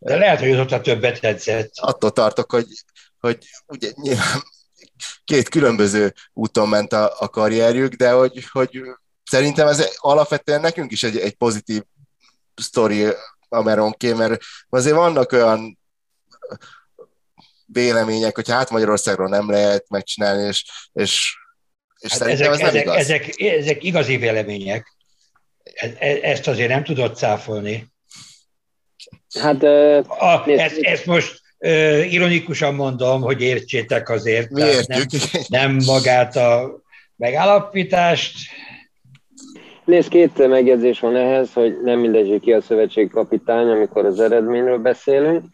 De 0.00 0.16
lehet, 0.16 0.38
hogy 0.38 0.50
ott 0.50 0.72
a 0.72 0.80
többet 0.80 1.20
tetszett. 1.20 1.70
Attól 1.74 2.10
tartok, 2.10 2.52
hogy, 2.52 2.66
hogy 3.18 3.38
ugye 3.66 3.90
nyilván 3.94 4.42
két 5.24 5.48
különböző 5.48 6.12
úton 6.32 6.68
ment 6.68 6.92
a, 6.92 7.12
a 7.18 7.28
karrierjük, 7.28 7.94
de 7.94 8.10
hogy, 8.10 8.44
hogy 8.50 8.80
szerintem 9.24 9.66
ez 9.66 9.88
alapvetően 9.96 10.60
nekünk 10.60 10.92
is 10.92 11.02
egy, 11.02 11.16
egy 11.16 11.34
pozitív 11.34 11.82
sztori 12.54 13.06
a 13.48 13.62
Meronké, 13.62 14.12
mert 14.12 14.42
azért 14.68 14.96
vannak 14.96 15.32
olyan 15.32 15.78
vélemények, 17.72 18.34
hogy 18.34 18.50
hát 18.50 18.70
Magyarországról 18.70 19.28
nem 19.28 19.50
lehet 19.50 19.84
megcsinálni, 19.88 20.46
és, 20.46 20.64
és, 20.92 21.36
és 21.98 22.12
hát 22.12 22.20
ezek, 22.20 22.46
ez 22.46 22.58
nem 22.58 22.68
ezek, 22.68 22.82
igaz. 22.82 22.96
Ezek, 22.96 23.40
ezek 23.40 23.84
igazi 23.84 24.16
vélemények. 24.16 24.94
E, 25.74 25.92
e, 25.98 26.18
ezt 26.22 26.48
azért 26.48 26.68
nem 26.68 26.84
tudod 26.84 27.16
cáfolni. 27.16 27.92
Hát, 29.40 29.62
uh, 29.62 30.22
a, 30.22 30.44
ezt, 30.46 30.78
ezt 30.78 31.06
most 31.06 31.40
uh, 31.58 32.12
ironikusan 32.12 32.74
mondom, 32.74 33.20
hogy 33.20 33.40
értsétek 33.40 34.08
azért. 34.08 34.50
Mi 34.50 34.62
értjük. 34.62 35.10
Nem, 35.32 35.42
nem 35.48 35.84
magát 35.84 36.36
a 36.36 36.80
megállapítást, 37.16 38.36
Nézd, 39.84 40.08
két 40.08 40.48
megjegyzés 40.48 41.00
van 41.00 41.16
ehhez, 41.16 41.52
hogy 41.52 41.80
nem 41.82 41.98
mindegy, 41.98 42.28
hogy 42.28 42.40
ki 42.40 42.52
a 42.52 42.60
szövetség 42.60 43.10
kapitány, 43.10 43.68
amikor 43.68 44.04
az 44.04 44.20
eredményről 44.20 44.78
beszélünk, 44.78 45.44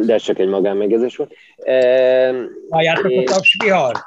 de 0.00 0.14
ez 0.14 0.22
csak 0.22 0.38
egy 0.38 0.48
magánmegjegyzés 0.48 1.16
volt. 1.16 1.32
Halljátok 2.70 3.12
a 3.16 3.22
tapsvihart? 3.22 4.06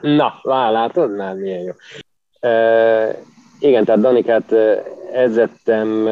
Na, 0.00 0.40
látod 0.70 1.16
már, 1.16 1.34
milyen 1.34 1.60
jó. 1.60 1.72
Igen, 3.60 3.84
tehát 3.84 4.00
Danikát 4.00 4.54
edzettem 5.12 6.08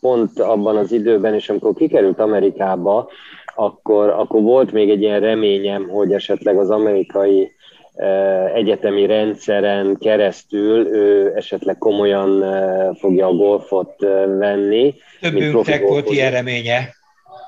pont 0.00 0.40
abban 0.40 0.76
az 0.76 0.92
időben, 0.92 1.34
és 1.34 1.48
amikor 1.48 1.74
kikerült 1.74 2.18
Amerikába, 2.18 3.10
akkor, 3.54 4.08
akkor 4.08 4.42
volt 4.42 4.72
még 4.72 4.90
egy 4.90 5.02
ilyen 5.02 5.20
reményem, 5.20 5.88
hogy 5.88 6.12
esetleg 6.12 6.58
az 6.58 6.70
amerikai 6.70 7.52
egyetemi 8.54 9.06
rendszeren 9.06 9.96
keresztül 10.00 10.86
ő 10.86 11.32
esetleg 11.36 11.78
komolyan 11.78 12.44
fogja 12.98 13.26
a 13.26 13.34
golfot 13.34 13.94
venni. 14.38 14.94
Többünknek 15.20 15.82
volt 15.82 16.10
ilyen 16.10 16.30
reménye. 16.30 16.88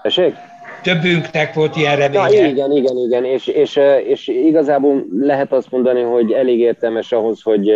Tessék? 0.03 0.34
Többünknek 0.82 1.55
volt 1.55 1.76
ilyen 1.76 1.97
reménye. 1.97 2.30
Ja, 2.30 2.47
igen, 2.47 2.70
igen, 2.70 2.97
igen, 2.97 3.24
és, 3.24 3.47
és, 3.47 3.80
és 4.07 4.28
igazából 4.28 5.05
lehet 5.18 5.53
azt 5.53 5.70
mondani, 5.70 6.03
hogy 6.03 6.32
elég 6.32 6.59
értelmes 6.59 7.12
ahhoz, 7.12 7.43
hogy 7.43 7.72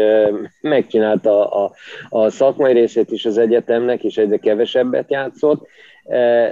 megcsinálta 0.60 1.48
a, 1.50 1.72
a 2.08 2.30
szakmai 2.30 2.72
részét 2.72 3.10
is 3.10 3.24
az 3.24 3.38
egyetemnek, 3.38 4.04
és 4.04 4.16
egyre 4.16 4.36
kevesebbet 4.36 5.10
játszott, 5.10 5.66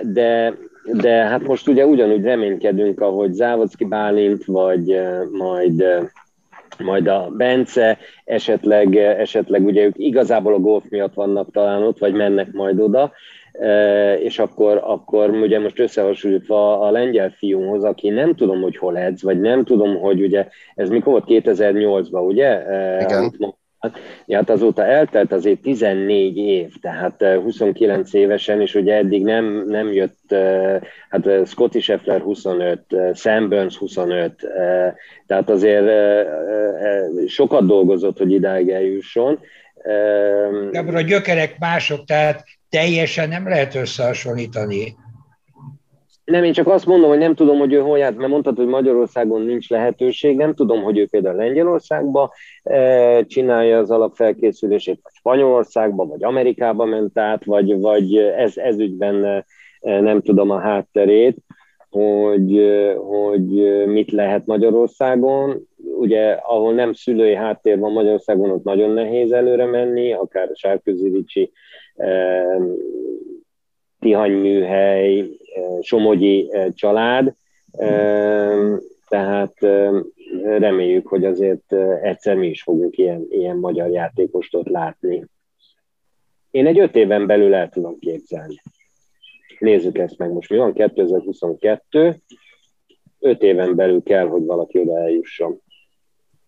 de 0.02 0.54
de 0.92 1.10
hát 1.10 1.46
most 1.46 1.68
ugye 1.68 1.86
ugyanúgy 1.86 2.22
reménykedünk, 2.22 3.00
ahogy 3.00 3.32
Závodszki 3.32 3.84
Bálint, 3.84 4.44
vagy 4.44 5.00
majd 5.30 5.84
majd 6.78 7.06
a 7.06 7.30
Bence, 7.36 7.98
esetleg, 8.24 8.96
esetleg 8.96 9.64
ugye 9.64 9.84
ők 9.84 9.98
igazából 9.98 10.54
a 10.54 10.58
golf 10.58 10.84
miatt 10.88 11.14
vannak 11.14 11.50
talán 11.50 11.82
ott, 11.82 11.98
vagy 11.98 12.14
mennek 12.14 12.52
majd 12.52 12.80
oda, 12.80 13.12
és 14.18 14.38
akkor, 14.38 14.80
akkor 14.84 15.30
ugye 15.30 15.60
most 15.60 15.78
összehasonlítva 15.78 16.80
a 16.80 16.90
lengyel 16.90 17.30
fiúhoz, 17.30 17.84
aki 17.84 18.08
nem 18.08 18.34
tudom, 18.34 18.60
hogy 18.60 18.76
hol 18.76 18.98
edz, 18.98 19.22
vagy 19.22 19.40
nem 19.40 19.64
tudom, 19.64 20.00
hogy 20.00 20.22
ugye, 20.22 20.46
ez 20.74 20.88
mikor 20.88 21.12
volt 21.12 21.44
2008-ban, 21.44 22.26
ugye? 22.26 22.62
Igen. 23.00 23.34
Ja, 24.26 24.36
hát 24.36 24.50
azóta 24.50 24.84
eltelt 24.84 25.32
azért 25.32 25.60
14 25.60 26.36
év, 26.36 26.72
tehát 26.80 27.24
29 27.42 28.14
évesen, 28.14 28.60
és 28.60 28.74
ugye 28.74 28.94
eddig 28.94 29.24
nem, 29.24 29.64
nem 29.66 29.92
jött, 29.92 30.34
hát 31.08 31.46
Scotty 31.46 31.78
Scheffler 31.78 32.20
25, 32.20 32.80
Sam 33.14 33.48
Burns 33.48 33.76
25, 33.76 34.32
tehát 35.26 35.50
azért 35.50 35.86
sokat 37.26 37.66
dolgozott, 37.66 38.18
hogy 38.18 38.32
idáig 38.32 38.68
eljusson. 38.68 39.40
Gábor, 40.70 40.94
a 40.94 41.00
gyökerek 41.00 41.58
mások, 41.58 42.04
tehát 42.04 42.44
teljesen 42.68 43.28
nem 43.28 43.48
lehet 43.48 43.74
összehasonlítani. 43.74 44.96
Nem, 46.24 46.44
én 46.44 46.52
csak 46.52 46.68
azt 46.68 46.86
mondom, 46.86 47.08
hogy 47.08 47.18
nem 47.18 47.34
tudom, 47.34 47.58
hogy 47.58 47.72
ő 47.72 47.78
hol 47.78 47.98
járt, 47.98 48.16
mert 48.16 48.30
mondtad, 48.30 48.56
hogy 48.56 48.66
Magyarországon 48.66 49.42
nincs 49.42 49.68
lehetőség, 49.68 50.36
nem 50.36 50.54
tudom, 50.54 50.82
hogy 50.82 50.98
ő 50.98 51.06
például 51.06 51.36
Lengyelországba 51.36 52.32
e, 52.62 53.24
csinálja 53.24 53.78
az 53.78 53.90
alapfelkészülését, 53.90 55.00
vagy 55.02 55.12
Spanyolországba, 55.14 56.06
vagy 56.06 56.24
Amerikába 56.24 56.84
ment 56.84 57.18
át, 57.18 57.44
vagy, 57.44 57.80
vagy 57.80 58.16
ez, 58.16 58.56
ez 58.56 58.78
ügyben 58.78 59.24
e, 59.24 59.44
nem 60.00 60.20
tudom 60.20 60.50
a 60.50 60.58
hátterét, 60.58 61.36
hogy, 61.90 62.62
hogy 62.96 63.86
mit 63.86 64.10
lehet 64.10 64.46
Magyarországon. 64.46 65.68
Ugye, 65.98 66.30
ahol 66.30 66.74
nem 66.74 66.92
szülői 66.92 67.34
háttér 67.34 67.78
van 67.78 67.92
Magyarországon, 67.92 68.50
ott 68.50 68.64
nagyon 68.64 68.90
nehéz 68.90 69.32
előre 69.32 69.64
menni, 69.66 70.12
akár 70.12 70.50
Sárközi 70.54 71.08
Ricsi, 71.08 71.52
e, 71.96 72.44
Tihanyműhely, 74.04 75.28
Somogyi 75.80 76.50
család, 76.74 77.34
tehát 79.08 79.54
reméljük, 80.42 81.06
hogy 81.06 81.24
azért 81.24 81.72
egyszer 82.02 82.36
mi 82.36 82.48
is 82.48 82.62
fogunk 82.62 82.96
ilyen, 82.96 83.26
ilyen 83.30 83.56
magyar 83.56 83.90
játékost 83.90 84.54
ott 84.54 84.68
látni. 84.68 85.24
Én 86.50 86.66
egy 86.66 86.78
öt 86.78 86.96
éven 86.96 87.26
belül 87.26 87.54
el 87.54 87.68
tudom 87.68 87.98
képzelni. 87.98 88.62
Nézzük 89.58 89.98
ezt 89.98 90.18
meg 90.18 90.32
most. 90.32 90.50
Mi 90.50 90.56
van? 90.56 90.72
2022. 90.72 92.16
Öt 93.20 93.42
éven 93.42 93.74
belül 93.74 94.02
kell, 94.02 94.26
hogy 94.26 94.44
valaki 94.44 94.78
oda 94.78 94.98
eljusson. 94.98 95.60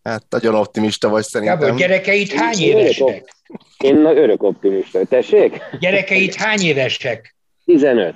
Hát 0.02 0.22
nagyon 0.28 0.54
optimista 0.54 1.08
vagy 1.08 1.22
szerintem. 1.22 1.58
Gábor, 1.58 1.76
gyerekeit 1.78 2.32
hány 2.32 2.58
évesek? 2.58 3.34
Én 3.78 3.96
örök 4.04 4.42
optimista. 4.42 5.04
Tessék? 5.04 5.58
Gyerekeit 5.80 6.34
hány 6.34 6.60
évesek? 6.60 7.35
15. 7.66 8.14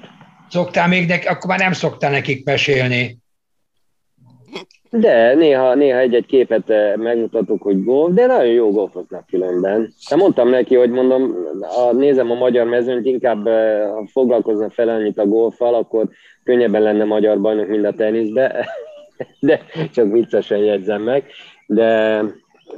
Szoktál 0.48 0.88
még 0.88 1.08
neki, 1.08 1.26
akkor 1.26 1.46
már 1.46 1.58
nem 1.58 1.72
szoktál 1.72 2.10
nekik 2.10 2.44
mesélni. 2.44 3.18
De 4.90 5.34
néha, 5.34 5.74
néha 5.74 5.98
egy-egy 5.98 6.26
képet 6.26 6.70
eh, 6.70 6.96
megmutatok, 6.96 7.62
hogy 7.62 7.84
golf, 7.84 8.14
de 8.14 8.26
nagyon 8.26 8.52
jó 8.52 8.70
golfoznak 8.70 9.26
különben. 9.26 9.92
De 10.08 10.16
mondtam 10.16 10.48
neki, 10.48 10.74
hogy 10.74 10.90
mondom, 10.90 11.34
ha 11.60 11.92
nézem 11.92 12.30
a 12.30 12.34
magyar 12.34 12.66
mezőnyt, 12.66 13.06
inkább 13.06 13.46
eh, 13.46 13.90
ha 13.90 14.06
foglalkozna 14.12 14.70
fel 14.70 14.88
annyit 14.88 15.18
a 15.18 15.26
golfal, 15.26 15.74
akkor 15.74 16.08
könnyebben 16.44 16.82
lenne 16.82 17.04
magyar 17.04 17.40
bajnok, 17.40 17.68
mint 17.68 17.84
a 17.84 17.92
teniszbe. 17.92 18.66
De 19.40 19.60
csak 19.92 20.12
viccesen 20.12 20.58
jegyzem 20.58 21.02
meg. 21.02 21.24
De, 21.66 22.22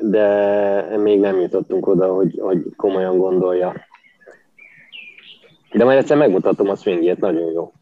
de 0.00 0.96
még 0.96 1.20
nem 1.20 1.40
jutottunk 1.40 1.86
oda, 1.86 2.14
hogy, 2.14 2.38
hogy 2.38 2.58
komolyan 2.76 3.18
gondolja. 3.18 3.74
De 5.72 5.84
majd 5.84 5.98
egyszer 5.98 6.16
megmutatom 6.16 6.68
a 6.68 6.76
swingjét, 6.76 7.18
nagyon 7.18 7.52
jó. 7.52 7.72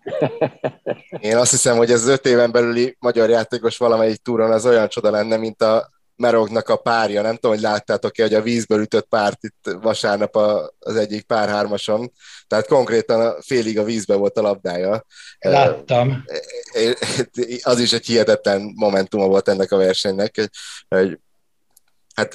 Én 1.30 1.36
azt 1.36 1.50
hiszem, 1.50 1.76
hogy 1.76 1.90
ez 1.90 2.02
az 2.02 2.08
öt 2.08 2.26
éven 2.26 2.52
belüli 2.52 2.96
magyar 2.98 3.28
játékos 3.28 3.76
valamelyik 3.76 4.22
túron 4.22 4.50
az 4.50 4.66
olyan 4.66 4.88
csoda 4.88 5.10
lenne, 5.10 5.36
mint 5.36 5.62
a 5.62 5.90
Merognak 6.16 6.68
a 6.68 6.76
párja. 6.76 7.22
Nem 7.22 7.34
tudom, 7.34 7.50
hogy 7.50 7.60
láttátok-e, 7.60 8.22
hogy 8.22 8.34
a 8.34 8.42
vízből 8.42 8.80
ütött 8.80 9.08
párt 9.08 9.44
itt 9.44 9.76
vasárnap 9.82 10.36
az 10.78 10.96
egyik 10.96 11.22
párhármason. 11.22 12.12
Tehát 12.46 12.66
konkrétan 12.66 13.20
a 13.20 13.42
félig 13.42 13.78
a 13.78 13.84
vízbe 13.84 14.14
volt 14.14 14.38
a 14.38 14.42
labdája. 14.42 15.04
Láttam. 15.38 16.24
Az 17.62 17.78
is 17.78 17.92
egy 17.92 18.06
hihetetlen 18.06 18.72
momentuma 18.76 19.26
volt 19.26 19.48
ennek 19.48 19.72
a 19.72 19.76
versenynek, 19.76 20.50
hogy 20.88 21.18
hát 22.14 22.34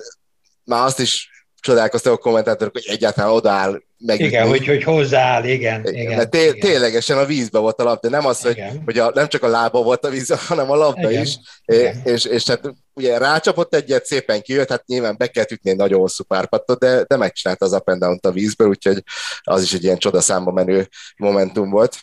már 0.63 0.85
azt 0.85 0.99
is 0.99 1.29
csodálkoztak 1.59 2.13
a 2.13 2.17
kommentátorok, 2.17 2.73
hogy 2.73 2.85
egyáltalán 2.87 3.31
odaáll 3.31 3.81
megütni. 4.05 4.27
Igen, 4.27 4.47
hogy, 4.47 4.65
hogy 4.65 4.83
hozzááll, 4.83 5.43
igen. 5.43 5.79
igen, 5.79 5.93
igen 5.93 6.17
mert 6.17 6.29
té- 6.29 6.55
igen. 6.55 6.59
ténylegesen 6.59 7.17
a 7.17 7.25
vízbe 7.25 7.59
volt 7.59 7.79
a 7.79 7.83
labda, 7.83 8.09
nem 8.09 8.25
az, 8.25 8.41
hogy, 8.41 8.63
hogy 8.85 8.99
a, 8.99 9.11
nem 9.13 9.27
csak 9.27 9.43
a 9.43 9.47
lába 9.47 9.83
volt 9.83 10.05
a 10.05 10.09
víz, 10.09 10.33
hanem 10.47 10.71
a 10.71 10.75
labda 10.75 11.11
igen. 11.11 11.23
is, 11.23 11.37
igen. 11.65 12.01
És, 12.03 12.25
és 12.25 12.47
hát 12.47 12.73
ugye 12.93 13.17
rácsapott 13.17 13.75
egyet, 13.75 14.05
szépen 14.05 14.41
kijött, 14.41 14.69
hát 14.69 14.85
nyilván 14.85 15.15
be 15.17 15.27
kellett 15.27 15.51
ütni 15.51 15.69
egy 15.69 15.77
nagyon 15.77 15.99
hosszú 15.99 16.23
párpattot, 16.23 16.79
de, 16.79 17.03
de 17.03 17.17
megcsinálta 17.17 17.65
az 17.65 17.73
up 17.73 17.89
and 17.89 17.99
down 17.99 18.19
a 18.21 18.31
vízből, 18.31 18.67
úgyhogy 18.67 19.03
az 19.41 19.61
is 19.61 19.73
egy 19.73 19.83
ilyen 19.83 19.97
csodaszámba 19.97 20.51
menő 20.51 20.87
momentum 21.17 21.69
volt. 21.69 21.97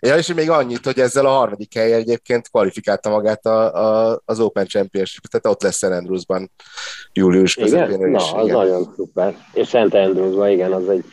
Ja, 0.00 0.16
és 0.16 0.34
még 0.34 0.50
annyit, 0.50 0.84
hogy 0.84 0.98
ezzel 0.98 1.26
a 1.26 1.30
harmadik 1.30 1.74
helyen 1.74 1.98
egyébként 1.98 2.48
kvalifikálta 2.48 3.10
magát 3.10 3.46
a, 3.46 3.74
a, 3.74 4.20
az 4.24 4.40
Open 4.40 4.66
Championship, 4.66 5.26
tehát 5.26 5.46
ott 5.46 5.62
lesz 5.62 5.76
Szent 5.76 5.94
Andrewsban 5.94 6.50
július 7.12 7.54
közepén. 7.54 7.94
Igen? 7.94 8.10
Na, 8.10 8.32
az 8.32 8.44
igen. 8.44 8.56
nagyon 8.56 8.92
szuper. 8.96 9.36
És 9.52 9.68
Szent 9.68 9.94
Andrewsban, 9.94 10.50
igen, 10.50 10.72
az 10.72 10.88
egy, 10.88 11.04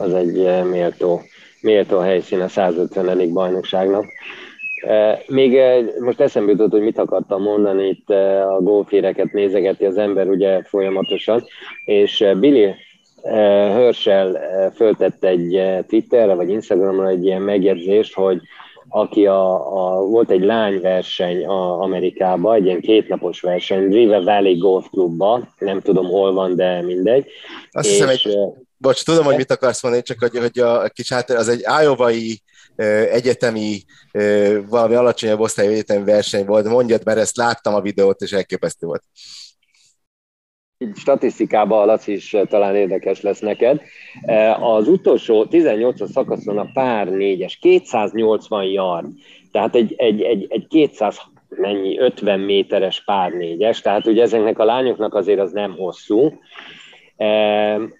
az 0.00 0.14
egy 0.14 0.38
eh, 0.38 0.64
méltó, 0.64 1.22
méltó 1.60 1.98
helyszín 1.98 2.40
a 2.40 2.48
150. 2.48 3.32
bajnokságnak. 3.32 4.04
Eh, 4.86 5.18
még 5.26 5.56
eh, 5.56 5.84
most 6.00 6.20
eszembe 6.20 6.50
jutott, 6.50 6.70
hogy 6.70 6.80
mit 6.80 6.98
akartam 6.98 7.42
mondani, 7.42 7.88
itt 7.88 8.10
a 8.56 8.58
golféreket 8.60 9.32
nézegeti 9.32 9.84
az 9.84 9.98
ember 9.98 10.28
ugye 10.28 10.62
folyamatosan, 10.62 11.44
és 11.84 12.24
Billy 12.38 12.74
Herschel 13.22 14.38
föltette 14.74 15.28
egy 15.28 15.62
Twitterre 15.86 16.34
vagy 16.34 16.50
Instagramra 16.50 17.08
egy 17.08 17.24
ilyen 17.24 17.42
megjegyzést, 17.42 18.14
hogy 18.14 18.40
aki 18.88 19.26
a, 19.26 19.52
a, 19.52 20.04
volt 20.04 20.30
egy 20.30 20.42
lányverseny 20.42 21.46
a 21.46 21.80
Amerikában, 21.80 22.54
egy 22.54 22.64
ilyen 22.64 22.80
kétnapos 22.80 23.40
verseny, 23.40 23.88
River 23.88 24.24
Valley 24.24 24.58
Golf 24.58 24.86
Clubba, 24.90 25.48
nem 25.58 25.80
tudom 25.80 26.06
hol 26.06 26.32
van, 26.32 26.56
de 26.56 26.82
mindegy. 26.82 27.26
Azt 27.70 27.86
és, 27.86 27.92
hiszem, 27.92 28.08
egy, 28.08 28.38
bocs, 28.80 29.04
tudom, 29.04 29.24
hogy 29.24 29.36
mit 29.36 29.50
akarsz 29.50 29.82
mondani, 29.82 30.02
csak 30.02 30.18
hogy, 30.18 30.38
hogy 30.38 30.58
a 30.58 30.88
kis 30.88 31.12
hát, 31.12 31.30
az 31.30 31.48
egy 31.48 31.64
ájovai 31.64 32.40
egyetemi, 33.10 33.82
valami 34.68 34.94
alacsonyabb 34.94 35.40
osztályú 35.40 35.70
egyetemi 35.70 36.04
verseny 36.04 36.44
volt. 36.44 36.66
Mondjad, 36.66 37.04
mert 37.04 37.18
ezt 37.18 37.36
láttam 37.36 37.74
a 37.74 37.80
videót, 37.80 38.20
és 38.20 38.32
elképesztő 38.32 38.86
volt 38.86 39.02
statisztikában, 40.94 41.86
Laci 41.86 42.12
is 42.12 42.36
talán 42.48 42.76
érdekes 42.76 43.20
lesz 43.20 43.40
neked. 43.40 43.80
Az 44.60 44.88
utolsó 44.88 45.46
18 45.46 46.10
szakaszon 46.10 46.58
a 46.58 46.70
pár 46.72 47.08
négyes, 47.08 47.56
280 47.56 48.64
yard, 48.64 49.06
tehát 49.52 49.74
egy, 49.74 49.94
egy, 49.96 50.22
egy, 50.22 50.46
egy 50.48 50.66
200 50.66 51.20
mennyi, 51.48 51.98
50 51.98 52.40
méteres 52.40 53.04
pár 53.04 53.32
négyes, 53.32 53.80
tehát 53.80 54.06
ugye 54.06 54.22
ezeknek 54.22 54.58
a 54.58 54.64
lányoknak 54.64 55.14
azért 55.14 55.40
az 55.40 55.52
nem 55.52 55.72
hosszú. 55.76 56.32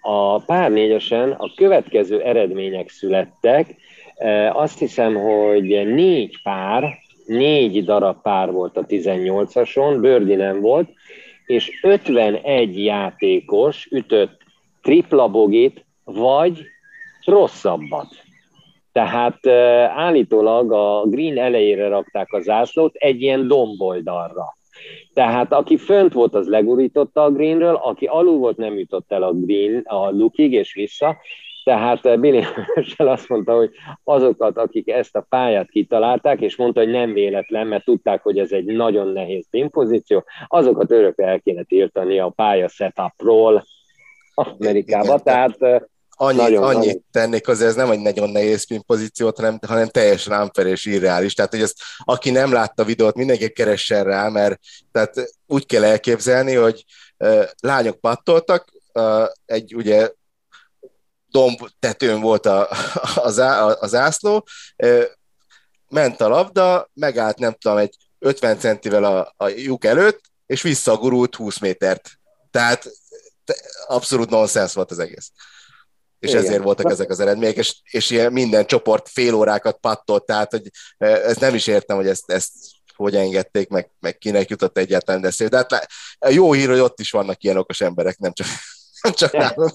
A 0.01 0.39
pár 0.45 0.71
négyesen 0.71 1.31
a 1.31 1.55
következő 1.55 2.21
eredmények 2.21 2.89
születtek, 2.89 3.77
azt 4.53 4.79
hiszem, 4.79 5.15
hogy 5.15 5.65
négy 5.87 6.43
pár, 6.43 6.99
négy 7.27 7.85
darab 7.85 8.23
pár 8.23 8.53
volt 8.53 8.77
a 8.77 8.87
18-ason, 8.87 9.99
Bördi 10.01 10.35
nem 10.35 10.61
volt, 10.61 10.89
és 11.47 11.79
51 11.83 12.85
játékos 12.85 13.89
ütött 13.91 14.41
tripla 14.83 15.29
bogit, 15.29 15.85
vagy 16.05 16.67
rosszabbat. 17.25 18.09
Tehát 18.93 19.47
állítólag 19.97 20.73
a 20.73 21.03
green 21.07 21.39
elejére 21.39 21.89
rakták 21.89 22.33
a 22.33 22.41
zászlót 22.41 22.95
egy 22.95 23.23
ilyen 23.23 23.49
domboldalra. 23.49 24.59
Tehát 25.15 25.53
aki 25.53 25.77
fönt 25.77 26.13
volt, 26.13 26.35
az 26.35 26.49
legurította 26.49 27.23
a 27.23 27.31
greenről, 27.31 27.75
aki 27.75 28.07
alul 28.07 28.39
volt, 28.39 28.57
nem 28.57 28.79
jutott 28.79 29.13
el 29.13 29.23
a 29.23 29.33
green, 29.33 29.83
a 29.85 30.11
lukig 30.11 30.53
és 30.53 30.75
vissza, 30.75 31.17
tehát 31.65 32.07
eh, 32.07 32.17
Billy 32.17 32.43
Herschel 32.75 33.09
azt 33.09 33.29
mondta, 33.29 33.57
hogy 33.57 33.71
azokat, 34.05 34.57
akik 34.59 34.89
ezt 34.89 35.17
a 35.17 35.27
pályát 35.29 35.71
kitalálták, 35.71 36.41
és 36.41 36.57
mondta, 36.57 36.81
hogy 36.81 36.91
nem 36.91 37.13
véletlen, 37.13 37.67
mert 37.67 37.85
tudták, 37.85 38.23
hogy 38.23 38.39
ez 38.39 38.53
egy 38.53 38.65
nagyon 38.65 39.09
nehéz 39.09 39.47
pinpozíció, 39.51 40.25
azokat 40.47 40.91
örökre 40.91 41.27
el 41.27 41.41
kéne 41.41 41.63
tiltani 41.63 42.19
a 42.19 42.29
pálya 42.29 42.69
setupról 42.69 43.65
Amerikába. 44.35 45.05
Igen, 45.05 45.21
tehát 45.23 45.63
eh, 45.63 45.81
Annyit, 46.23 46.41
nagyon, 46.41 46.63
annyit 46.63 46.85
nagyon. 46.85 47.05
tennék 47.11 47.49
azért, 47.49 47.69
ez 47.69 47.75
nem 47.75 47.91
egy 47.91 48.01
nagyon 48.01 48.31
nehéz 48.31 48.67
pinpozíciót, 48.67 49.37
hanem, 49.37 49.59
hanem 49.67 49.89
teljesen 49.89 50.41
unfair 50.41 50.67
és 50.67 50.87
irreális. 50.87 51.35
Tehát, 51.35 51.51
hogy 51.51 51.63
ezt, 51.63 51.77
aki 52.05 52.31
nem 52.31 52.53
látta 52.53 52.83
a 52.83 52.87
videót, 52.87 53.15
mindenki 53.15 53.51
keressen 53.51 54.05
rá, 54.05 54.29
mert 54.29 54.61
tehát 54.93 55.33
úgy 55.47 55.67
kell 55.67 55.85
elképzelni, 55.85 56.55
hogy 56.55 56.85
uh, 57.19 57.45
lányok 57.61 58.01
pattoltak, 58.01 58.73
uh, 58.93 59.27
egy 59.47 59.75
ugye 59.75 60.11
domb 61.31 61.59
tetőn 61.79 62.21
volt 62.21 62.47
a, 62.47 62.69
az, 63.29 63.39
á, 63.39 63.65
az 63.65 63.95
ászló, 63.95 64.47
ment 65.89 66.21
a 66.21 66.29
labda, 66.29 66.91
megállt 66.95 67.39
nem 67.39 67.53
tudom, 67.53 67.77
egy 67.77 67.97
50 68.19 68.59
centivel 68.59 69.05
a, 69.05 69.35
a 69.37 69.49
lyuk 69.49 69.85
előtt, 69.85 70.21
és 70.47 70.63
visszagurult 70.63 71.35
20 71.35 71.59
métert. 71.59 72.11
Tehát 72.51 72.91
abszolút 73.87 74.31
nonsens 74.31 74.73
volt 74.73 74.91
az 74.91 74.99
egész. 74.99 75.33
És 76.21 76.31
Igen. 76.31 76.43
ezért 76.43 76.63
voltak 76.63 76.91
ezek 76.91 77.11
az 77.11 77.21
eredmények, 77.21 77.57
és, 77.57 77.77
és 77.91 78.11
ilyen 78.11 78.33
minden 78.33 78.67
csoport 78.67 79.09
fél 79.09 79.35
órákat 79.35 79.79
pattolt, 79.81 80.25
tehát 80.25 80.51
hogy 80.51 80.71
ezt 80.99 81.41
nem 81.41 81.55
is 81.55 81.67
értem, 81.67 81.97
hogy 81.97 82.07
ezt, 82.07 82.31
ezt 82.31 82.53
hogy 82.97 83.17
engedték, 83.17 83.69
meg, 83.69 83.91
meg 84.01 84.19
kinek 84.19 84.49
jutott 84.49 84.79
egyáltalán 84.79 85.21
de 85.21 85.31
szép. 85.31 85.49
De 85.49 85.57
hát 85.57 85.87
jó 86.31 86.53
hír, 86.53 86.69
hogy 86.69 86.79
ott 86.79 87.01
is 87.01 87.11
vannak 87.11 87.43
ilyen 87.43 87.57
okos 87.57 87.81
emberek, 87.81 88.19
nem 88.19 88.33
csak, 88.33 88.47
Csak 89.13 89.33
nálunk. 89.33 89.73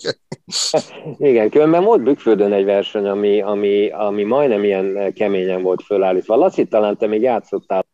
Igen, 1.17 1.49
különben 1.49 1.83
volt 1.83 2.03
Bükföldön 2.03 2.53
egy 2.53 2.65
verseny, 2.65 3.07
ami, 3.07 3.41
ami, 3.41 3.89
ami 3.89 4.23
majdnem 4.23 4.63
ilyen 4.63 5.13
keményen 5.13 5.61
volt 5.61 5.83
fölállítva. 5.83 6.35
Laci, 6.35 6.65
talán 6.65 6.97
te 6.97 7.07
még 7.07 7.21
játszottál 7.21 7.85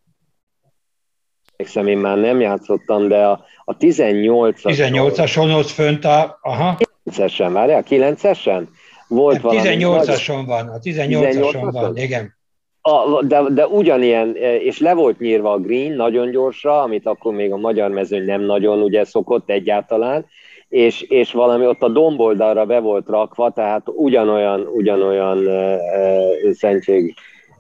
emlékszem, 1.62 1.88
én 1.88 1.98
már 1.98 2.18
nem 2.18 2.40
játszottam, 2.40 3.08
de 3.08 3.26
a, 3.26 3.46
a 3.64 3.78
18-as... 3.78 4.62
18-ason 4.64 5.58
ott 5.58 5.70
fönt 5.70 6.06
a... 6.06 6.40
Aha. 6.42 6.78
9-esen, 7.06 7.50
várjál, 7.52 7.84
9-esen? 7.90 8.64
Volt 9.08 9.44
nem, 9.44 9.52
18-ason 9.52 10.44
van, 10.46 10.68
a 10.68 10.80
18-ason 10.80 11.70
van, 11.72 11.98
igen. 11.98 12.40
A, 12.82 13.24
de, 13.24 13.42
de 13.50 13.68
ugyanilyen, 13.68 14.36
és 14.36 14.80
le 14.80 14.94
volt 14.94 15.20
nyírva 15.20 15.52
a 15.52 15.60
green 15.60 15.92
nagyon 15.92 16.32
gyorsra, 16.32 16.82
amit 16.82 17.06
akkor 17.06 17.34
még 17.34 17.52
a 17.52 17.58
magyar 17.58 17.90
mezőny 17.90 18.26
nem 18.26 18.42
nagyon 18.42 18.82
ugye 18.82 19.04
szokott 19.04 19.50
egyáltalán, 19.50 20.26
és, 20.68 21.02
és 21.02 21.32
valami 21.32 21.68
ott 21.68 21.82
a 21.82 21.90
domboldalra 21.90 22.66
be 22.66 22.80
volt 22.80 23.08
rakva, 23.08 23.52
tehát 23.52 23.82
ugyanolyan, 23.86 24.62
ugyanolyan 24.62 25.38
uh, 25.38 26.52
szentség 26.54 27.16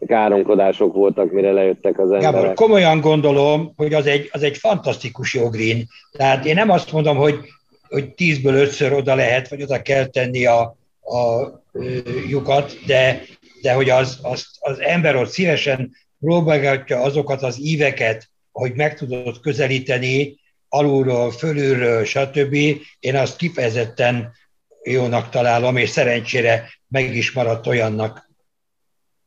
káromkodások 0.05 0.93
voltak, 0.93 1.31
mire 1.31 1.51
lejöttek 1.51 1.99
az 1.99 2.11
emberek. 2.11 2.33
Gábor, 2.33 2.53
komolyan 2.53 2.99
gondolom, 2.99 3.73
hogy 3.75 3.93
az 3.93 4.05
egy, 4.05 4.29
az 4.31 4.43
egy 4.43 4.57
fantasztikus 4.57 5.33
jogrén. 5.33 5.85
Tehát 6.11 6.45
én 6.45 6.55
nem 6.55 6.69
azt 6.69 6.91
mondom, 6.91 7.17
hogy, 7.17 7.35
hogy 7.91 8.13
tízből 8.13 8.53
ötször 8.53 8.93
oda 8.93 9.15
lehet, 9.15 9.49
vagy 9.49 9.61
oda 9.61 9.81
kell 9.81 10.05
tenni 10.05 10.45
a, 10.45 10.59
a 11.01 11.47
lyukat, 12.27 12.85
de, 12.85 13.23
de 13.61 13.73
hogy 13.73 13.89
az, 13.89 14.19
az, 14.21 14.45
az 14.59 14.79
ember 14.79 15.15
ott 15.15 15.29
szívesen 15.29 15.95
próbálgatja 16.19 17.01
azokat 17.01 17.41
az 17.41 17.59
íveket, 17.59 18.29
hogy 18.51 18.73
meg 18.73 18.97
tudod 18.97 19.39
közelíteni, 19.39 20.39
alulról, 20.69 21.31
fölülről, 21.31 22.03
stb. 22.03 22.53
Én 22.99 23.15
azt 23.15 23.37
kifejezetten 23.37 24.31
jónak 24.83 25.29
találom, 25.29 25.77
és 25.77 25.89
szerencsére 25.89 26.69
meg 26.87 27.15
is 27.15 27.31
maradt 27.31 27.67
olyannak. 27.67 28.29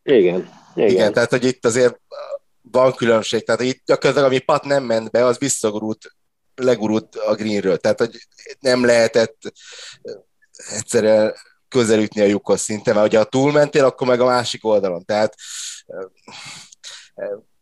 Igen. 0.02 0.48
Igen, 0.74 0.88
igen 0.88 1.12
tehát 1.12 1.30
hogy 1.30 1.44
itt 1.44 1.64
azért 1.64 2.00
van 2.70 2.92
különbség, 2.92 3.44
tehát 3.44 3.60
itt 3.60 3.82
gyakorlatilag 3.86 4.28
ami 4.28 4.38
pat 4.38 4.64
nem 4.64 4.84
ment 4.84 5.10
be, 5.10 5.24
az 5.24 5.38
visszagurult, 5.38 6.14
legurult 6.56 7.16
a 7.16 7.34
greenről, 7.34 7.76
tehát 7.76 7.98
hogy 7.98 8.10
nem 8.60 8.84
lehetett 8.84 9.36
egyszerűen 10.76 11.34
közelütni 11.68 12.20
a 12.20 12.26
lyukhoz 12.26 12.60
szinte, 12.60 12.92
mert 12.92 13.06
hogyha 13.06 13.24
túlmentél, 13.24 13.84
akkor 13.84 14.06
meg 14.06 14.20
a 14.20 14.24
másik 14.24 14.64
oldalon, 14.64 15.04
tehát 15.04 15.34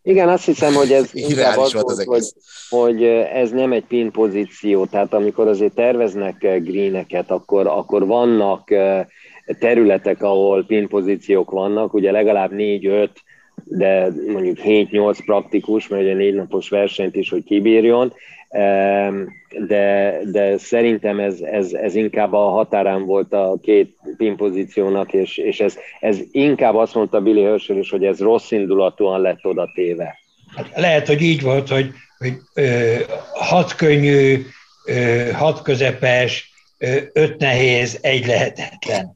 igen, 0.02 0.28
azt 0.28 0.44
hiszem, 0.44 0.74
hogy 0.74 0.92
ez 0.92 1.10
inkább 1.12 1.58
az, 1.58 1.72
volt, 1.72 1.90
az 1.90 2.04
hogy, 2.04 2.22
hogy 2.68 3.04
ez 3.32 3.50
nem 3.50 3.72
egy 3.72 3.84
pin 3.84 4.10
pozíció, 4.10 4.86
tehát 4.86 5.14
amikor 5.14 5.48
azért 5.48 5.74
terveznek 5.74 6.36
greeneket, 6.38 7.30
akkor, 7.30 7.66
akkor 7.66 8.06
vannak 8.06 8.68
területek, 9.58 10.22
ahol 10.22 10.64
pin 10.66 10.88
pozíciók 10.88 11.50
vannak, 11.50 11.94
ugye 11.94 12.10
legalább 12.10 12.50
4-5, 12.54 13.08
de 13.64 14.12
mondjuk 14.26 14.58
7-8 14.64 15.18
praktikus, 15.24 15.88
mert 15.88 16.02
ugye 16.02 16.14
négy 16.14 16.34
napos 16.34 16.68
versenyt 16.68 17.16
is, 17.16 17.30
hogy 17.30 17.44
kibírjon, 17.44 18.12
de, 19.66 20.18
de 20.24 20.58
szerintem 20.58 21.20
ez, 21.20 21.40
ez, 21.40 21.72
ez 21.72 21.94
inkább 21.94 22.32
a 22.32 22.48
határán 22.48 23.04
volt 23.04 23.32
a 23.32 23.58
két 23.62 23.96
pinpozíciónak, 24.16 25.12
és, 25.12 25.36
és 25.36 25.60
ez, 25.60 25.76
ez 26.00 26.18
inkább 26.30 26.74
azt 26.74 26.94
mondta 26.94 27.20
Billy 27.20 27.42
Herschel 27.42 27.76
is, 27.76 27.90
hogy 27.90 28.04
ez 28.04 28.20
rossz 28.20 28.50
indulatúan 28.50 29.20
lett 29.20 29.44
oda 29.44 29.70
téve. 29.74 30.18
Hát 30.56 30.70
lehet, 30.74 31.06
hogy 31.06 31.22
így 31.22 31.42
volt, 31.42 31.68
hogy, 31.68 31.90
hogy 32.18 32.32
ö, 32.54 32.94
hat 33.32 33.74
könnyű, 33.74 34.42
ö, 34.86 35.28
hat 35.32 35.62
közepes, 35.62 36.52
ö, 36.78 36.96
öt 37.12 37.38
nehéz, 37.38 37.98
egy 38.02 38.26
lehetetlen. 38.26 39.14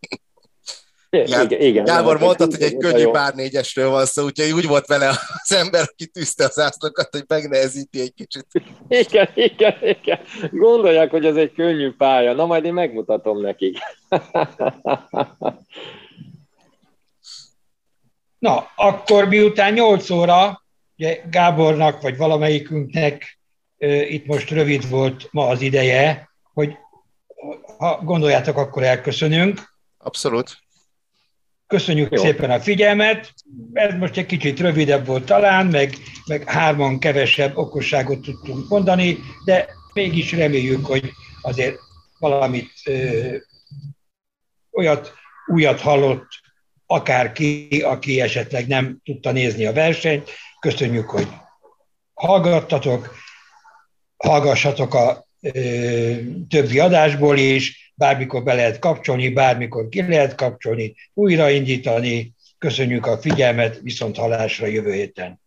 Igen, 1.25 1.61
igen, 1.61 1.85
Gábor 1.85 2.19
mondtad, 2.19 2.51
hogy 2.51 2.63
egy 2.63 2.77
könnyű 2.77 3.07
pár 3.07 3.35
négyesről 3.35 3.91
van 3.91 4.07
szó, 4.07 4.25
úgyhogy 4.25 4.53
úgy 4.53 4.67
volt 4.67 4.87
vele 4.87 5.09
az 5.43 5.53
ember, 5.53 5.83
aki 5.93 6.07
tűzte 6.07 6.45
az 6.45 6.59
ászlokat, 6.59 7.09
hogy 7.11 7.25
megnehezíti 7.27 8.01
egy 8.01 8.15
kicsit. 8.15 8.47
Igen, 8.89 9.29
igen, 9.35 9.75
igen. 9.83 10.19
Gondolják, 10.51 11.11
hogy 11.11 11.25
ez 11.25 11.37
egy 11.37 11.53
könnyű 11.53 11.93
pálya. 11.93 12.33
Na, 12.33 12.47
majd 12.47 12.65
én 12.65 12.73
megmutatom 12.73 13.41
nekik. 13.41 13.79
Na, 18.39 18.71
akkor 18.77 19.29
miután 19.29 19.73
8 19.73 20.11
óra, 20.11 20.63
ugye 20.97 21.21
Gábornak, 21.31 22.01
vagy 22.01 22.17
valamelyikünknek 22.17 23.39
itt 24.09 24.27
most 24.27 24.51
rövid 24.51 24.91
volt 24.91 25.29
ma 25.31 25.47
az 25.47 25.61
ideje, 25.61 26.31
hogy 26.55 26.77
ha 27.79 28.01
gondoljátok, 28.05 28.57
akkor 28.57 28.83
elköszönünk. 28.83 29.75
Abszolút. 29.99 30.59
Köszönjük 31.67 32.13
Jó. 32.13 32.23
szépen 32.23 32.51
a 32.51 32.61
figyelmet. 32.61 33.33
Ez 33.73 33.95
most 33.95 34.17
egy 34.17 34.27
kicsit 34.27 34.61
rövidebb 34.61 35.07
volt 35.07 35.25
talán, 35.25 35.67
meg, 35.67 35.95
meg 36.27 36.45
hárman 36.49 36.99
kevesebb 36.99 37.57
okosságot 37.57 38.21
tudtunk 38.21 38.69
mondani, 38.69 39.19
de 39.45 39.69
mégis 39.93 40.33
reméljük, 40.33 40.87
hogy 40.87 41.13
azért 41.43 41.79
valamit 42.19 42.71
ö, 42.85 43.37
olyat 44.73 45.13
újat 45.47 45.81
hallott 45.81 46.27
akárki, 46.87 47.69
aki 47.85 48.21
esetleg 48.21 48.67
nem 48.67 49.01
tudta 49.05 49.33
nézni 49.33 49.67
a 49.67 49.73
versenyt. 49.73 50.31
Köszönjük, 50.61 51.11
hogy 51.11 51.29
hallgattatok, 52.15 53.15
hallgassatok 54.17 54.95
a 54.95 55.27
ö, 55.41 55.51
többi 56.49 56.79
adásból 56.79 57.39
is, 57.39 57.86
bármikor 57.97 58.43
be 58.43 58.55
lehet 58.55 58.79
kapcsolni, 58.79 59.29
bármikor 59.29 59.89
ki 59.89 60.09
lehet 60.09 60.35
kapcsolni, 60.35 60.95
újraindítani. 61.15 62.35
Köszönjük 62.59 63.07
a 63.07 63.19
figyelmet, 63.19 63.81
viszont 63.83 64.17
halásra 64.17 64.67
jövő 64.67 64.93
héten. 64.93 65.41